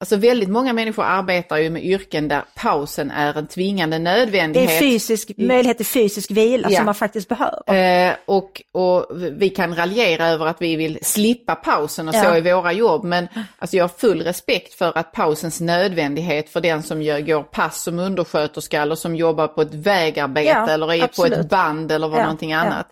Alltså 0.03 0.15
väldigt 0.15 0.49
många 0.49 0.73
människor 0.73 1.03
arbetar 1.03 1.57
ju 1.57 1.69
med 1.69 1.85
yrken 1.85 2.27
där 2.27 2.41
pausen 2.55 3.11
är 3.11 3.37
en 3.37 3.47
tvingande 3.47 3.95
Det 3.97 4.03
nödvändighet. 4.03 4.69
är 4.71 4.79
fysisk, 4.79 5.31
möjlighet 5.37 5.77
till 5.77 5.85
fysisk 5.85 6.31
vila 6.31 6.67
Ja. 6.71 6.77
som 6.77 6.85
man 6.85 6.95
faktiskt 6.95 7.29
behöver. 7.29 8.07
Eh, 8.09 8.15
och, 8.25 8.61
och 8.71 9.05
vi 9.31 9.49
kan 9.49 9.75
raljera 9.75 10.27
över 10.27 10.45
att 10.45 10.61
vi 10.61 10.75
vill 10.75 10.99
slippa 11.01 11.55
pausen 11.55 12.09
och 12.09 12.15
Ja. 12.15 12.23
så 12.23 12.35
i 12.35 12.41
våra 12.41 12.71
jobb. 12.71 13.03
Men 13.03 13.27
alltså, 13.59 13.77
jag 13.77 13.83
har 13.83 13.89
full 13.89 14.21
respekt 14.21 14.73
för 14.73 14.97
att 14.97 15.11
pausens 15.11 15.61
nödvändighet 15.61 16.49
för 16.49 16.61
den 16.61 16.83
som 16.83 17.01
gör, 17.01 17.19
går 17.19 17.43
pass 17.43 17.83
som 17.83 17.99
undersköterska 17.99 18.81
eller 18.81 18.95
som 18.95 19.15
jobbar 19.15 19.47
på 19.47 19.61
ett 19.61 19.73
vägarbete 19.73 20.49
Ja, 20.49 20.69
eller 20.69 20.93
är 20.93 20.99
på 20.99 21.05
absolut. 21.05 21.37
ett 21.37 21.49
band 21.49 21.91
eller 21.91 22.07
vad 22.07 22.19
Ja, 22.19 22.23
någonting 22.23 22.53
annat. 22.53 22.87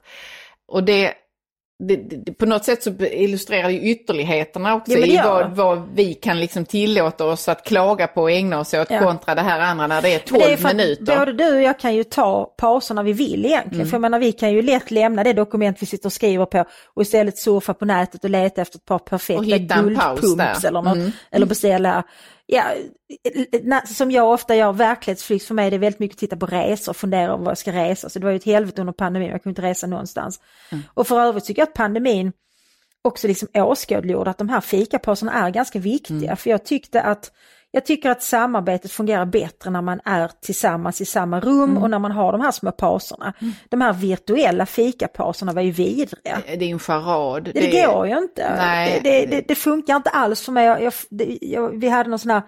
Och 0.67 0.83
det, 0.83 1.13
det, 1.87 1.95
det, 1.95 2.33
på 2.33 2.45
något 2.45 2.65
sätt 2.65 2.83
så 2.83 2.89
illustrerar 3.11 3.67
det 3.67 3.73
ju 3.73 3.91
ytterligheterna 3.91 4.75
också 4.75 4.91
Ja, 4.91 5.05
i 5.05 5.17
vad, 5.23 5.55
vad 5.55 5.89
vi 5.95 6.13
kan 6.13 6.39
liksom 6.39 6.65
tillåta 6.65 7.25
oss 7.25 7.49
att 7.49 7.63
klaga 7.63 8.07
på 8.07 8.21
och 8.21 8.31
ägna 8.31 8.59
oss 8.59 8.73
åt 8.73 8.87
Ja. 8.89 8.99
kontra 8.99 9.35
det 9.35 9.41
här 9.41 9.59
andra 9.59 9.87
när 9.87 10.01
det 10.01 10.13
är 10.13 10.19
12 10.19 10.41
Men 10.41 10.49
det 10.49 10.69
är 10.69 10.73
minuter. 10.75 11.17
Både 11.19 11.33
du 11.33 11.55
och 11.55 11.61
jag 11.61 11.79
kan 11.79 11.95
ju 11.95 12.03
ta 12.03 12.45
pauserna 12.57 13.03
vi 13.03 13.13
vill 13.13 13.45
egentligen. 13.45 13.75
Mm. 13.75 13.87
För 13.87 13.93
jag 13.95 14.01
menar 14.01 14.19
vi 14.19 14.31
kan 14.31 14.51
ju 14.53 14.61
lätt 14.61 14.91
lämna 14.91 15.23
det 15.23 15.33
dokument 15.33 15.77
vi 15.79 15.85
sitter 15.85 16.05
och 16.05 16.13
skriver 16.13 16.45
på 16.45 16.65
och 16.93 17.01
istället 17.01 17.37
surfa 17.37 17.73
på 17.73 17.85
nätet 17.85 18.23
och 18.23 18.29
leta 18.29 18.61
efter 18.61 18.77
ett 18.77 18.85
par 18.85 18.99
perfekta 18.99 19.57
guldpumps 19.57 20.35
där. 20.37 20.67
eller 20.67 20.81
något. 20.81 20.95
Mm. 20.97 21.11
Eller 21.31 21.45
beställa, 21.45 22.03
ja, 22.51 22.75
som 23.85 24.11
jag 24.11 24.29
ofta 24.29 24.55
gör, 24.55 24.73
verklighetsflykt 24.73 25.45
för 25.45 25.53
mig 25.53 25.69
det 25.69 25.75
är 25.75 25.79
väldigt 25.79 25.99
mycket 25.99 26.15
att 26.15 26.19
titta 26.19 26.37
på 26.37 26.45
resor 26.45 26.91
och 26.91 26.97
fundera 26.97 27.23
över 27.23 27.37
vad 27.37 27.51
jag 27.51 27.57
ska 27.57 27.71
resa. 27.71 28.09
Så 28.09 28.19
det 28.19 28.25
var 28.25 28.31
ju 28.31 28.37
ett 28.37 28.43
helvete 28.43 28.81
under 28.81 28.93
pandemin, 28.93 29.29
jag 29.29 29.43
kunde 29.43 29.51
inte 29.51 29.69
resa 29.69 29.87
någonstans. 29.87 30.39
Mm. 30.71 30.83
Och 30.93 31.07
för 31.07 31.19
övrigt 31.19 31.45
tycker 31.45 31.61
jag 31.61 31.67
att 31.67 31.73
pandemin 31.73 32.31
också 33.01 33.27
liksom 33.27 33.47
åskådliggjorde 33.53 34.29
att 34.29 34.37
de 34.37 34.49
här 34.49 34.61
fikapauserna 34.61 35.33
är 35.33 35.49
ganska 35.49 35.79
viktiga. 35.79 36.23
Mm. 36.23 36.37
För 36.37 36.49
jag 36.49 36.65
tyckte 36.65 37.01
att 37.01 37.31
jag 37.71 37.85
tycker 37.85 38.09
att 38.09 38.23
samarbetet 38.23 38.91
fungerar 38.91 39.25
bättre 39.25 39.69
när 39.69 39.81
man 39.81 39.99
är 40.05 40.31
tillsammans 40.41 41.01
i 41.01 41.05
samma 41.05 41.39
rum 41.39 41.69
Mm. 41.69 41.83
och 41.83 41.89
när 41.89 41.99
man 41.99 42.11
har 42.11 42.31
de 42.31 42.41
här 42.41 42.51
små 42.51 42.71
pauserna. 42.71 43.33
De 43.69 43.81
här 43.81 43.93
virtuella 43.93 44.65
fikapauserna 44.65 45.53
var 45.53 45.61
ju 45.61 45.71
vidriga. 45.71 46.41
Det 46.45 46.65
är 46.65 46.69
en 46.69 46.79
charad. 46.79 47.43
Det, 47.43 47.51
det 47.51 47.85
går 47.85 48.07
ju 48.07 48.17
inte. 48.17 48.55
Nej. 48.55 49.01
Det, 49.03 49.25
det, 49.25 49.41
det, 49.47 49.55
funkar 49.55 49.95
inte 49.95 50.09
alls 50.09 50.41
för 50.41 50.51
mig. 50.51 50.65
Jag, 50.65 50.81
jag, 50.81 50.93
jag, 51.41 51.79
vi 51.79 51.89
hade 51.89 52.09
någon 52.09 52.19
sån 52.19 52.31
här 52.31 52.43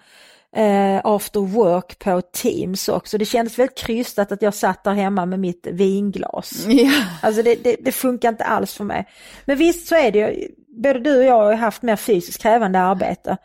eh, 0.56 1.02
after 1.04 1.40
work 1.40 2.00
på 2.00 2.22
Teams 2.22 2.90
också. 2.90 3.18
Det 3.18 3.26
kändes 3.26 3.60
väldigt 3.60 3.78
krystat 3.78 4.32
att 4.32 4.42
jag 4.42 4.54
satt 4.54 4.84
där 4.84 4.94
hemma 4.94 5.26
med 5.26 5.40
mitt 5.40 5.68
vinglas. 5.72 6.66
Ja. 6.68 6.92
Alltså 7.22 7.44
det, 7.44 7.56
det, 7.64 7.76
det 7.80 7.92
funkar 7.92 8.30
inte 8.30 8.44
alls 8.44 8.74
för 8.74 8.84
mig. 8.84 9.08
Men 9.46 9.58
visst 9.58 9.88
så 9.88 9.96
är 9.96 10.12
det 10.12 10.20
ju, 10.20 10.48
både 10.68 11.00
du 11.00 11.18
och 11.18 11.24
jag 11.24 11.44
har 11.44 11.54
haft 11.54 11.82
mer 11.82 11.96
fysiskt 11.96 12.42
krävande 12.42 12.80
arbete 12.80 13.38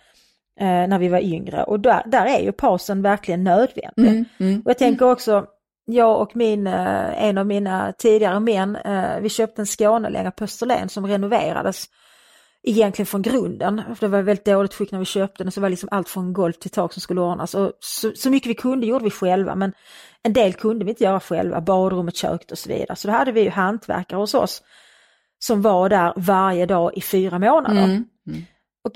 när 0.65 0.99
vi 0.99 1.09
var 1.09 1.19
yngre 1.21 1.63
och 1.63 1.81
där, 1.81 2.03
där 2.07 2.27
är 2.27 2.41
ju 2.41 2.53
pausen 2.53 3.03
verkligen 3.03 3.45
nödvändig. 3.45 3.93
Mm, 3.99 4.25
Och 4.65 4.71
jag 4.71 4.79
tänker 4.79 5.11
också, 5.11 5.47
jag 5.87 6.21
och 6.21 6.37
min, 6.37 6.67
eh, 6.67 7.25
en 7.25 7.39
av 7.39 7.47
mina 7.47 7.93
tidigare 7.99 8.41
män, 8.41 8.77
eh, 8.77 9.21
vi 9.21 9.29
köpte 9.29 9.63
en 9.63 9.67
Skånelänga 9.67 10.31
på 10.31 10.45
Österlen 10.45 10.89
som 10.89 11.07
renoverades 11.07 11.85
egentligen 12.63 13.07
från 13.07 13.23
grunden. 13.23 13.83
För 13.95 14.07
det 14.07 14.09
var 14.09 14.23
väldigt 14.23 14.45
dåligt 14.45 14.75
skick 14.75 14.93
när 14.93 14.99
vi 14.99 15.05
köpte 15.05 15.45
den 15.45 15.53
så 15.53 15.61
var 15.61 15.69
liksom 15.69 15.89
allt 15.93 16.09
från 16.09 16.33
golv 16.33 16.53
till 16.53 16.71
tak 16.71 16.93
som 16.93 17.01
skulle 17.03 17.21
ordnas. 17.21 17.55
Och 17.55 17.73
så, 17.81 18.13
så 18.15 18.31
mycket 18.31 18.51
vi 18.51 18.55
kunde 18.55 18.87
gjorde 18.87 19.05
vi 19.05 19.11
själva 19.11 19.55
men 19.55 19.73
en 20.23 20.33
del 20.33 20.53
kunde 20.55 20.85
vi 20.85 20.91
inte 20.91 21.05
göra 21.05 21.21
själva, 21.21 21.61
badrummet, 21.61 22.17
köket 22.17 22.53
och 22.53 22.59
så 22.59 22.69
vidare. 22.69 22.97
Så 22.97 23.09
då 23.09 23.15
hade 23.15 23.33
vi 23.33 23.41
ju 23.41 23.51
hantverkare 23.51 24.19
hos 24.19 24.35
oss 24.35 24.63
som 25.39 25.63
var 25.63 25.89
där 25.89 26.13
varje 26.17 26.67
dag 26.67 26.93
i 26.97 27.01
fyra 27.01 27.39
månader. 27.39 27.85
Mm. 27.85 28.05
Och 28.89 28.95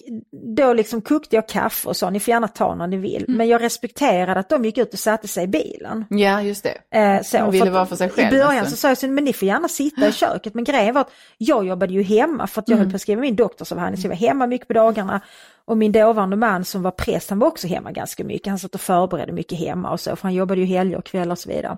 då 0.56 0.72
liksom 0.72 1.02
kokte 1.02 1.36
jag 1.36 1.48
kaffe 1.48 1.88
och 1.88 1.96
sa 1.96 2.10
ni 2.10 2.20
får 2.20 2.32
gärna 2.32 2.48
ta 2.48 2.74
när 2.74 2.86
ni 2.86 2.96
vill. 2.96 3.24
Men 3.28 3.48
jag 3.48 3.62
respekterade 3.62 4.40
att 4.40 4.48
de 4.48 4.64
gick 4.64 4.78
ut 4.78 4.92
och 4.92 4.98
satte 4.98 5.28
sig 5.28 5.44
i 5.44 5.46
bilen. 5.46 6.04
Ja, 6.10 6.42
just 6.42 6.64
det. 6.64 6.98
Eh, 6.98 7.22
så, 7.22 7.36
De 7.36 7.50
ville 7.50 7.70
vara 7.70 7.86
för 7.86 7.96
sig 7.96 8.08
själv 8.08 8.28
I 8.28 8.30
början 8.30 8.54
nästan. 8.54 8.70
så 8.70 8.76
sa 8.76 8.88
jag 8.88 8.98
så, 8.98 9.08
men 9.08 9.24
ni 9.24 9.32
får 9.32 9.48
gärna 9.48 9.68
sitta 9.68 10.08
i 10.08 10.12
köket. 10.12 10.54
Men 10.54 10.64
grejen 10.64 10.94
var 10.94 11.00
att 11.00 11.12
jag 11.38 11.66
jobbade 11.66 11.92
ju 11.92 12.02
hemma 12.02 12.46
för 12.46 12.60
att 12.60 12.68
jag 12.68 12.76
höll 12.76 12.90
på 12.90 12.96
att 12.96 13.02
skriva 13.02 13.20
min 13.20 13.36
doktorsavhandling. 13.36 14.00
Så 14.02 14.06
jag 14.06 14.10
var 14.10 14.16
hemma 14.16 14.46
mycket 14.46 14.68
på 14.68 14.74
dagarna. 14.74 15.20
Och 15.64 15.76
min 15.76 15.92
dåvarande 15.92 16.36
man 16.36 16.64
som 16.64 16.82
var 16.82 16.90
präst, 16.90 17.30
han 17.30 17.38
var 17.38 17.48
också 17.48 17.66
hemma 17.66 17.92
ganska 17.92 18.24
mycket. 18.24 18.48
Han 18.48 18.58
satt 18.58 18.74
och 18.74 18.80
förberedde 18.80 19.32
mycket 19.32 19.58
hemma 19.58 19.90
och 19.90 20.00
så, 20.00 20.16
för 20.16 20.22
han 20.22 20.34
jobbade 20.34 20.60
ju 20.60 20.66
helger 20.66 20.98
och 20.98 21.04
kvällar 21.04 21.32
och 21.32 21.38
så 21.38 21.48
vidare. 21.48 21.76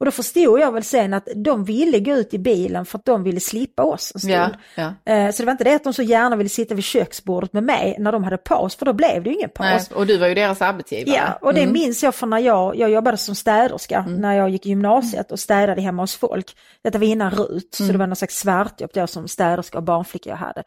Och 0.00 0.06
då 0.06 0.12
förstod 0.12 0.60
jag 0.60 0.72
väl 0.72 0.84
sen 0.84 1.14
att 1.14 1.28
de 1.36 1.64
ville 1.64 2.00
gå 2.00 2.12
ut 2.12 2.34
i 2.34 2.38
bilen 2.38 2.86
för 2.86 2.98
att 2.98 3.04
de 3.04 3.22
ville 3.22 3.40
slippa 3.40 3.82
oss 3.82 4.12
en 4.14 4.20
stund. 4.20 4.34
Ja, 4.34 4.92
ja. 5.06 5.12
Eh, 5.12 5.30
Så 5.32 5.42
det 5.42 5.46
var 5.46 5.52
inte 5.52 5.64
det 5.64 5.74
att 5.74 5.84
de 5.84 5.92
så 5.92 6.02
gärna 6.02 6.36
ville 6.36 6.48
sitta 6.48 6.74
vid 6.74 6.84
köksbordet 6.84 7.52
med 7.52 7.62
mig 7.62 7.96
när 7.98 8.12
de 8.12 8.24
hade 8.24 8.36
paus, 8.36 8.76
för 8.76 8.86
då 8.86 8.92
blev 8.92 9.22
det 9.22 9.30
ju 9.30 9.36
ingen 9.36 9.50
Nej, 9.58 9.72
paus. 9.78 9.90
och 9.90 10.06
du 10.06 10.16
var 10.18 10.26
ju 10.26 10.34
deras 10.34 10.62
arbetsgivare. 10.62 11.16
Ja, 11.16 11.38
och 11.42 11.54
det 11.54 11.66
minns 11.66 12.02
jag 12.02 12.14
från 12.14 12.30
när 12.30 12.38
jag, 12.38 12.76
jag 12.76 12.90
jobbade 12.90 13.16
som 13.16 13.34
städerska 13.34 14.02
när 14.08 14.34
jag 14.36 14.50
gick 14.50 14.66
i 14.66 14.68
gymnasiet 14.68 15.32
och 15.32 15.40
städade 15.40 15.80
hemma 15.80 16.02
hos 16.02 16.16
folk. 16.16 16.56
Detta 16.84 16.98
var 16.98 17.06
innan 17.06 17.30
RUT, 17.30 17.74
så 17.74 17.82
det 17.82 17.98
var 17.98 18.06
någon 18.06 18.16
slags 18.16 18.38
svartjobb 18.38 18.90
då 18.94 19.06
som 19.06 19.28
städerska 19.28 19.78
och 19.78 19.84
barnflicka 19.84 20.30
jag 20.30 20.36
hade. 20.36 20.62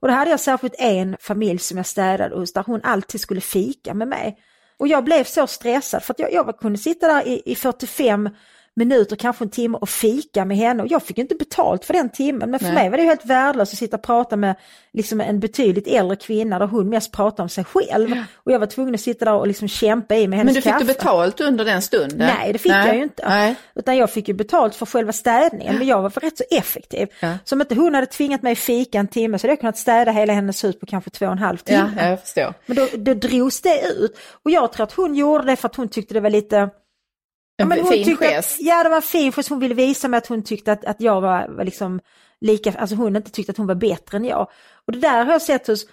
Och 0.00 0.08
då 0.08 0.14
hade 0.14 0.30
jag 0.30 0.40
särskilt 0.40 0.74
en 0.78 1.16
familj 1.20 1.58
som 1.58 1.76
jag 1.76 1.86
städade 1.86 2.36
hos 2.36 2.52
där 2.52 2.62
hon 2.66 2.80
alltid 2.82 3.20
skulle 3.20 3.40
fika 3.40 3.94
med 3.94 4.08
mig. 4.08 4.36
Och 4.78 4.88
jag 4.88 5.04
blev 5.04 5.24
så 5.24 5.46
stressad 5.46 6.02
för 6.02 6.14
att 6.14 6.18
jag, 6.18 6.32
jag 6.32 6.58
kunde 6.58 6.78
sitta 6.78 7.06
där 7.06 7.28
i, 7.28 7.42
i 7.44 7.54
45 7.54 8.28
minuter, 8.76 9.16
kanske 9.16 9.44
en 9.44 9.50
timme 9.50 9.78
och 9.80 9.88
fika 9.88 10.44
med 10.44 10.56
henne. 10.56 10.82
Och 10.82 10.88
jag 10.88 11.02
fick 11.02 11.18
inte 11.18 11.34
betalt 11.34 11.84
för 11.84 11.92
den 11.92 12.10
timmen 12.10 12.50
men 12.50 12.60
för 12.60 12.66
Nej. 12.66 12.74
mig 12.74 12.90
var 12.90 12.98
det 12.98 13.04
helt 13.04 13.26
värdelöst 13.26 13.72
att 13.72 13.78
sitta 13.78 13.96
och 13.96 14.02
prata 14.02 14.36
med 14.36 14.56
liksom 14.92 15.20
en 15.20 15.40
betydligt 15.40 15.86
äldre 15.86 16.16
kvinna 16.16 16.58
där 16.58 16.66
hon 16.66 16.88
mest 16.88 17.12
pratar 17.12 17.42
om 17.42 17.48
sig 17.48 17.64
själv. 17.64 18.10
Och 18.34 18.52
jag 18.52 18.58
var 18.58 18.66
tvungen 18.66 18.94
att 18.94 19.00
sitta 19.00 19.24
där 19.24 19.34
och 19.34 19.46
liksom 19.46 19.68
kämpa 19.68 20.16
i 20.16 20.28
med 20.28 20.38
hennes 20.38 20.54
Men 20.54 20.54
du 20.54 20.62
fick 20.62 20.72
kaffe. 20.72 20.84
du 20.84 20.86
betalt 20.86 21.40
under 21.40 21.64
den 21.64 21.82
stunden? 21.82 22.18
Nej, 22.18 22.52
det 22.52 22.58
fick 22.58 22.72
jag 22.72 22.96
ju 22.96 23.02
inte. 23.02 23.28
Nej. 23.28 23.54
Utan 23.74 23.96
jag 23.96 24.10
fick 24.10 24.28
ju 24.28 24.34
betalt 24.34 24.74
för 24.74 24.86
själva 24.86 25.12
städningen, 25.12 25.78
men 25.78 25.86
jag 25.86 26.02
var 26.02 26.10
rätt 26.10 26.38
så 26.38 26.44
effektiv. 26.50 27.08
Ja. 27.20 27.32
Så 27.44 27.54
om 27.54 27.60
inte 27.60 27.74
hon 27.74 27.94
hade 27.94 28.06
tvingat 28.06 28.42
mig 28.42 28.54
fika 28.54 28.98
en 28.98 29.08
timme 29.08 29.38
så 29.38 29.46
hade 29.46 29.52
jag 29.52 29.60
kunnat 29.60 29.78
städa 29.78 30.12
hela 30.12 30.32
hennes 30.32 30.64
hus 30.64 30.80
på 30.80 30.86
kanske 30.86 31.10
två 31.10 31.26
och 31.26 31.32
en 31.32 31.38
halv 31.38 31.56
timme. 31.56 31.92
Ja, 31.96 32.08
jag 32.08 32.20
förstår. 32.20 32.54
Men 32.66 32.76
då, 32.76 32.88
då 32.96 33.14
drogs 33.14 33.60
det 33.60 33.80
ut. 33.98 34.18
Och 34.42 34.50
jag 34.50 34.72
tror 34.72 34.84
att 34.84 34.92
hon 34.92 35.14
gjorde 35.14 35.44
det 35.46 35.56
för 35.56 35.68
att 35.68 35.76
hon 35.76 35.88
tyckte 35.88 36.14
det 36.14 36.20
var 36.20 36.30
lite... 36.30 36.70
Ja, 37.56 37.62
En 37.62 37.68
men 37.68 37.80
hon 37.80 37.92
fin 37.92 38.04
tyckte 38.04 38.26
gest. 38.26 38.60
Att, 38.60 38.66
ja, 38.66 38.82
det 38.82 38.88
var 38.88 38.96
en 38.96 39.02
fin 39.02 39.32
gest. 39.32 39.48
Hon 39.48 39.60
ville 39.60 39.74
visa 39.74 40.08
mig 40.08 40.18
att 40.18 40.26
hon 40.26 40.42
tyckte 40.42 40.72
att, 40.72 40.84
att 40.84 41.00
jag 41.00 41.20
var, 41.20 41.48
var 41.48 41.64
liksom 41.64 42.00
lika, 42.40 42.72
alltså 42.72 42.96
hon 42.96 43.16
inte 43.16 43.30
tyckte 43.30 43.52
att 43.52 43.58
hon 43.58 43.66
var 43.66 43.74
bättre 43.74 44.16
än 44.16 44.24
jag. 44.24 44.48
Och 44.86 44.92
det 44.92 44.98
där 44.98 45.24
har 45.24 45.32
jag 45.32 45.42
sett 45.42 45.66
hos 45.66 45.86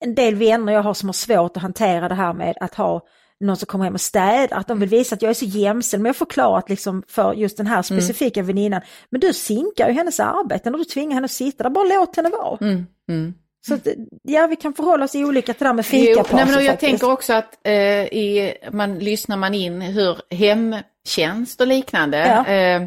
en 0.00 0.14
del 0.14 0.34
vänner 0.34 0.72
jag 0.72 0.82
har 0.82 0.94
som 0.94 1.08
har 1.08 1.12
svårt 1.12 1.56
att 1.56 1.62
hantera 1.62 2.08
det 2.08 2.14
här 2.14 2.32
med 2.32 2.56
att 2.60 2.74
ha 2.74 3.06
någon 3.40 3.56
som 3.56 3.66
kommer 3.66 3.84
hem 3.84 3.94
och 3.94 4.00
städar, 4.00 4.58
att 4.58 4.68
de 4.68 4.80
vill 4.80 4.88
visa 4.88 5.14
att 5.14 5.22
jag 5.22 5.30
är 5.30 5.34
så 5.34 5.44
jämställd. 5.44 6.02
Men 6.02 6.08
jag 6.08 6.14
har 6.14 6.18
förklarat 6.18 6.68
liksom 6.68 7.02
för 7.08 7.32
just 7.32 7.56
den 7.56 7.66
här 7.66 7.82
specifika 7.82 8.42
väninnan, 8.42 8.80
men 9.10 9.20
du 9.20 9.32
sinkar 9.32 9.88
ju 9.88 9.94
hennes 9.94 10.20
arbete 10.20 10.70
när 10.70 10.78
du 10.78 10.84
tvingar 10.84 11.14
henne 11.14 11.24
att 11.24 11.30
sitta 11.30 11.62
där, 11.62 11.70
bara 11.70 11.84
låt 11.84 12.16
henne 12.16 12.28
vara. 12.28 12.58
Mm, 12.60 12.86
mm. 13.08 13.34
Så 13.68 13.74
att, 13.74 13.86
ja, 14.22 14.46
vi 14.46 14.56
kan 14.56 14.74
förhålla 14.74 15.04
oss 15.04 15.14
olika 15.14 15.54
till 15.54 15.62
det 15.64 15.68
här 15.68 15.74
med 15.74 15.84
Jo, 15.90 16.00
fikapauser 16.06 16.46
nej, 16.46 16.64
jag 16.64 16.72
faktiskt. 16.72 16.90
tänker 16.90 17.12
också 17.12 17.32
att 17.32 17.58
eh, 17.66 17.72
i, 18.04 18.54
man 18.72 18.98
lyssnar 18.98 19.36
man 19.36 19.54
in 19.54 19.82
hur 19.82 20.18
hemtjänst 20.30 21.60
och 21.60 21.66
liknande, 21.66 22.18
Ja. 22.46 22.52
eh, 22.52 22.82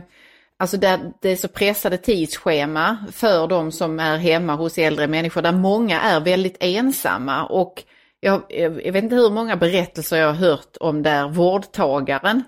alltså 0.60 0.78
där 0.78 1.00
det 1.22 1.30
är 1.30 1.36
så 1.36 1.48
pressade 1.48 1.98
tidsschema 1.98 2.98
för 3.12 3.48
de 3.48 3.72
som 3.72 4.00
är 4.00 4.18
hemma 4.18 4.56
hos 4.56 4.78
äldre 4.78 5.08
människor, 5.08 5.42
där 5.42 5.52
många 5.52 6.02
är 6.02 6.20
väldigt 6.20 6.58
ensamma 6.60 7.46
och 7.46 7.84
jag, 8.20 8.42
jag 8.50 8.86
jag 8.86 8.92
vet 8.94 9.04
inte 9.04 9.16
hur 9.16 9.30
många 9.30 9.56
berättelser 9.56 10.18
jag 10.18 10.28
har 10.28 10.34
hört 10.34 10.78
om 10.80 11.04
där 11.04 11.28
vårdtagaren 11.30 12.44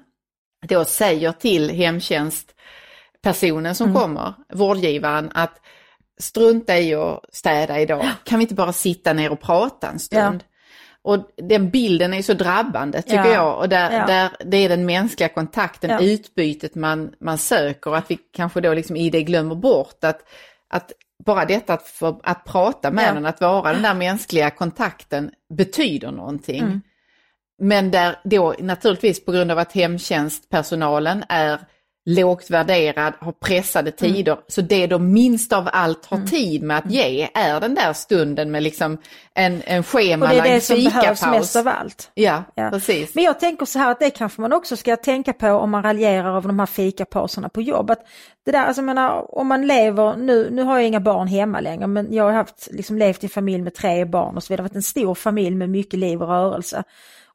då 0.67 0.85
säger 0.85 1.31
till 1.31 1.69
hemtjänstpersonen 1.69 3.75
som 3.75 3.89
Mm. 3.89 4.01
kommer, 4.01 4.33
vårdgivaren, 4.53 5.31
att 5.33 5.59
strunta 6.23 6.79
i 6.79 6.95
att 6.95 7.19
städa 7.31 7.79
idag, 7.79 8.05
kan 8.23 8.39
vi 8.39 8.43
inte 8.43 8.55
bara 8.55 8.73
sitta 8.73 9.13
ner 9.13 9.31
och 9.31 9.41
prata 9.41 9.89
en 9.89 9.99
stund? 9.99 10.43
Och 11.05 11.29
den 11.37 11.69
bilden 11.69 12.13
är 12.13 12.21
så 12.21 12.33
drabbande 12.33 13.01
tycker 13.01 13.25
Ja. 13.25 13.33
jag 13.33 13.57
och 13.57 13.69
där, 13.69 13.91
Ja. 13.91 14.05
där 14.05 14.29
det 14.45 14.57
är 14.57 14.69
den 14.69 14.85
mänskliga 14.85 15.29
kontakten, 15.29 15.89
Ja. 15.89 15.99
utbytet 16.01 16.75
man, 16.75 17.13
man 17.19 17.37
söker 17.37 17.89
och 17.91 17.97
att 17.97 18.11
vi 18.11 18.17
kanske 18.33 18.61
då 18.61 18.73
liksom 18.73 18.95
i 18.95 19.09
det 19.09 19.23
glömmer 19.23 19.55
bort 19.55 20.03
att, 20.03 20.21
att 20.69 20.91
bara 21.25 21.45
detta 21.45 21.73
att, 21.73 21.87
få, 21.87 22.19
att 22.23 22.45
prata 22.45 22.91
med 22.91 23.07
Ja. 23.09 23.13
den, 23.13 23.25
att 23.25 23.41
vara 23.41 23.73
den 23.73 23.81
där 23.81 23.93
mänskliga 23.93 24.49
kontakten 24.49 25.31
betyder 25.57 26.11
någonting. 26.11 26.61
Mm. 26.61 26.81
Men 27.61 27.91
där 27.91 28.15
då 28.23 28.55
naturligtvis 28.59 29.25
på 29.25 29.31
grund 29.31 29.51
av 29.51 29.59
att 29.59 29.71
hemtjänstpersonalen 29.71 31.23
är 31.29 31.59
lågt 32.05 32.49
värderad, 32.49 33.13
har 33.19 33.31
pressade 33.31 33.91
Mm. 33.99 34.13
tider, 34.13 34.37
så 34.47 34.61
det 34.61 34.87
de 34.87 35.13
minst 35.13 35.53
av 35.53 35.69
allt 35.73 36.05
har 36.05 36.17
tid 36.27 36.63
med 36.63 36.77
att 36.77 36.91
ge 36.91 37.29
är 37.33 37.59
den 37.59 37.75
där 37.75 37.93
stunden 37.93 38.51
med 38.51 38.63
liksom 38.63 38.97
en, 39.33 39.53
en 39.53 39.59
och 39.59 39.65
det 39.65 39.75
är 39.75 39.81
schemalagd 39.83 40.43
det 40.43 40.61
som 40.61 40.75
behövs 40.75 40.93
fikapaus. 41.19 41.39
mest 41.39 41.55
av 41.55 41.67
allt. 41.67 42.11
Ja, 42.13 42.43
Ja. 42.55 42.69
precis. 42.69 43.15
Men 43.15 43.23
jag 43.23 43.39
tänker 43.39 43.65
så 43.65 43.79
här 43.79 43.91
att 43.91 43.99
det 43.99 44.09
kanske 44.09 44.41
man 44.41 44.53
också 44.53 44.75
ska 44.77 44.95
tänka 44.95 45.33
på 45.33 45.47
om 45.49 45.71
man 45.71 45.83
raljerar 45.83 46.37
över 46.37 46.47
de 46.47 46.59
här 46.59 46.65
fikapauserna 46.65 47.49
på 47.49 47.61
jobb. 47.61 47.91
Att 47.91 48.05
det 48.45 48.51
där, 48.51 48.65
alltså 48.65 48.81
menar, 48.81 49.37
om 49.37 49.47
man 49.47 49.67
lever, 49.67 50.15
nu, 50.17 50.49
nu 50.51 50.63
har 50.63 50.77
jag 50.77 50.87
inga 50.87 50.99
barn 50.99 51.27
hemma 51.27 51.59
längre, 51.59 51.87
men 51.87 52.13
jag 52.13 52.23
har 52.23 52.31
haft, 52.31 52.67
liksom, 52.71 52.97
levt 52.97 53.23
i 53.23 53.27
familj 53.29 53.63
med 53.63 53.73
tre 53.73 54.05
barn 54.05 54.35
och 54.37 54.43
så 54.43 54.53
vidare, 54.53 54.63
varit 54.63 54.75
en 54.75 54.81
stor 54.83 55.15
familj 55.15 55.55
med 55.55 55.69
mycket 55.69 55.99
liv 55.99 56.21
och 56.21 56.27
rörelse. 56.27 56.83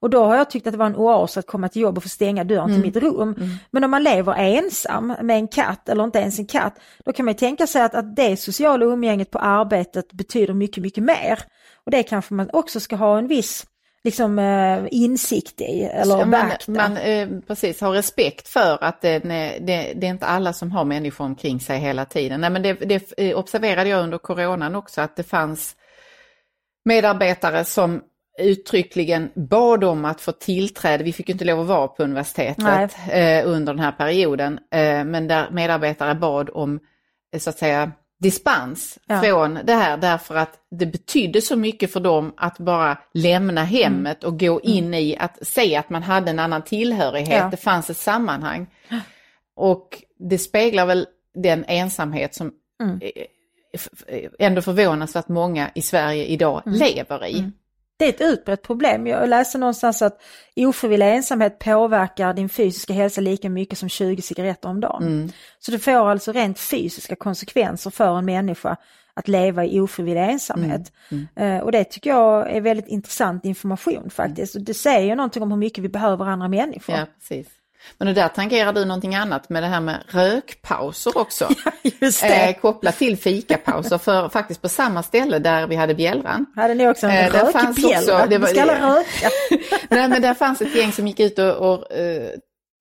Och 0.01 0.11
då 0.11 0.25
har 0.25 0.37
jag 0.37 0.51
tyckt 0.51 0.67
att 0.67 0.73
det 0.73 0.79
var 0.79 0.87
en 0.87 0.97
oas 0.97 1.37
att 1.37 1.47
komma 1.47 1.69
till 1.69 1.83
jobb 1.83 1.97
och 1.97 2.03
få 2.03 2.09
stänga 2.09 2.45
dörren 2.45 2.69
till 2.69 2.81
mitt 2.83 2.97
rum. 2.97 3.35
Men 3.71 3.85
om 3.85 3.91
man 3.91 4.03
lever 4.03 4.35
ensam 4.35 5.15
med 5.23 5.37
en 5.37 5.49
katt 5.49 5.89
eller 5.89 6.05
inte 6.05 6.19
ens 6.19 6.39
en 6.39 6.47
katt, 6.47 6.81
då 7.05 7.13
kan 7.13 7.25
man 7.25 7.33
ju 7.33 7.39
tänka 7.39 7.67
sig 7.67 7.83
att, 7.83 7.95
att 7.95 8.17
det 8.17 8.37
sociala 8.37 8.85
umgänget 8.85 9.31
på 9.31 9.39
arbetet 9.39 10.13
betyder 10.13 10.55
mycket, 10.55 10.83
mycket 10.83 11.05
mer. 11.05 11.39
Och 11.85 11.91
det 11.91 12.03
kanske 12.03 12.35
man 12.35 12.51
också 12.53 12.81
ska 12.81 12.97
ha 12.97 13.19
en 13.19 13.27
viss 13.27 13.67
liksom, 14.05 14.39
eh, 14.39 14.85
insikt 14.91 15.61
i 15.61 15.83
eller 15.83 16.25
man, 16.25 16.51
man 16.67 16.97
eh, 16.97 17.29
precis 17.47 17.81
har 17.81 17.93
respekt 17.93 18.49
för 18.49 18.85
att 18.85 19.01
det, 19.01 19.25
nej, 19.25 19.59
det, 19.61 19.93
det 19.97 20.07
är 20.07 20.11
inte 20.11 20.27
alla 20.27 20.53
som 20.53 20.73
har 20.73 20.85
människor 20.85 21.25
omkring 21.25 21.61
sig 21.61 21.79
hela 21.79 22.05
tiden. 22.05 22.41
Nej, 22.41 22.51
men 22.51 22.63
det, 22.63 22.73
det 22.73 23.13
eh, 23.19 23.39
observerade 23.39 23.89
jag 23.89 24.03
under 24.03 24.19
coronan 24.19 24.75
också 24.75 25.01
att 25.01 25.17
det 25.17 25.23
fanns 25.23 25.77
medarbetare 26.85 27.65
som 27.65 28.03
uttryckligen 28.38 29.31
bad 29.35 29.85
om 29.85 30.05
att 30.05 30.20
få 30.20 30.33
tillträde. 30.33 31.05
Vi 31.05 31.12
fick 31.12 31.29
inte 31.29 31.44
lov 31.44 31.61
att 31.61 31.66
vara 31.66 31.88
på 31.88 32.03
universitetet 32.03 32.96
eh, 33.11 33.42
under 33.48 33.72
den 33.74 33.79
här 33.85 33.92
perioden, 33.92 34.59
eh, 34.72 35.05
men 35.05 35.29
där 35.29 35.51
medarbetare 35.51 36.14
bad 36.14 36.51
om 36.53 36.81
eh, 37.35 37.40
så 37.40 37.51
att 37.51 37.59
säga 37.59 37.92
dispens 38.20 38.98
Ja. 39.07 39.20
från 39.22 39.59
det 39.64 39.74
här 39.74 39.96
därför 39.96 40.35
att 40.37 40.59
det 40.70 40.87
betydde 40.87 41.40
så 41.40 41.57
mycket 41.57 41.92
för 41.92 42.01
dem 42.01 42.33
att 42.37 42.59
bara 42.59 42.98
lämna 43.14 43.64
hemmet 43.64 44.24
och 44.24 44.40
gå 44.40 44.61
in 44.61 44.94
i 44.94 45.16
att 45.18 45.38
se 45.46 45.77
att 45.77 45.90
man 45.90 46.03
hade 46.03 46.31
en 46.31 46.38
annan 46.38 46.62
tillhörighet, 46.62 47.38
Ja. 47.42 47.48
det 47.51 47.57
fanns 47.57 47.90
ett 47.90 47.96
sammanhang. 47.96 48.66
Och 49.57 50.03
det 50.31 50.38
speglar 50.38 50.87
väl 50.87 51.07
den 51.35 51.64
ensamhet 51.68 52.35
som 52.35 52.53
Mm. 52.83 53.01
ändå 54.38 54.62
förvånansvärt 54.62 55.29
många 55.29 55.70
i 55.74 55.83
Sverige 55.83 56.24
idag 56.24 56.62
Mm. 56.66 56.79
lever 56.79 57.27
i. 57.27 57.51
Det 57.99 58.05
är 58.05 58.09
ett 58.09 58.21
utbrett 58.21 58.63
problem. 58.63 59.07
Jag 59.07 59.29
läste 59.29 59.59
någonstans 59.59 60.03
att 60.03 60.23
ofrivillig 60.57 61.07
ensamhet 61.07 61.59
påverkar 61.59 62.35
din 62.35 62.49
fysiska 62.49 62.93
hälsa 62.93 63.21
lika 63.21 63.51
mycket 63.51 63.79
som 63.79 63.89
20 63.89 64.23
cigaretter 64.23 64.69
om 64.69 64.81
dagen. 64.81 65.03
Mm. 65.03 65.31
Så 65.59 65.71
det 65.71 65.79
får 65.79 66.11
alltså 66.11 66.33
rent 66.33 66.61
fysiska 66.61 67.17
konsekvenser 67.17 67.91
för 67.91 68.19
en 68.19 68.25
människa 68.25 68.77
att 69.15 69.29
leva 69.29 69.65
i 69.65 69.81
ofrivillig 69.81 70.23
ensamhet. 70.23 70.93
Eh, 71.37 71.59
och 71.59 71.73
det 71.73 71.85
tycker 71.85 72.11
jag 72.11 72.51
är 72.51 72.61
väldigt 72.61 72.89
intressant 72.89 73.45
information 73.45 74.11
faktiskt. 74.11 74.55
Och 74.55 74.63
det 74.63 74.75
säger 74.75 75.09
ju 75.09 75.15
någonting 75.15 75.43
om 75.43 75.51
hur 75.51 75.59
mycket 75.59 75.85
vi 75.85 75.89
behöver 75.89 76.25
andra 76.25 76.49
människor. 76.49 76.97
Ja, 76.97 77.07
precis. 77.19 77.58
Men 77.99 78.07
det 78.07 78.14
där 78.14 78.29
tangerar 78.29 78.73
du 78.73 78.85
någonting 78.85 79.14
annat 79.14 79.49
med 79.49 79.62
det 79.62 79.67
här 79.67 79.81
med 79.81 79.97
rökpauser 80.09 81.19
också. 81.19 81.49
Just 82.01 82.23
det. 82.23 82.29
eh, 82.49 82.55
kopplat 82.61 82.99
till 82.99 83.17
fikapauser, 83.19 83.99
för 83.99 84.29
faktiskt 84.29 84.62
på 84.62 84.69
samma 84.69 85.03
ställe 85.03 85.38
där 85.38 85.67
vi 85.67 85.77
hade 85.77 85.95
bjällran. 85.95 86.47
Hade 86.57 86.75
ni 86.75 86.88
också 86.88 87.07
en 87.07 87.12
Eh, 87.25 87.33
rökbjällra? 87.33 88.27
Vi 88.27 88.47
ska 88.47 88.62
alla 88.62 88.97
röka. 88.97 89.31
Nej 89.88 90.09
men 90.09 90.23
där 90.23 90.35
fanns 90.35 90.61
ett 90.61 90.75
gäng 90.77 90.93
som 90.93 91.07
gick 91.07 91.21
ut 91.21 91.38
och, 91.38 91.55
och 91.73 91.93
eh, 91.93 92.31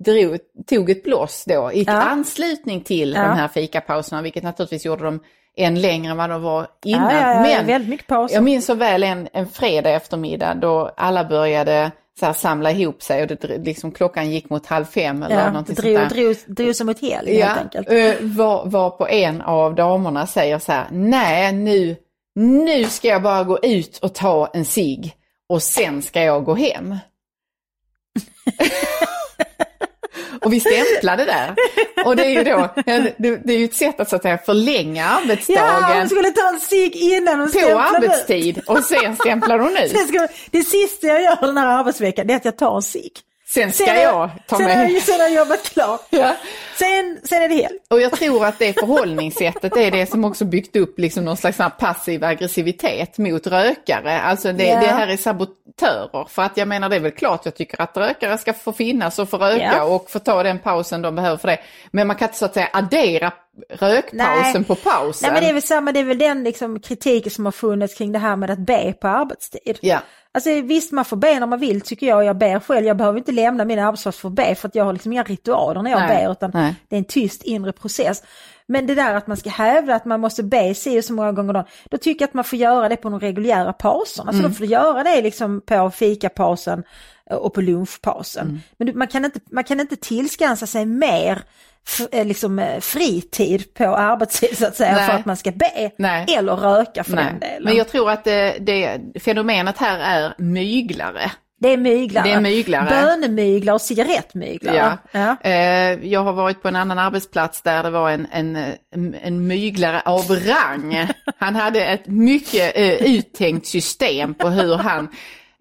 drog, 0.06 0.38
tog 0.70 0.90
ett 0.90 1.04
blås 1.04 1.44
då 1.48 1.72
i 1.74 1.84
Ja. 1.84 1.94
anslutning 1.94 2.82
till 2.82 3.14
Ja. 3.14 3.22
de 3.22 3.28
här 3.38 3.48
fikapauserna, 3.48 4.22
vilket 4.22 4.44
naturligtvis 4.44 4.86
gjorde 4.86 5.04
dem 5.04 5.20
än 5.58 5.82
längre 5.82 6.12
än 6.12 6.18
vad 6.18 6.30
de 6.30 6.42
var 6.42 6.68
innan. 6.86 7.12
Ja, 7.16 7.22
ja, 7.22 7.34
ja, 7.34 7.42
men 7.42 7.66
väldigt 7.68 7.90
mycket 7.90 8.08
pauser. 8.08 8.36
jag 8.36 8.44
minns 8.44 8.66
så 8.66 8.74
väl 8.74 9.04
en, 9.04 9.28
en 9.34 9.48
fredag 9.48 9.90
eftermiddag 9.90 10.54
då 10.54 10.94
alla 10.98 11.24
började 11.26 11.92
så 12.20 12.26
här, 12.26 12.34
samla 12.34 12.72
ihop 12.72 13.02
sig 13.04 13.22
och 13.22 13.28
det, 13.28 13.58
liksom, 13.58 13.92
klockan 13.92 14.32
gick 14.32 14.50
mot 14.50 14.66
halv 14.66 14.86
fem 14.86 15.24
eller 15.24 15.36
Ja, 15.36 15.48
någonting 15.48 15.76
drog, 15.76 15.96
sånt 15.98 16.10
där. 16.10 16.16
drog, 16.16 16.36
drog 16.48 16.76
som 16.76 16.90
ett 16.90 17.02
helg 17.02 17.42
helt 17.42 17.60
enkelt. 17.60 17.92
eh, 17.92 18.14
var, 18.22 18.66
var 18.66 18.90
på 18.90 19.08
en 19.08 19.42
av 19.42 19.76
damerna 19.76 20.28
säger 20.28 20.60
så 20.60 20.72
här, 20.72 20.88
nej 20.92 21.52
nu, 21.52 21.96
nu 22.36 22.84
ska 22.84 23.08
jag 23.08 23.22
bara 23.24 23.44
gå 23.44 23.60
ut 23.64 23.98
och 23.98 24.14
ta 24.16 24.48
en 24.54 24.66
cigg 24.66 25.14
och 25.50 25.64
sen 25.64 26.02
ska 26.02 26.22
jag 26.24 26.44
gå 26.44 26.56
hem. 26.56 26.96
och 30.48 30.54
vi 30.54 30.60
stämplade 30.60 31.26
där. 31.26 31.56
Och 32.06 32.16
det 32.16 32.26
är 32.26 32.30
ju 32.30 32.44
då, 32.44 32.70
det, 33.18 33.54
är 33.54 33.58
ju 33.58 33.66
ett 33.66 33.76
sätt 33.76 34.00
att, 34.00 34.10
så 34.10 34.16
att 34.16 34.22
säga, 34.22 34.38
förlänga 34.38 35.04
Ja, 35.04 35.18
arbetsdagen 35.24 35.98
hon 35.98 36.10
skulle 36.10 36.32
ta 36.32 36.50
en 36.50 36.60
cigg 36.60 36.96
innan 36.96 37.40
hon 37.40 37.52
på 37.52 37.60
ut. 37.60 37.66
arbetstid 37.66 38.62
och 38.66 38.84
sen 38.84 39.16
stämplar 39.16 39.60
hon 39.60 39.78
ut. 39.78 39.94
Det 40.52 40.64
sista 40.64 41.08
jag 41.08 41.22
gör 41.24 41.38
den 41.42 41.58
här 41.58 41.80
arbetsveckan 41.80 42.28
det 42.28 42.34
är 42.34 42.38
att 42.38 42.46
jag 42.46 42.58
tar 42.58 42.76
en 42.76 42.82
cigg. 42.82 43.12
Sen 43.54 43.72
ska 43.72 43.86
Sen, 43.86 44.02
jag 44.02 44.30
ta 44.48 44.58
sen, 44.58 44.66
mig... 44.66 44.76
har 44.76 44.84
jag, 44.88 45.02
sen 45.02 45.20
har 45.20 45.28
jobbat 45.30 45.64
klart. 45.64 46.06
Ja. 46.10 46.36
Sen, 46.80 47.20
sen 47.24 47.42
är 47.42 47.50
det 47.50 47.56
helg. 47.56 47.78
Och 47.90 48.02
jag 48.02 48.12
tror 48.12 48.46
att 48.46 48.60
det 48.60 48.74
förhållningssättet 48.80 49.78
är 49.78 49.92
det 49.92 50.06
som 50.06 50.26
också 50.26 50.46
byggt 50.46 50.76
upp 50.76 51.00
liksom 51.00 51.26
någon 51.26 51.38
slags 51.38 51.58
passiv 51.80 52.24
aggressivitet 52.24 53.18
mot 53.18 53.48
rökare. 53.48 54.22
Alltså 54.22 54.54
det, 54.54 54.64
Ja. 54.64 54.80
det 54.80 54.88
här 54.88 55.08
är 55.08 55.18
sabotörer. 55.18 56.28
För 56.30 56.42
att 56.42 56.58
jag 56.58 56.68
menar 56.68 56.90
det 56.90 56.96
är 56.96 57.00
väl 57.00 57.12
klart 57.12 57.42
jag 57.46 57.56
tycker 57.56 57.82
att 57.82 57.98
rökare 57.98 58.38
ska 58.38 58.54
få 58.54 58.74
finnas 58.74 59.20
och 59.20 59.30
få 59.30 59.38
röka 59.38 59.74
Ja. 59.78 59.84
och 59.84 60.10
få 60.10 60.20
ta 60.20 60.44
den 60.44 60.60
pausen 60.60 61.02
de 61.02 61.16
behöver 61.16 61.38
för 61.38 61.48
det. 61.48 61.60
Men 61.92 62.08
man 62.08 62.16
kan 62.16 62.28
inte 62.28 62.38
så 62.38 62.46
att 62.46 62.54
säga 62.54 62.70
addera 62.74 63.34
rökpausen 63.70 64.54
Nej. 64.54 64.64
på 64.64 64.76
pausen. 64.76 65.28
Nej 65.28 65.34
men 65.34 65.44
det 65.44 65.50
är 65.50 65.54
väl 65.54 65.62
samma, 65.62 65.92
det 65.92 66.00
är 66.00 66.04
väl 66.04 66.18
den 66.18 66.44
liksom 66.44 66.80
kritiken 66.80 67.32
som 67.32 67.46
har 67.46 67.52
funnits 67.52 67.96
kring 67.96 68.12
det 68.12 68.20
här 68.20 68.36
med 68.36 68.50
att 68.52 68.60
be 68.60 68.94
på 69.02 69.08
arbetstid. 69.08 69.78
Ja. 69.82 70.00
Alltså 70.38 70.62
visst 70.62 70.92
man 70.92 71.06
får 71.06 71.18
be 71.18 71.40
när 71.40 71.48
man 71.48 71.60
vill 71.60 71.82
tycker 71.82 72.08
jag, 72.08 72.24
jag 72.24 72.38
ber 72.38 72.60
själv, 72.60 72.86
jag 72.86 72.98
behöver 72.98 73.18
inte 73.18 73.32
lämna 73.32 73.66
min 73.66 73.80
arbetsplats 73.80 74.18
för 74.18 74.28
att 74.28 74.34
be 74.34 74.56
för 74.56 74.68
att 74.68 74.76
jag 74.76 74.86
har 74.86 74.94
liksom 74.94 75.12
inga 75.12 75.24
ritualer 75.24 75.82
när 75.82 75.92
jag 75.92 76.00
Nej, 76.00 76.26
ber 76.26 76.32
utan 76.32 76.52
nej. 76.54 76.76
det 76.88 76.96
är 76.96 76.98
en 76.98 77.06
tyst 77.06 77.44
inre 77.44 77.72
process. 77.72 78.24
Men 78.66 78.88
det 78.88 78.96
där 78.96 79.14
att 79.14 79.28
man 79.28 79.38
ska 79.38 79.50
hävda 79.50 79.96
att 79.96 80.06
man 80.06 80.20
måste 80.20 80.44
be 80.44 80.76
si 80.76 81.02
så 81.02 81.14
många 81.14 81.32
gånger 81.32 81.50
om 81.50 81.54
dagen, 81.54 81.66
då 81.90 81.98
tycker 81.98 82.24
jag 82.24 82.28
att 82.28 82.34
man 82.34 82.44
får 82.44 82.60
göra 82.60 82.90
det 82.90 82.96
på 82.96 83.10
de 83.10 83.20
reguljära 83.20 83.74
pauserna. 83.74 84.34
Så 84.34 84.40
då 84.40 84.50
får 84.50 84.60
du 84.60 84.72
göra 84.72 85.04
det 85.04 85.22
liksom 85.22 85.62
på 85.62 85.92
fikapausen 85.92 86.84
och 87.30 87.54
på 87.54 87.62
lunchpausen. 87.62 88.62
Men 88.78 88.88
du, 88.88 88.94
man, 88.94 89.08
kan 89.08 89.26
inte, 89.26 89.40
man 89.52 89.64
kan 89.64 89.80
inte 89.80 89.96
tillskansa 89.96 90.68
sig 90.68 90.86
mer 90.86 91.42
eh, 92.12 92.26
liksom, 92.26 92.60
eh, 92.60 92.80
fritid 92.80 93.74
på 93.74 93.96
arbetstid 93.96 94.58
så 94.58 94.66
att 94.68 94.76
säga 94.76 94.96
Nej. 94.96 95.08
för 95.08 95.14
att 95.14 95.26
man 95.26 95.38
ska 95.38 95.52
be 95.52 95.92
Nej. 95.98 96.26
eller 96.38 96.56
röka 96.56 97.04
för 97.04 97.16
den 97.16 97.26
Nej. 97.26 97.50
delen. 97.50 97.64
Men 97.64 97.76
jag 97.76 97.88
tror 97.88 98.12
att 98.12 98.24
det, 98.24 98.58
det 98.60 99.02
fenomenet 99.20 99.78
här 99.78 100.00
är 100.00 100.34
myglare. 100.38 101.32
Det 101.60 101.74
är 101.74 101.78
myglare. 101.78 102.28
Det 102.28 102.34
är 102.34 102.42
myglare. 102.42 102.90
Bönemyglare 102.90 103.76
och 103.76 103.82
cigarettmyglare. 103.82 104.98
Ja. 105.12 105.36
Eh, 105.42 106.08
jag 106.08 106.24
har 106.24 106.34
varit 106.34 106.62
på 106.62 106.68
en 106.68 106.76
annan 106.76 107.00
arbetsplats 107.00 107.62
där 107.62 107.84
det 107.84 107.90
var 107.90 108.10
en, 108.12 108.28
en, 108.32 108.76
en, 109.22 109.48
myglare 109.48 110.02
av 110.06 110.30
rang. 110.30 111.08
Han 111.38 111.56
hade 111.56 111.86
ett 111.86 112.08
mycket 112.08 112.78
eh, 112.78 112.94
uttänkt 112.94 113.68
system 113.68 114.34
på 114.34 114.50
hur 114.50 114.76
han 114.76 115.10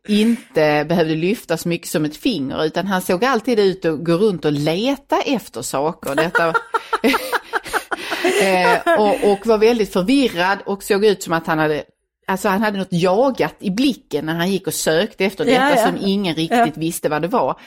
inte 0.09 0.85
behövde 0.89 1.15
lyfta 1.15 1.57
så 1.57 1.69
mycket 1.69 1.89
som 1.89 2.05
ett 2.05 2.17
finger 2.17 2.65
utan 2.65 2.87
han 2.87 3.03
såg 3.03 3.25
alltid 3.25 3.59
ut 3.59 3.85
att 3.85 4.05
gå 4.05 4.13
runt 4.13 4.45
och 4.45 4.53
leta 4.53 5.21
efter 5.21 5.63
saker. 5.63 6.15
Detta, 6.15 6.49
eh, 8.43 8.99
och, 8.99 9.33
och 9.33 9.47
var 9.47 9.59
väldigt 9.59 9.93
förvirrad 9.93 10.59
och 10.67 10.83
såg 10.83 11.05
ut 11.05 11.23
som 11.23 11.33
att 11.33 11.47
han 11.47 11.59
hade 11.59 11.85
Alltså 12.29 12.49
han 12.49 12.63
hade 12.63 12.79
något 12.79 12.93
jagat 12.93 13.55
i 13.59 13.71
blicken 13.71 14.27
när 14.27 14.35
han 14.35 14.51
gick 14.51 14.67
och 14.67 14.75
sökte 14.75 15.25
efter 15.25 15.45
Ja, 15.45 15.51
detta 15.51 15.81
ja. 15.81 15.87
som 15.87 15.97
ingen 16.01 16.35
riktigt 16.35 16.77
visste 16.77 17.09
vad 17.09 17.23
det 17.23 17.29
var. 17.29 17.61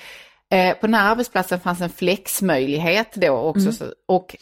Eh, 0.52 0.74
på 0.74 0.88
den 0.88 0.94
här 0.94 1.12
arbetsplatsen 1.12 1.60
fanns 1.60 1.82
en 1.82 1.90
flexmöjlighet 1.90 3.14
då 3.14 3.32
också. 3.32 3.62
Mm. 3.62 3.74
Så, 3.74 3.86
och 4.08 4.36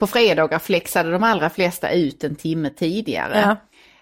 på 0.00 0.06
fredagar 0.06 0.58
flexade 0.58 1.10
de 1.10 1.22
allra 1.22 1.50
flesta 1.50 1.90
ut 1.90 2.24
en 2.24 2.36
timme 2.36 2.70
tidigare. 2.70 3.40
Ja. 3.40 3.56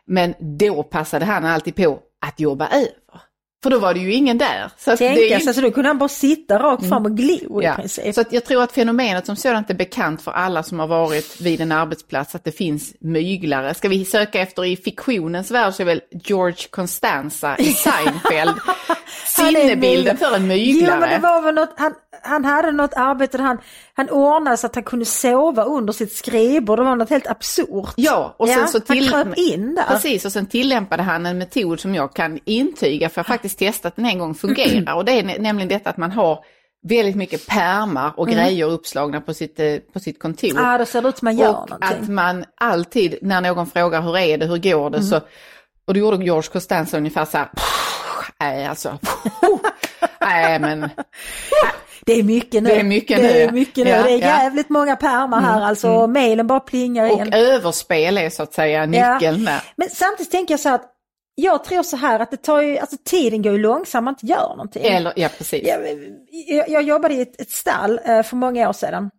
Men 0.07 0.35
då 0.59 0.83
passade 0.83 1.25
han 1.25 1.45
alltid 1.45 1.77
på 1.77 1.99
att 2.27 2.41
jobba 2.41 2.69
över. 2.69 3.30
För 3.63 3.71
då 3.71 3.79
var 3.79 3.95
det 3.95 4.01
ju 4.01 4.13
ingen 4.13 4.39
där. 4.39 4.71
Så 4.79 4.91
att 4.93 4.99
det 4.99 5.07
är 5.09 5.15
Tänka 5.15 5.41
sig, 5.41 5.55
så 5.55 5.61
då 5.61 5.71
kunde 5.71 5.89
han 5.89 5.99
bara 5.99 6.09
sitta 6.09 6.59
rakt 6.59 6.89
fram 6.89 7.05
och 7.05 7.17
glo 7.17 7.63
i 7.63 7.65
Ja, 7.65 7.75
princip. 7.75 8.15
så 8.15 8.25
jag 8.31 8.45
tror 8.45 8.63
att 8.63 8.73
fenomenet 8.73 9.27
som 9.27 9.37
sådant 9.37 9.71
är 9.71 9.75
bekant 9.75 10.23
för 10.23 10.31
alla 10.33 10.63
som 10.63 10.79
har 10.79 10.87
varit 10.87 11.41
vid 11.41 11.61
en 11.61 11.73
arbetsplats, 11.73 12.35
att 12.35 12.45
det 12.45 12.53
finns 12.53 12.95
myglare. 13.01 13.75
Ska 13.75 13.89
vi 13.89 14.05
söka 14.05 14.41
efter 14.41 14.65
i 14.65 14.77
fiktionens 14.77 15.51
värld 15.51 15.75
så 15.75 15.83
är 15.83 15.87
väl 15.87 16.01
George 16.25 16.67
Constanza 16.71 17.57
i 17.59 17.65
Seinfeld 17.73 18.55
Han 19.37 19.47
sinnebilden 19.47 20.17
för 20.17 20.37
en 20.37 20.43
Jo 20.43 20.47
myglare. 20.49 21.01
men 21.01 21.09
det 21.11 21.19
var 21.19 21.43
väl 21.43 21.55
något, 21.55 21.75
han, 21.77 21.95
han 22.23 22.45
hade 22.45 22.73
något 22.73 22.95
arbete 22.95 23.37
där 23.37 23.45
han, 23.45 23.59
han 23.95 24.11
ordnade 24.11 24.57
så 24.57 24.67
att 24.67 24.75
han 24.75 24.85
kunde 24.85 25.05
sova 25.05 25.65
under 25.65 25.93
sitt 25.93 26.13
skrivbord. 26.17 26.79
Det 26.79 26.83
var 26.85 26.97
något 26.97 27.11
helt 27.11 27.27
absurt. 27.27 27.93
Ja, 27.97 28.35
och 28.39 28.49
sen 28.49 28.59
Ja, 28.59 28.67
så 28.67 28.81
han 28.87 28.97
till... 28.97 29.11
kröp 29.11 29.39
in 29.39 29.75
där. 29.75 29.85
Precis, 29.85 30.25
och 30.25 30.33
sen 30.33 30.47
tillämpade 30.47 31.03
han 31.03 31.27
en 31.27 31.39
metod 31.39 31.81
som 31.81 31.95
jag 31.95 32.15
kan 32.15 32.39
intyga, 32.45 33.09
för 33.09 33.19
jag 33.19 33.25
har 33.25 33.35
faktiskt 33.51 33.59
testat 33.75 33.97
den 33.97 34.07
en 34.07 34.19
gång, 34.19 34.35
fungerar. 34.35 34.95
Och 34.95 35.05
det 35.05 35.13
är 35.13 35.23
nä- 35.23 35.39
nämligen 35.39 35.69
detta 35.69 35.91
att 35.91 35.97
man 35.97 36.11
har 36.13 36.45
väldigt 36.89 37.17
mycket 37.17 37.47
pärmar 37.47 38.13
och 38.17 38.29
grejer 38.29 38.67
uppslagna 38.71 39.21
på 39.21 39.35
sitt, 39.35 39.61
eh, 39.61 39.77
på 39.93 40.01
sitt 40.01 40.19
kontor. 40.19 40.51
Ja, 40.57 40.79
då 40.79 40.85
ser 40.87 41.03
det 41.03 41.09
ut 41.09 41.19
som 41.19 41.27
man 41.27 41.37
gör 41.39 41.49
och 41.49 41.71
någonting. 41.71 41.99
att 42.03 42.09
man 42.09 42.45
alltid, 42.61 43.19
när 43.23 43.41
någon 43.41 43.67
frågar 43.67 44.03
hur 44.03 44.17
är 44.19 44.39
det, 44.39 44.47
hur 44.47 44.59
går 44.59 44.91
det, 44.91 45.03
så, 45.03 45.17
och 45.87 45.95
då 45.95 46.01
gjorde 46.01 46.25
George 46.25 46.51
Costanza 46.53 46.97
ungefär 46.97 47.25
så 47.25 47.39
här, 47.39 47.49
nej 48.41 48.67
alltså, 48.67 48.99
nej 50.21 50.59
men, 50.59 50.89
Det 52.07 52.13
är 52.13 52.23
mycket 52.23 52.63
nu. 52.63 52.69
Det 52.71 52.81
är 52.81 52.85
mycket 52.85 53.17
det 53.17 53.23
nu, 53.23 53.29
Är 53.29 53.47
ja. 53.47 53.53
mycket 53.53 53.85
nu. 53.85 53.91
Ja, 53.91 54.03
det 54.03 54.11
är 54.13 54.19
ja. 54.19 54.27
Mm, 54.29 54.45
jävligt 54.45 54.69
många 54.69 54.97
pärmar 54.97 55.41
här 55.41 55.61
alltså. 55.61 55.89
och 55.91 56.11
Mailen 56.11 56.47
bara 56.47 56.61
plingar 56.61 57.07
in. 57.07 57.29
och 57.29 57.35
överspel 57.35 58.19
är 58.19 58.31
så 58.31 58.43
att 58.43 58.53
säga 58.55 58.87
nyckeln 58.87 59.45
där. 59.45 59.63
Men 59.77 59.89
samtidigt 59.91 60.31
tänker 60.33 60.53
jag 60.53 60.61
så 60.61 60.69
att 60.69 60.83
jag 61.41 61.65
tror 61.65 61.83
så 61.83 61.97
här 61.97 62.21
att 62.21 62.31
det 62.31 62.37
tar 62.37 62.63
ju, 62.63 62.79
alltså 62.79 62.97
tiden 63.05 63.43
går 63.43 63.53
ju 63.53 63.59
långsamt 63.59 64.05
man 64.05 64.15
inte 64.15 64.27
gör 64.27 64.49
någonting. 64.49 64.85
Eller, 64.85 65.13
ja 65.17 65.29
precis. 65.39 65.69
Jag, 65.69 65.81
jag, 66.47 66.69
jag 66.69 66.83
jobbade 66.83 67.15
i 67.15 67.21
ett, 67.21 67.41
ett 67.41 67.51
stall 67.51 68.01
eh, 68.05 68.23
för 68.23 68.37
många 68.37 68.69
år 68.69 68.73
sedan. 68.73 69.11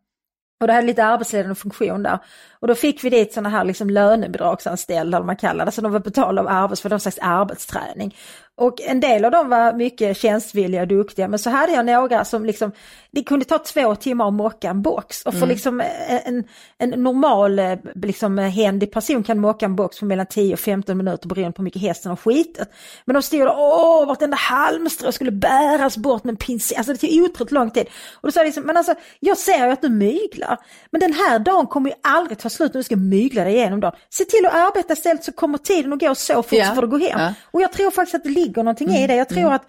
Och 0.61 0.67
det 0.67 0.73
hade 0.73 0.87
lite 0.87 1.05
arbetsledande 1.05 1.55
funktion 1.55 2.03
där. 2.03 2.19
Och 2.59 2.67
då 2.67 2.75
fick 2.75 3.03
vi 3.03 3.09
dit 3.09 3.33
sådana 3.33 3.49
här 3.49 3.63
liksom 3.63 3.89
lönebidragsanställda, 3.89 5.17
eller 5.17 5.25
man 5.25 5.35
kallar 5.35 5.65
det. 5.65 5.71
Så 5.71 5.81
de 5.81 5.91
var 5.91 5.99
betalda 5.99 6.41
av 6.41 6.47
arbets, 6.47 6.81
för 6.81 6.89
någon 6.89 6.99
slags 6.99 7.19
arbetsträning. 7.21 8.15
Och 8.61 8.81
en 8.81 8.99
del 8.99 9.25
av 9.25 9.31
dem 9.31 9.49
var 9.49 9.73
mycket 9.73 10.17
tjänstvilliga 10.17 10.81
och 10.81 10.87
duktiga. 10.87 11.27
Men 11.27 11.39
så 11.39 11.49
hade 11.49 11.71
jag 11.71 11.85
några 11.85 12.25
som 12.25 12.45
liksom, 12.45 12.71
det 13.11 13.23
kunde 13.23 13.45
ta 13.45 13.57
två 13.57 13.95
timmar 13.95 14.27
att 14.27 14.33
mocka 14.33 14.69
en 14.69 14.81
box. 14.81 15.21
Och 15.25 15.33
för 15.33 15.47
liksom 15.47 15.81
en, 16.25 16.43
en 16.77 16.89
normal 16.89 17.59
eh, 17.59 17.77
liksom, 17.95 18.37
händig 18.37 18.91
person 18.91 19.23
kan 19.23 19.39
mocka 19.39 19.65
en 19.65 19.75
box 19.75 19.99
på 19.99 20.05
mellan 20.05 20.25
10 20.25 20.53
och 20.53 20.59
15 20.59 20.97
minuter 20.97 21.27
beroende 21.27 21.51
på 21.51 21.61
hur 21.61 21.63
mycket 21.63 21.81
hästen 21.81 22.09
har 22.09 22.15
skitit. 22.15 22.67
Men 23.05 23.13
de 23.13 23.21
stod 23.21 23.39
där, 23.39 23.55
åh, 23.57 24.07
vartenda 24.07 24.37
halmstrå 24.37 25.11
skulle 25.11 25.31
bäras 25.31 25.97
bort 25.97 26.23
med 26.23 26.31
en 26.31 26.37
pincett. 26.37 26.77
Alltså 26.77 26.93
det 26.93 26.99
tog 26.99 27.23
otroligt 27.23 27.51
lång 27.51 27.71
tid. 27.71 27.85
Och 28.13 28.27
då 28.27 28.31
sa 28.31 28.39
jag 28.39 28.45
liksom, 28.45 28.63
men 28.63 28.77
alltså 28.77 28.93
jag 29.19 29.37
ser 29.37 29.65
ju 29.65 29.71
att 29.71 29.81
du 29.81 29.89
myglar. 29.89 30.57
Men 30.91 31.01
den 31.01 31.13
här 31.13 31.39
dagen 31.39 31.67
kommer 31.67 31.89
ju 31.89 31.95
aldrig 32.03 32.37
ta 32.37 32.49
slut 32.49 32.73
när 32.73 32.79
du 32.79 32.83
ska 32.83 32.95
mygla 32.95 33.43
dig 33.43 33.53
igenom 33.53 33.79
dagen. 33.79 33.95
Se 34.09 34.25
till 34.25 34.45
att 34.45 34.53
arbeta 34.53 34.93
istället 34.93 35.23
så 35.23 35.31
kommer 35.31 35.57
tiden 35.57 35.93
att 35.93 35.99
gå 35.99 36.15
så 36.15 36.43
fort 36.43 36.65
så 36.67 36.75
får 36.75 36.81
du 36.81 36.87
gå 36.87 36.97
hem. 36.97 37.19
Ja. 37.19 37.33
Och 37.51 37.61
jag 37.61 37.71
tror 37.71 37.91
faktiskt 37.91 38.15
att 38.15 38.23
det 38.23 38.29
ligger 38.29 38.50
någonting 38.57 38.89
i 38.89 39.07
det. 39.07 39.15
Jag 39.15 39.29
tror 39.29 39.53
att 39.53 39.65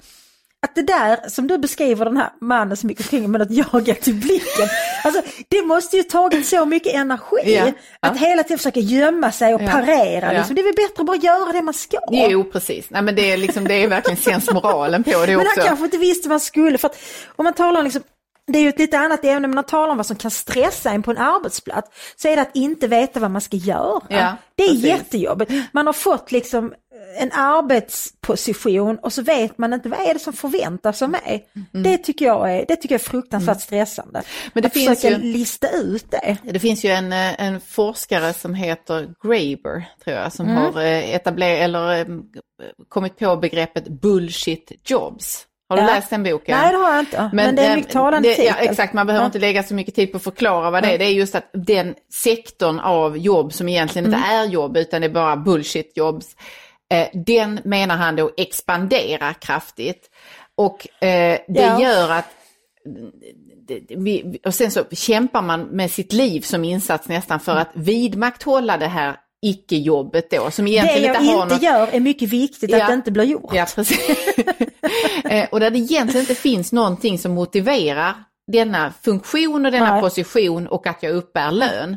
att 0.67 0.75
det 0.75 0.83
där 0.83 1.29
som 1.29 1.47
du 1.47 1.59
beskriver 1.59 2.05
den 2.05 2.17
här 2.17 2.31
mannen 2.41 2.77
som 2.77 2.89
gick 2.91 3.01
omkring 3.01 3.31
med 3.31 3.41
något 3.41 3.51
jagat 3.51 4.09
i 4.09 4.13
blicken. 4.13 4.69
Alltså 5.05 5.23
det 5.49 5.63
måste 5.63 5.97
ju 5.97 6.03
tagit 6.03 6.47
så 6.47 6.65
mycket 6.65 6.95
energi. 6.95 7.37
Ja, 7.45 7.51
ja. 7.67 7.73
Att 8.01 8.19
hela 8.19 8.43
tiden 8.43 8.59
försöka 8.59 8.81
gömma 8.81 9.33
sig 9.33 9.55
och 9.55 9.63
Ja, 9.63 9.71
parera. 9.71 10.33
ja. 10.33 10.39
Liksom. 10.39 10.55
Det 10.55 10.61
är 10.61 10.65
väl 10.65 10.75
bättre 10.75 11.01
att 11.01 11.07
bara 11.07 11.17
göra 11.17 11.53
det 11.53 11.63
man 11.63 11.75
ska. 11.75 11.99
Jo, 12.11 12.45
precis. 12.45 12.87
Nej, 12.91 13.03
men 13.03 13.15
det 13.15 13.33
är, 13.33 13.37
liksom, 13.37 13.65
det 13.69 13.75
är 13.75 13.89
verkligen 13.89 14.17
sensmoralen 14.17 15.05
på 15.05 15.11
det 15.11 15.27
Men 15.37 15.47
också. 15.47 15.61
han 15.61 15.67
kanske 15.69 15.85
inte 15.85 15.99
visste 15.99 16.29
vad 16.29 16.33
han 16.33 16.41
skulle. 16.41 16.79
För 16.79 16.89
att 16.89 16.99
om 17.37 17.45
man 17.45 17.55
talar 17.55 17.79
om 17.81 17.85
liksom, 17.85 18.03
det 18.47 18.59
är 18.59 18.63
ju 18.63 18.69
ett 18.69 18.79
lite 18.79 18.99
annat 18.99 19.25
ämne, 19.25 19.49
men 19.49 19.55
man 19.55 19.65
talar 19.65 19.89
om 19.91 19.97
vad 19.97 20.07
som 20.07 20.17
kan 20.17 20.31
stressa 20.31 20.91
en 20.91 21.03
på 21.03 21.11
en 21.11 21.19
arbetsplats. 21.19 21.91
Så 22.17 22.29
är 22.29 22.37
det 22.37 22.43
att 22.43 22.57
inte 22.57 22.89
veta 22.89 23.21
vad 23.21 23.31
man 23.31 23.41
ska 23.41 23.57
göra. 23.57 24.01
Ja, 24.09 24.37
det 24.57 24.63
är 24.65 24.69
precis. 24.69 24.85
jättejobbigt. 24.85 25.53
Man 25.73 25.87
har 25.87 25.93
fått 25.93 26.33
liksom 26.33 26.73
en 27.19 27.33
arbetsposition 27.33 28.99
och 28.99 29.13
så 29.13 29.23
vet 29.23 29.59
man 29.59 29.73
inte 29.73 29.89
vad 29.89 30.01
är 30.01 30.15
det 30.15 30.21
som 30.21 30.33
förväntas 30.33 31.03
av 31.03 31.11
mig. 31.11 31.47
Det, 31.73 31.99
tycker 31.99 32.25
jag 32.25 32.53
är, 32.57 32.65
det 32.69 32.77
tycker 32.77 32.95
jag 32.95 33.01
är 33.01 33.05
fruktansvärt 33.05 33.61
stressande. 33.61 34.19
Mm. 34.19 34.51
Men 34.55 34.63
det 34.63 34.67
att 34.67 34.73
finns 34.73 35.01
försöka 35.01 35.17
ju- 35.19 35.33
lista 35.33 35.69
ut 35.71 36.11
det. 36.11 36.37
Det 36.43 36.59
finns 36.61 36.85
ju 36.85 36.91
en, 36.91 37.13
eh, 37.13 37.41
en 37.43 37.61
forskare 37.61 38.33
som 38.33 38.55
heter 38.55 39.09
Graeber, 39.23 39.85
tror 40.05 40.17
jag, 40.17 40.33
som 40.33 40.49
Mm. 40.49 40.63
har 40.75 40.81
eh, 40.83 41.15
etablerat, 41.15 41.61
eller 41.61 41.99
eh, 42.01 42.07
kommit 42.89 43.19
på 43.19 43.37
begreppet 43.37 43.89
bullshit 43.89 44.73
jobs. 44.85 45.47
Har 45.69 45.77
du 45.77 45.83
Ja. 45.83 45.87
läst 45.95 46.11
den 46.11 46.23
boken? 46.23 46.59
Nej 46.59 46.73
det 46.73 46.79
har 46.79 46.91
jag 46.93 47.01
inte, 47.01 47.31
men, 47.33 47.57
det 47.57 47.63
är 47.63 47.77
mycket 47.77 47.93
talande 47.93 48.29
det, 48.37 48.45
ja. 48.45 48.55
Exakt, 48.55 48.93
man 48.95 49.07
behöver 49.07 49.23
Ja. 49.23 49.27
inte 49.27 49.39
lägga 49.39 49.63
så 49.63 49.75
mycket 49.75 49.95
tid 49.95 50.11
på 50.13 50.17
att 50.17 50.23
förklara 50.25 50.71
vad 50.71 50.83
det 50.83 50.95
är. 50.95 50.99
Det 50.99 51.05
är 51.05 51.09
just 51.11 51.35
att 51.35 51.51
den 51.53 51.95
sektorn 52.13 52.79
av 52.81 53.19
jobb 53.19 53.53
som 53.53 53.69
egentligen 53.69 54.07
Mm. 54.07 54.19
inte 54.21 54.31
är 54.33 54.45
jobb 54.45 54.77
utan 54.77 55.01
det 55.01 55.07
är 55.07 55.11
bara 55.11 55.37
bullshit 55.37 55.93
jobs. 55.97 56.27
Eh, 56.93 57.09
den 57.15 57.61
menar 57.65 57.97
han 57.97 58.17
då 58.17 58.31
expanderar 58.37 59.33
kraftigt. 59.33 60.11
Och 60.55 60.89
eh, 61.05 61.39
det 61.49 61.61
Ja. 61.63 61.81
gör 61.83 62.11
att 62.11 62.25
det- 63.69 63.81
det- 63.89 64.39
och 64.47 64.55
sen 64.55 64.71
så 64.71 64.85
kämpar 64.93 65.43
man 65.43 65.61
med 65.63 65.91
sitt 65.91 66.13
liv 66.13 66.41
som 66.41 66.65
insats 66.65 67.09
nästan 67.09 67.41
för 67.41 67.57
att 67.57 67.71
vidmakthålla 67.75 68.77
det 68.77 68.87
här 68.87 69.17
icke-jobbet 69.43 70.31
då 70.31 70.51
som 70.51 70.65
Det 70.65 70.71
egentligen 70.71 71.03
jag 71.03 71.17
inte 71.23 71.33
har 71.33 71.43
inte 71.43 71.55
något... 71.55 71.63
gör 71.63 71.89
är 71.93 72.01
mycket 72.01 72.29
viktigt 72.29 72.71
Ja. 72.71 72.83
att 72.83 72.89
det 72.89 72.95
inte 72.95 73.11
blir 73.11 73.25
gjort. 73.25 73.55
Ja, 73.55 73.67
precis. 73.75 73.99
Eh, 75.25 75.49
och 75.53 75.61
där 75.61 75.71
det 75.71 75.79
egentligen 75.79 76.21
inte 76.21 76.35
finns 76.35 76.73
någonting 76.73 77.19
som 77.19 77.33
motiverar 77.33 78.15
denna 78.53 78.93
funktion 79.03 79.67
och 79.67 79.73
denna 79.73 79.93
Nej. 79.93 80.01
position 80.01 80.67
och 80.67 80.87
att 80.87 81.03
jag 81.03 81.13
uppbär 81.13 81.51
lön. 81.53 81.97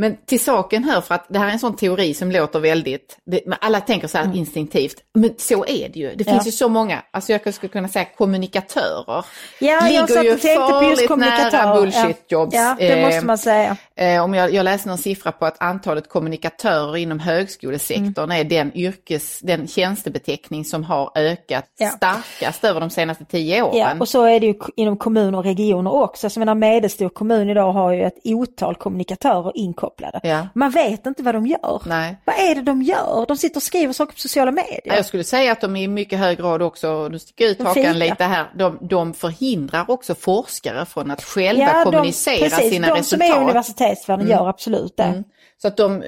Men 0.00 0.16
till 0.26 0.40
saken 0.40 0.84
hör 0.84 1.00
för 1.00 1.14
att 1.14 1.26
det 1.28 1.38
här 1.38 1.48
är 1.48 1.52
en 1.52 1.58
sån 1.58 1.76
teori 1.76 2.14
som 2.14 2.30
låter 2.32 2.60
väldigt, 2.60 3.18
det, 3.26 3.40
alla 3.60 3.80
tänker 3.80 4.08
så 4.08 4.18
här 4.18 4.36
instinktivt, 4.36 4.96
men 5.14 5.34
så 5.38 5.64
är 5.66 5.88
det 5.88 5.98
ju. 6.00 6.08
Det 6.14 6.24
finns 6.24 6.28
Mm. 6.28 6.36
Ja. 6.38 6.44
ju 6.44 6.52
så 6.52 6.68
många, 6.68 7.02
alltså 7.10 7.32
jag 7.32 7.54
skulle 7.54 7.70
kunna 7.72 7.88
säga 7.88 8.04
kommunikatörer. 8.16 9.24
Ja, 9.60 9.88
jag 9.90 10.08
satt 10.08 10.18
och 10.18 10.24
tänkte 10.24 10.38
på 10.38 10.62
just 10.62 10.80
farligt 10.80 11.08
kommunikatör. 11.08 11.50
nära 11.64 11.74
bullshit 11.74 12.24
jobs. 12.28 12.54
Ja, 12.54 12.60
ja, 12.60 12.76
det 12.78 12.88
Eh, 13.00 13.06
måste 13.06 13.26
man 13.26 13.38
säga. 13.38 13.76
Eh, 13.98 14.24
om 14.24 14.34
jag, 14.34 14.54
jag 14.54 14.64
läste 14.64 14.88
någon 14.88 14.98
siffra 14.98 15.32
på 15.32 15.46
att 15.46 15.62
antalet 15.62 16.08
kommunikatörer 16.08 16.96
inom 16.96 17.18
högskolesektorn 17.18 18.32
är 18.32 18.44
den 18.44 18.76
yrkes, 18.76 19.40
den 19.42 19.68
tjänstebeteckning 19.68 20.64
som 20.64 20.84
har 20.84 21.10
ökat 21.14 21.64
Ja. 21.78 21.88
starkast 21.88 22.64
över 22.64 22.80
de 22.80 22.90
senaste 22.90 23.24
tio 23.24 23.62
åren. 23.62 23.76
Ja, 23.78 23.90
och 24.00 24.08
så 24.08 24.24
är 24.24 24.40
det 24.40 24.46
ju 24.46 24.54
inom 24.76 24.96
kommuner 24.96 25.38
och 25.38 25.44
regioner 25.44 25.92
också. 25.94 26.30
Så 26.30 26.38
jag 26.38 26.40
menar 26.40 26.54
medelstor 26.54 27.08
kommun 27.08 27.50
idag 27.50 27.72
har 27.72 27.92
ju 27.92 28.02
ett 28.04 28.14
otal 28.24 28.74
kommunikatörer 28.74 29.52
inkopplade. 29.54 30.20
Ja. 30.22 30.48
Man 30.54 30.70
vet 30.70 31.06
inte 31.06 31.22
vad 31.22 31.34
de 31.34 31.46
gör. 31.46 31.82
Nej. 31.86 32.16
Vad 32.24 32.36
är 32.36 32.54
det 32.54 32.62
de 32.62 32.82
gör? 32.82 33.24
De 33.28 33.36
sitter 33.36 33.56
och 33.56 33.62
skriver 33.62 33.92
saker 33.92 34.12
på 34.12 34.18
sociala 34.20 34.50
medier. 34.50 34.80
Jag 34.96 35.06
skulle 35.06 35.24
säga 35.24 35.52
att 35.52 35.60
de 35.60 35.76
i 35.76 35.88
mycket 35.88 36.18
hög 36.18 36.38
grad 36.38 36.62
också, 36.62 37.08
nu 37.08 37.18
sticker 37.18 37.44
jag 37.44 37.50
ut 37.50 37.62
hakan 37.62 37.98
lite 37.98 38.24
här, 38.24 38.46
de, 38.54 38.78
de 38.80 39.14
förhindrar 39.14 39.84
också 39.90 40.14
forskare 40.14 40.86
från 40.86 41.10
att 41.10 41.22
själva 41.22 41.62
Ja, 41.62 41.78
de- 41.78 41.84
kommunicera 41.84 42.48
precis, 42.48 42.70
sina 42.70 42.86
de 42.88 42.94
resultat. 42.96 43.28
Mm. 43.28 43.62
som 43.62 43.84
är 43.84 43.87
i 43.88 43.92
universitetsvärlden 43.92 44.28
gör 44.28 44.48
absolut 44.48 44.96
det. 44.96 45.24
Så 45.62 45.68
att 45.68 45.76
de, 45.76 46.02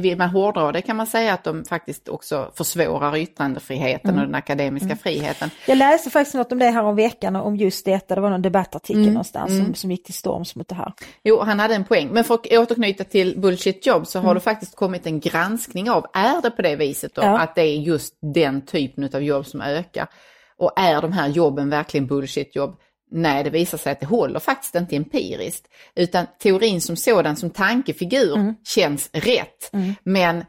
vill 0.00 0.18
man 0.18 0.28
hårdra 0.30 0.72
det 0.72 0.82
kan 0.82 0.96
man 0.96 1.06
säga 1.06 1.34
att 1.34 1.44
de 1.44 1.64
faktiskt 1.64 2.08
också 2.08 2.50
försvårar 2.54 3.16
yttrandefriheten 3.16 4.10
Mm. 4.10 4.20
och 4.20 4.26
den 4.26 4.34
akademiska 4.34 4.96
friheten. 4.96 5.50
Jag 5.66 5.78
läste 5.78 6.10
faktiskt 6.10 6.34
något 6.34 6.52
om 6.52 6.58
det 6.58 6.70
här 6.70 6.82
om 6.84 6.96
veckan, 6.96 7.36
om 7.36 7.56
just 7.56 7.84
detta. 7.84 8.14
Det 8.14 8.20
var 8.20 8.30
någon 8.30 8.42
debattartikel 8.42 9.02
Mm. 9.02 9.12
någonstans 9.14 9.50
Som, 9.64 9.74
som 9.74 9.90
gick 9.90 10.04
till 10.04 10.14
storms 10.14 10.56
mot 10.56 10.68
det 10.68 10.74
här. 10.74 10.92
Jo, 11.24 11.40
han 11.40 11.60
hade 11.60 11.74
en 11.74 11.84
poäng. 11.84 12.08
Men 12.12 12.24
för 12.24 12.34
att 12.34 12.46
återknyta 12.52 13.04
till 13.04 13.40
Bullshit 13.40 13.86
Job 13.86 14.06
så 14.06 14.18
Mm. 14.18 14.26
har 14.26 14.34
det 14.34 14.40
faktiskt 14.40 14.76
kommit 14.76 15.06
en 15.06 15.20
granskning 15.20 15.90
av, 15.90 16.06
är 16.12 16.42
det 16.42 16.50
på 16.50 16.62
det 16.62 16.76
viset 16.76 17.14
då, 17.14 17.22
Ja. 17.22 17.38
att 17.38 17.54
det 17.54 17.62
är 17.62 17.76
just 17.76 18.14
den 18.34 18.66
typen 18.66 19.10
av 19.14 19.22
jobb 19.22 19.46
som 19.46 19.60
ökar? 19.60 20.06
Och 20.58 20.72
är 20.76 21.02
de 21.02 21.12
här 21.12 21.28
jobben 21.28 21.70
verkligen 21.70 22.06
bullshit 22.06 22.56
jobb? 22.56 22.76
Nej, 23.10 23.44
det 23.44 23.50
visar 23.50 23.78
sig 23.78 23.92
att 23.92 24.00
det 24.00 24.06
håller 24.06 24.40
faktiskt 24.40 24.74
inte 24.74 24.96
empiriskt. 24.96 25.68
Utan 25.94 26.26
teorin 26.38 26.80
som 26.80 26.96
sådan, 26.96 27.36
som 27.36 27.50
tankefigur, 27.50 28.34
Mm. 28.34 28.54
känns 28.64 29.10
rätt. 29.12 29.70
Men 30.02 30.44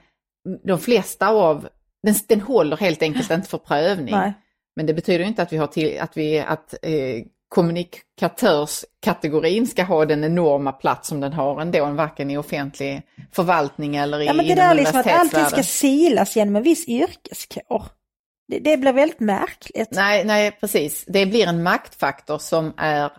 de 0.64 0.80
flesta 0.80 1.28
av, 1.28 1.68
den, 2.03 2.16
den 2.28 2.41
håller 2.41 2.78
helt 2.78 3.01
enkelt 3.01 3.32
inte 3.32 3.49
för 3.49 3.57
prövning. 3.57 4.16
Nej. 4.16 4.34
Men 4.76 4.86
det 4.86 4.93
betyder 4.93 5.26
inte 5.26 5.41
att 5.41 5.53
vi 5.53 5.57
har 5.57 5.68
till, 5.68 5.99
att 5.99 6.18
vi, 6.18 6.39
att 6.39 6.74
eh, 6.82 7.24
kommunikatörskategorin 7.49 9.68
ska 9.68 9.84
ha 9.84 10.05
den 10.05 10.24
enorma 10.24 10.72
plats 10.72 11.10
som 11.10 11.20
den 11.20 11.34
har 11.34 11.62
ändå, 11.62 11.86
varken 11.86 12.32
i 12.32 12.38
offentlig 12.38 13.01
förvaltning 13.32 13.95
eller 13.95 14.22
i, 14.22 14.26
Ja 14.26 14.34
men 14.34 14.45
det 14.45 14.51
inom 14.51 14.68
där 14.68 14.76
liksom 14.76 14.99
att 14.99 15.07
allting 15.07 15.45
ska 15.45 15.64
silas 15.64 16.36
genom 16.36 16.55
en 16.55 16.64
viss 16.64 16.88
yrkeskår. 16.88 17.84
Det, 18.50 18.60
det 18.60 18.78
blir 18.78 18.93
väldigt 18.93 19.20
märkligt. 19.20 19.88
Nej, 19.91 20.24
nej, 20.26 20.52
precis. 20.60 21.06
Det 21.08 21.26
blir 21.26 21.47
en 21.47 21.64
maktfaktor 21.64 22.38
som 22.38 22.74
är, 22.78 23.12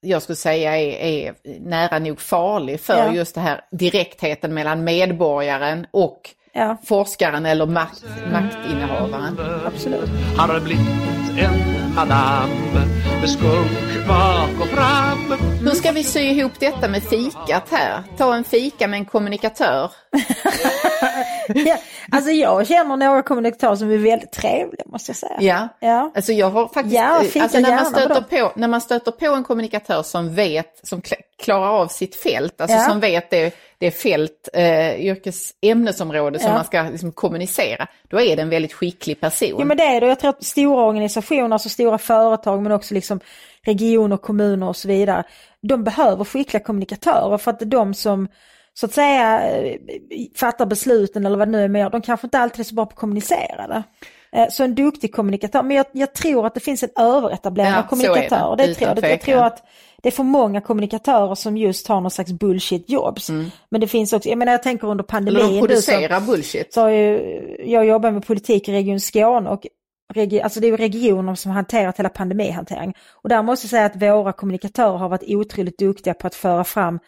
jag 0.00 0.22
skulle 0.22 0.36
säga 0.36 0.76
är, 0.78 0.92
är 0.92 1.34
nära 1.60 1.98
nog 1.98 2.20
farlig 2.20 2.80
för 2.80 2.98
Ja. 2.98 3.12
just 3.14 3.34
det 3.34 3.40
här 3.40 3.60
direktheten 3.70 4.54
mellan 4.54 4.84
medborgaren 4.84 5.86
och 5.90 6.30
Ja, 6.56 6.76
forskaren 6.84 7.46
eller 7.46 7.66
makt, 7.66 8.04
maktinnehavaren. 8.32 9.38
absolut. 9.66 10.08
har 10.38 10.60
blivit 10.60 10.86
en 11.38 11.94
madam 11.94 12.50
med 13.20 13.30
skunk 13.30 13.93
bak 14.08 14.50
och 14.60 14.68
fram. 14.68 15.32
Hur 15.64 15.70
ska 15.70 15.92
vi 15.92 16.04
sy 16.04 16.20
ihop 16.20 16.52
detta 16.60 16.88
med 16.88 17.02
fikat 17.02 17.68
här? 17.70 18.02
Ta 18.16 18.34
en 18.34 18.44
fika 18.44 18.88
med 18.88 18.98
en 18.98 19.04
kommunikatör. 19.04 19.90
Ja, 21.48 21.76
alltså 22.12 22.30
jag 22.30 22.66
känner 22.66 22.96
några 22.96 23.22
kommunikatörer 23.22 23.76
som 23.76 23.90
är 23.90 23.96
väldigt 23.98 24.32
trevliga 24.32 24.82
måste 24.86 25.10
jag 25.10 25.16
säga. 25.16 25.36
Ja. 25.40 25.68
Ja. 25.88 26.12
Alltså 26.14 26.32
jag 26.32 26.50
har 26.50 26.68
faktiskt, 26.68 26.94
Ja, 26.96 27.20
fika 27.30 27.42
alltså 27.42 27.58
när, 27.58 27.70
man 27.76 27.86
stöter 27.86 28.20
på, 28.22 28.52
när 28.56 28.68
man 28.68 28.80
stöter 28.80 29.10
på 29.12 29.26
en 29.26 29.44
kommunikatör 29.44 30.02
som 30.02 30.34
vet, 30.34 30.80
som 30.82 31.00
kla- 31.00 31.14
klarar 31.42 31.68
av 31.68 31.88
sitt 31.88 32.16
fält, 32.16 32.60
alltså 32.60 32.76
Ja. 32.76 32.84
som 32.84 33.00
vet 33.00 33.30
det, 33.30 33.54
det 33.78 33.90
fält, 33.90 34.48
eh, 34.52 34.94
yrkesämnesområde 35.00 36.38
som 36.38 36.48
Ja. 36.48 36.54
man 36.54 36.64
ska 36.64 36.82
liksom 36.82 37.12
kommunicera, 37.12 37.86
då 38.10 38.20
är 38.20 38.36
det 38.36 38.42
en 38.42 38.50
väldigt 38.50 38.72
skicklig 38.72 39.20
person. 39.20 39.48
Jo 39.58 39.64
men 39.64 39.76
det 39.76 39.84
är 39.84 40.00
det. 40.00 40.06
Jag 40.06 40.20
tror 40.20 40.30
att 40.30 40.44
stora 40.44 40.84
organisationer, 40.84 41.52
alltså 41.52 41.68
stora 41.68 41.98
företag 41.98 42.62
men 42.62 42.72
också 42.72 42.94
liksom 42.94 43.20
regioner, 43.64 44.16
kommuner 44.16 44.68
och 44.68 44.76
så 44.76 44.88
vidare. 44.88 45.24
De 45.62 45.84
behöver 45.84 46.24
skickliga 46.24 46.62
kommunikatörer 46.62 47.38
för 47.38 47.50
att 47.50 47.58
det 47.58 47.64
de 47.64 47.94
som 47.94 48.28
så 48.74 48.86
att 48.86 48.92
säga 48.92 49.50
eh, 49.56 49.76
fattar 50.36 50.66
besluten 50.66 51.26
eller 51.26 51.38
vad 51.38 51.48
det 51.48 51.52
nu 51.52 51.64
är 51.64 51.68
med 51.68 51.90
de 51.92 52.02
kanske 52.02 52.26
inte 52.26 52.38
alltid 52.38 52.60
är 52.60 52.64
så 52.64 52.74
bra 52.74 52.86
på 52.86 52.90
att 52.92 52.96
kommunicera 52.98 53.66
det. 53.68 53.82
Eh, 54.32 54.48
Så 54.50 54.64
en 54.64 54.74
duktig 54.74 55.14
kommunikatör, 55.14 55.62
men 55.62 55.76
jag, 55.76 55.86
jag 55.92 56.12
tror 56.14 56.46
att 56.46 56.54
det 56.54 56.60
finns 56.60 56.82
en 56.82 56.88
överetablering 56.96 57.70
Ja, 57.72 57.78
av 57.78 57.82
så 57.82 57.96
det, 57.96 58.02
kommunikatörer. 58.02 58.56
Det, 58.56 58.66
utan 58.66 58.94
tror 58.96 59.04
jag. 59.04 59.12
jag 59.12 59.20
tror 59.20 59.42
att 59.44 59.62
det 60.02 60.08
är 60.08 60.12
för 60.12 60.22
många 60.22 60.60
kommunikatörer 60.60 61.34
som 61.34 61.56
just 61.56 61.88
har 61.88 62.00
någon 62.00 62.10
slags 62.10 62.32
bullshit 62.32 62.90
jobs. 62.90 63.30
Men 63.68 63.80
det 63.80 63.88
finns 63.88 64.12
också, 64.12 64.28
jag 64.28 64.38
menar 64.38 64.52
jag 64.52 64.62
tänker 64.62 64.88
under 64.88 65.04
pandemin. 65.04 65.40
Mm. 65.40 65.50
eller 65.58 65.68
de 65.68 65.74
du 65.74 65.82
som- 65.82 65.92
producerar 65.94 66.20
bullshit. 66.20 66.72
så 66.74 66.88
ju, 66.90 67.56
jag 67.66 67.84
jobbar 67.86 68.10
med 68.10 68.26
politik 68.26 68.68
i 68.68 68.72
Region 68.72 69.00
Skåne 69.00 69.50
och 69.50 69.66
alltså 70.42 70.60
det 70.60 70.68
är 70.68 70.76
regioner 70.76 71.34
som 71.34 71.52
hanterat 71.52 71.98
hela 71.98 72.08
pandemihanteringen. 72.08 72.94
Och 73.22 73.28
där 73.28 73.42
måste 73.42 73.64
jag 73.64 73.70
säga 73.70 73.84
att 73.84 74.02
våra 74.02 74.32
kommunikatörer 74.32 74.98
har 74.98 75.08
varit 75.08 75.30
otroligt 75.34 75.78
duktiga 75.78 76.14
på 76.14 76.26
att 76.26 76.34
föra 76.34 76.64
fram 76.64 76.98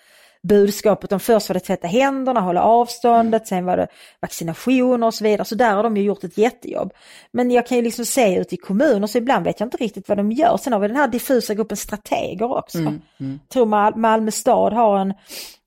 budskapet 0.42 1.12
om 1.12 1.20
först 1.20 1.49
var 1.49 1.55
det 1.55 1.61
tvätta 1.61 1.86
händerna, 1.88 2.40
hålla 2.40 2.62
avståndet, 2.62 3.47
sen 3.47 3.64
var 3.64 3.76
det 3.76 3.86
vaccinationer 4.20 5.07
och 5.07 5.14
så 5.14 5.24
vidare. 5.24 5.44
Så 5.44 5.55
där 5.55 5.74
har 5.74 5.82
de 5.82 5.97
ju 5.97 6.03
gjort 6.03 6.24
ett 6.24 6.38
jättejobb. 6.38 6.92
Men 7.32 7.51
jag 7.51 7.66
kan 7.66 7.76
ju 7.76 7.82
liksom 7.84 8.05
se 8.07 8.36
ut 8.36 8.53
i 8.53 8.57
kommuner 8.57 9.07
så 9.07 9.18
ibland 9.18 9.44
vet 9.44 9.61
jag 9.61 9.66
inte 9.66 9.76
riktigt 9.76 10.09
vad 10.09 10.18
de 10.18 10.32
gör. 10.32 10.57
Sen 10.57 10.72
har 10.72 10.80
vi 10.80 10.88
den 10.88 10.97
här 10.97 11.09
diffusa 11.09 11.55
gruppen 11.55 11.76
strateger 11.76 12.53
också. 12.59 12.78
Jag 13.42 13.49
tror 13.53 13.66
Mal- 13.66 13.97
Malmö 13.97 14.30
stad 14.30 14.72
har 14.72 14.99
en, 14.99 15.14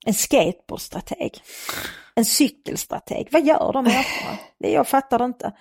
en 0.06 0.14
skateboardstrateg. 0.14 1.32
En 2.16 2.26
cykelstrateg. 2.26 3.28
Vad 3.32 3.46
gör 3.46 3.74
de? 3.74 3.86
Det 4.60 4.72
Jag 4.72 4.88
fattar 4.88 5.20
det 5.20 5.26
inte. 5.26 5.52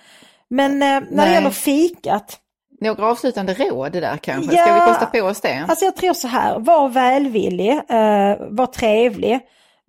Men 0.50 0.72
eh, 0.72 0.78
när 0.78 1.00
det 1.00 1.06
Nej. 1.10 1.34
gäller 1.34 1.50
fikat, 1.50 2.38
Några 2.80 3.06
avslutande 3.06 3.54
råd 3.54 3.92
där 3.92 4.16
kanske? 4.16 4.56
Ja, 4.56 4.62
Ska 4.62 4.74
vi 4.74 4.80
kosta 4.80 5.06
på 5.06 5.20
oss 5.20 5.40
det? 5.40 5.64
Alltså 5.68 5.84
jag 5.84 5.96
tror 5.96 6.14
så 6.14 6.28
här, 6.28 6.58
var 6.58 6.88
välvillig, 6.88 7.70
eh, 7.70 8.36
var 8.48 8.66
trevlig, 8.66 9.40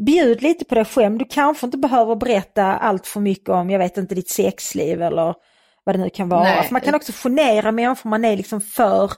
bjud 0.05 0.41
lite 0.41 0.65
på 0.65 0.75
dig 0.75 0.85
själv. 0.85 1.17
Du 1.17 1.25
kanske 1.25 1.65
inte 1.65 1.77
behöver 1.77 2.15
berätta 2.15 2.63
allt 2.63 3.07
för 3.07 3.19
mycket 3.19 3.49
om, 3.49 3.69
jag 3.69 3.79
vet 3.79 3.97
inte, 3.97 4.15
ditt 4.15 4.29
sexliv 4.29 5.01
eller 5.01 5.35
vad 5.83 5.95
det 5.95 5.99
nu 5.99 6.09
kan 6.09 6.29
vara. 6.29 6.43
Nej. 6.43 6.63
För 6.63 6.73
man 6.73 6.81
kan 6.81 6.95
också 6.95 7.11
genera 7.23 7.71
människor, 7.71 8.09
man 8.09 8.25
är 8.25 8.37
liksom 8.37 8.61
för 8.61 9.11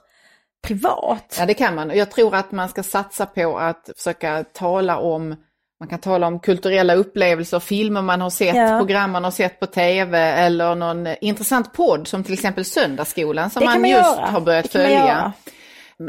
privat. 0.66 1.36
Ja 1.38 1.46
det 1.46 1.54
kan 1.54 1.74
man. 1.74 1.96
Jag 1.96 2.10
tror 2.10 2.34
att 2.34 2.52
man 2.52 2.68
ska 2.68 2.82
satsa 2.82 3.26
på 3.26 3.58
att 3.58 3.90
försöka 3.96 4.44
tala 4.52 4.98
om 4.98 5.36
man 5.82 5.88
kan 5.88 5.98
tala 5.98 6.26
om 6.26 6.38
kulturella 6.38 6.94
upplevelser, 6.94 7.60
filmer 7.60 8.02
man 8.02 8.20
har 8.20 8.30
sett, 8.30 8.56
Ja. 8.56 8.78
program 8.78 9.10
man 9.10 9.24
har 9.24 9.30
sett 9.30 9.60
på 9.60 9.66
tv 9.66 10.18
eller 10.18 10.74
någon 10.74 11.06
intressant 11.20 11.72
podd 11.72 12.08
som 12.08 12.24
till 12.24 12.32
exempel 12.32 12.64
Söndagsskolan 12.64 13.50
som 13.50 13.64
man 13.64 13.80
man 13.80 13.90
just 13.90 14.18
har 14.18 14.40
börjat 14.40 14.68
följa. 14.72 15.32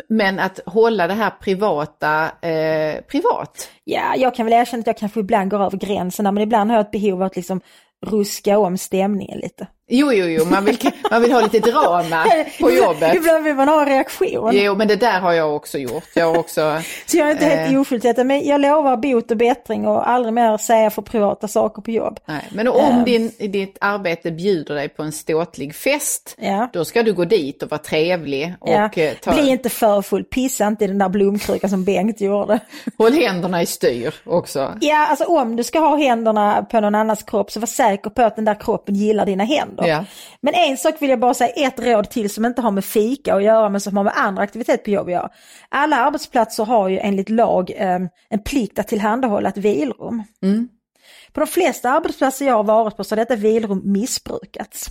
Men 0.10 0.40
att 0.40 0.60
hålla 0.66 1.08
det 1.08 1.14
här 1.14 1.30
privata 1.30 2.24
eh, 2.42 3.02
privat. 3.02 3.70
Ja, 3.84 4.16
jag 4.18 4.36
kan 4.36 4.46
väl 4.46 4.54
erkänna 4.54 4.82
att 4.82 4.88
jag 4.88 4.98
kanske 4.98 5.20
ibland 5.20 5.52
går 5.52 5.64
över 5.64 5.78
gränserna 5.78 6.32
men 6.32 6.44
ibland 6.44 6.70
har 6.70 6.78
jag 6.78 6.86
ett 6.86 6.92
behov 6.92 7.22
av 7.22 7.26
att 7.26 7.36
liksom 7.36 7.62
ruska 8.06 8.58
om 8.58 8.78
stämningen 8.78 9.40
lite. 9.40 9.68
Jo, 9.88 10.12
jo, 10.14 10.26
jo, 10.26 10.46
man 10.46 10.66
vill, 10.66 10.78
man 11.12 11.22
vill 11.22 11.32
ha 11.32 11.42
lite 11.42 11.60
drama 11.60 12.26
på 12.62 12.72
jobbet. 12.72 13.16
Ibland 13.16 13.44
vill 13.44 13.56
man 13.56 13.68
ha 13.68 13.82
en 13.82 13.88
reaktion. 13.88 14.50
Jo, 14.54 14.76
men 14.76 14.88
det 14.88 14.96
där 14.96 15.20
har 15.20 15.34
jag 15.34 15.56
också 15.56 15.78
gjort. 15.78 16.04
Jag 16.16 16.26
har 16.26 16.38
också... 16.38 16.82
Så 17.06 17.18
jag 17.18 17.28
är 17.28 17.32
inte 17.32 17.46
helt 17.46 17.72
Eh. 17.74 17.80
oskyldig 17.82 18.10
detta, 18.12 18.24
men 18.24 18.46
jag 18.46 18.62
lovar 18.62 18.98
bot 18.98 19.32
och 19.32 19.38
bättring 19.38 19.88
och 19.88 20.10
aldrig 20.10 20.34
mer 20.34 20.58
säga 20.58 20.90
för 20.90 21.02
privata 21.02 21.48
saker 21.48 21.82
på 21.82 21.92
jobb. 21.92 22.20
Nej, 22.26 22.42
men 22.52 22.68
om 22.68 23.04
din, 23.06 23.32
ditt 23.40 23.78
arbete 23.82 24.32
bjuder 24.32 24.76
dig 24.76 24.90
på 24.90 25.04
en 25.04 25.12
ståtlig 25.12 25.76
fest, 25.76 26.36
Ja. 26.38 26.70
då 26.74 26.86
ska 26.86 27.04
du 27.04 27.14
gå 27.14 27.26
dit 27.26 27.64
och 27.64 27.70
vara 27.72 27.82
trevlig 27.82 28.54
och 28.60 28.70
Ja. 28.70 28.90
eh, 28.96 29.14
ta, 29.14 29.32
Bli 29.34 29.50
inte 29.50 29.70
för 29.70 30.02
full, 30.02 30.24
pissa 30.24 30.68
inte 30.68 30.84
i 30.86 30.88
den 30.88 30.98
där 30.98 31.10
blomkrukan 31.10 31.70
som 31.70 31.84
Bengt 31.84 32.22
gjorde. 32.22 32.60
håll 32.98 33.14
händerna 33.14 33.62
i 33.62 33.66
styr 33.66 34.14
också. 34.26 34.74
Ja, 34.82 35.08
alltså 35.08 35.24
om 35.26 35.56
du 35.56 35.64
ska 35.64 35.80
ha 35.80 35.96
händerna 35.98 36.66
på 36.72 36.80
någon 36.80 36.96
annans 36.96 37.24
kropp 37.24 37.52
så 37.52 37.60
var 37.60 37.68
säker 37.68 38.10
på 38.10 38.22
att 38.22 38.36
den 38.36 38.46
där 38.46 38.56
kroppen 38.60 38.96
gillar 38.96 39.26
dina 39.26 39.44
händer. 39.44 39.73
Ja. 39.82 40.06
Men 40.42 40.54
en 40.54 40.78
sak 40.78 41.02
vill 41.02 41.10
jag 41.10 41.20
bara 41.20 41.34
säga, 41.34 41.68
ett 41.68 41.80
råd 41.80 42.10
till 42.10 42.30
som 42.30 42.46
inte 42.46 42.62
har 42.62 42.72
med 42.72 42.86
fika 42.86 43.36
att 43.36 43.44
göra 43.44 43.70
men 43.70 43.82
som 43.82 43.98
har 43.98 44.04
med 44.04 44.14
andra 44.16 44.44
aktiviteter 44.44 44.84
på 44.84 44.90
jobb 44.90 45.08
att 45.08 45.12
göra. 45.14 45.30
Alla 45.70 45.96
arbetsplatser 45.96 46.66
har 46.66 46.90
ju 46.90 47.00
enligt 47.00 47.30
lag 47.30 47.72
eh, 47.72 48.00
en 48.30 48.44
plikt 48.46 48.80
att 48.80 48.88
tillhandahålla 48.88 49.50
ett 49.50 49.58
vilrum. 49.58 50.24
Mm. 50.44 50.70
På 51.34 51.40
de 51.40 51.48
flesta 51.48 51.90
arbetsplatser 51.90 52.46
jag 52.46 52.54
har 52.54 52.64
varit 52.64 52.98
på 52.98 53.04
så 53.04 53.16
har 53.16 53.18
detta 53.18 53.36
vilrum 53.36 53.82
missbrukats. 53.86 54.88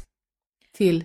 Till, 0.76 1.04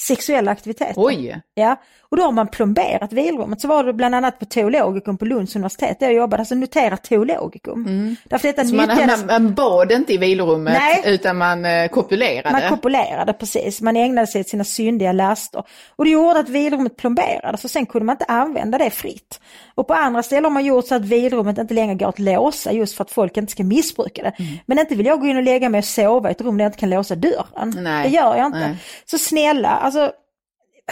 Sexuella 0.00 0.50
aktiviteter. 0.50 0.94
oj, 0.96 1.40
Ja, 1.54 1.76
och 2.08 2.16
då 2.16 2.22
har 2.22 2.32
man 2.32 2.48
plomberat 2.48 3.12
vilrummet. 3.12 3.60
Så 3.60 3.68
var 3.68 3.84
det 3.84 3.92
bland 3.92 4.14
annat 4.14 4.38
på 4.38 4.44
teologikum 4.44 5.18
på 5.18 5.24
Lunds 5.24 5.56
universitet 5.56 6.00
där 6.00 6.06
jag 6.06 6.16
jobbade, 6.16 6.40
alltså 6.40 6.54
notera 6.54 6.96
teologikum. 6.96 8.16
Därför 8.24 8.48
detta 8.48 8.64
så 8.64 8.74
nyttjades, 8.74 9.24
man, 9.24 9.26
man 9.26 9.54
bad 9.54 9.92
inte 9.92 10.12
i 10.12 10.16
vilrummet 10.16 10.74
Nej. 10.74 11.14
utan 11.14 11.36
man 11.36 11.64
eh, 11.64 11.88
kopulerade. 11.88 12.52
man 12.52 12.70
kopulerade 12.70 13.32
precis, 13.32 13.80
man 13.80 13.96
ägnade 13.96 14.26
sig 14.26 14.40
åt 14.40 14.48
sina 14.48 14.64
syndiga 14.64 15.12
laster. 15.12 15.62
Och 15.96 16.04
det 16.04 16.10
gjorde 16.10 16.38
att 16.38 16.48
vilrummet 16.48 16.96
plomberades 16.96 17.64
och 17.64 17.70
sen 17.70 17.86
kunde 17.86 18.04
man 18.04 18.14
inte 18.14 18.24
använda 18.24 18.78
det 18.78 18.90
fritt. 18.90 19.40
Och 19.74 19.86
på 19.86 19.94
andra 19.94 20.22
ställen 20.22 20.44
har 20.44 20.50
man 20.50 20.64
gjort 20.64 20.86
så 20.86 20.94
att 20.94 21.04
vilrummet 21.04 21.58
inte 21.58 21.74
längre 21.74 21.94
går 21.94 22.08
att 22.08 22.18
låsa 22.18 22.72
just 22.72 22.96
för 22.96 23.04
att 23.04 23.10
folk 23.10 23.36
inte 23.36 23.52
ska 23.52 23.64
missbruka 23.64 24.22
det. 24.22 24.32
Mm. 24.38 24.58
Men 24.66 24.78
inte 24.78 24.94
vill 24.94 25.06
jag 25.06 25.20
gå 25.20 25.26
in 25.26 25.36
och 25.36 25.42
lägga 25.42 25.68
mig 25.68 25.78
och 25.78 25.84
sova 25.84 26.28
i 26.28 26.32
ett 26.32 26.40
rum 26.40 26.56
där 26.56 26.64
jag 26.64 26.68
inte 26.68 26.78
kan 26.78 26.90
låsa 26.90 27.14
dörren. 27.14 27.74
Nej. 27.76 28.02
Det 28.02 28.16
gör 28.16 28.36
jag 28.36 28.46
inte. 28.46 28.58
Nej. 28.58 28.76
Så 29.04 29.18
snälla, 29.18 29.68
alltså 29.68 30.12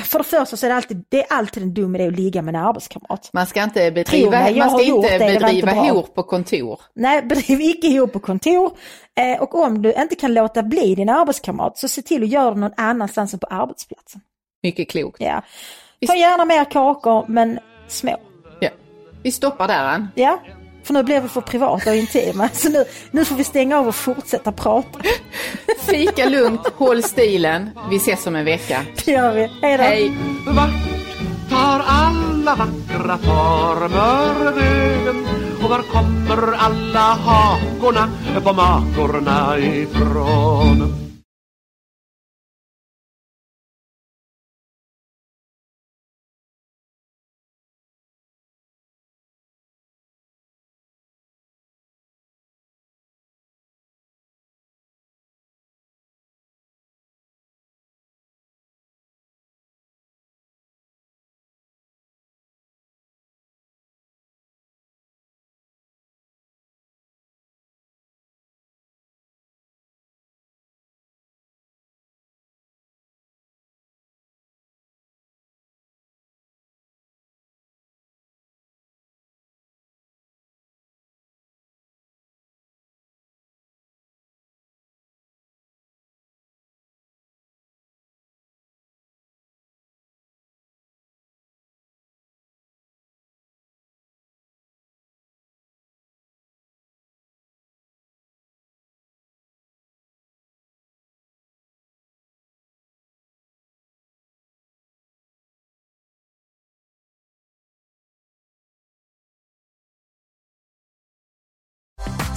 för 0.02 0.18
det 0.18 0.24
första 0.24 0.56
så 0.56 0.66
är 0.66 0.70
det 0.70 0.76
alltid, 0.76 1.04
det 1.08 1.22
är 1.22 1.36
alltid 1.36 1.62
en 1.62 1.74
dum 1.74 1.94
idé 1.94 2.06
att 2.06 2.16
ligga 2.16 2.42
med 2.42 2.54
en 2.54 2.60
arbetskamrat. 2.62 3.30
Man 3.32 3.46
ska 3.46 3.62
inte 3.62 3.90
bedriva, 3.90 4.30
mig, 4.30 4.58
man 4.58 4.70
ska 4.70 4.82
inte 4.82 5.18
det, 5.18 5.18
det 5.18 5.40
bedriva 5.40 5.72
bra. 5.72 5.82
hor 5.82 6.02
på 6.02 6.22
kontor. 6.22 6.80
Nej, 6.94 7.22
bedriv 7.28 7.60
icke 7.60 7.86
ihop 7.86 8.12
på 8.12 8.18
kontor. 8.18 8.72
Eh, 9.16 9.42
och 9.42 9.54
om 9.54 9.82
du 9.82 9.92
inte 9.92 10.14
kan 10.14 10.34
låta 10.34 10.62
bli 10.62 10.94
din 10.94 11.08
arbetskamrat 11.08 11.78
så 11.78 11.88
se 11.88 12.02
till 12.02 12.22
att 12.22 12.28
göra 12.28 12.54
det 12.54 12.60
någon 12.60 12.74
annanstans 12.76 13.34
än 13.34 13.40
på 13.40 13.46
arbetsplatsen. 13.46 14.20
Mycket 14.62 14.90
klokt. 14.90 15.20
Ja. 15.20 15.42
Ta 16.06 16.14
gärna 16.14 16.44
mer 16.44 16.64
kakor 16.64 17.24
men 17.28 17.58
små. 17.88 18.16
Ja. 18.60 18.68
Vi 19.22 19.32
stoppar 19.32 19.68
där 19.68 19.84
Ann. 19.84 20.08
Ja, 20.14 20.40
för 20.84 20.94
nu 20.94 21.02
blir 21.02 21.20
vi 21.20 21.28
för 21.28 21.40
privata 21.40 21.90
och 21.90 21.96
intima. 21.96 22.48
Så 22.52 22.68
nu, 22.68 22.84
nu 23.10 23.24
får 23.24 23.36
vi 23.36 23.44
stänga 23.44 23.78
av 23.78 23.88
och 23.88 23.94
fortsätta 23.94 24.52
prata. 24.52 24.98
Fika 25.86 26.28
lugnt, 26.28 26.68
håll 26.76 27.02
stilen. 27.02 27.70
Vi 27.90 27.96
ses 27.96 28.26
om 28.26 28.36
en 28.36 28.44
vecka. 28.44 28.80
Det 29.04 29.12
gör 29.12 29.34
vi. 29.34 29.50
Hej 29.62 29.76
då. 29.76 29.82
Hej! 29.82 30.12
Vart 30.46 30.70
tar 31.50 31.84
alla 31.86 32.54
vackra 32.54 33.18
former 33.18 34.52
vägen? 34.52 35.26
Och 35.62 35.70
var 35.70 35.82
kommer 35.82 36.52
alla 36.58 37.00
hakorna 37.00 38.08
på 38.44 38.52
makorna 38.52 39.58
ifrån? 39.58 41.03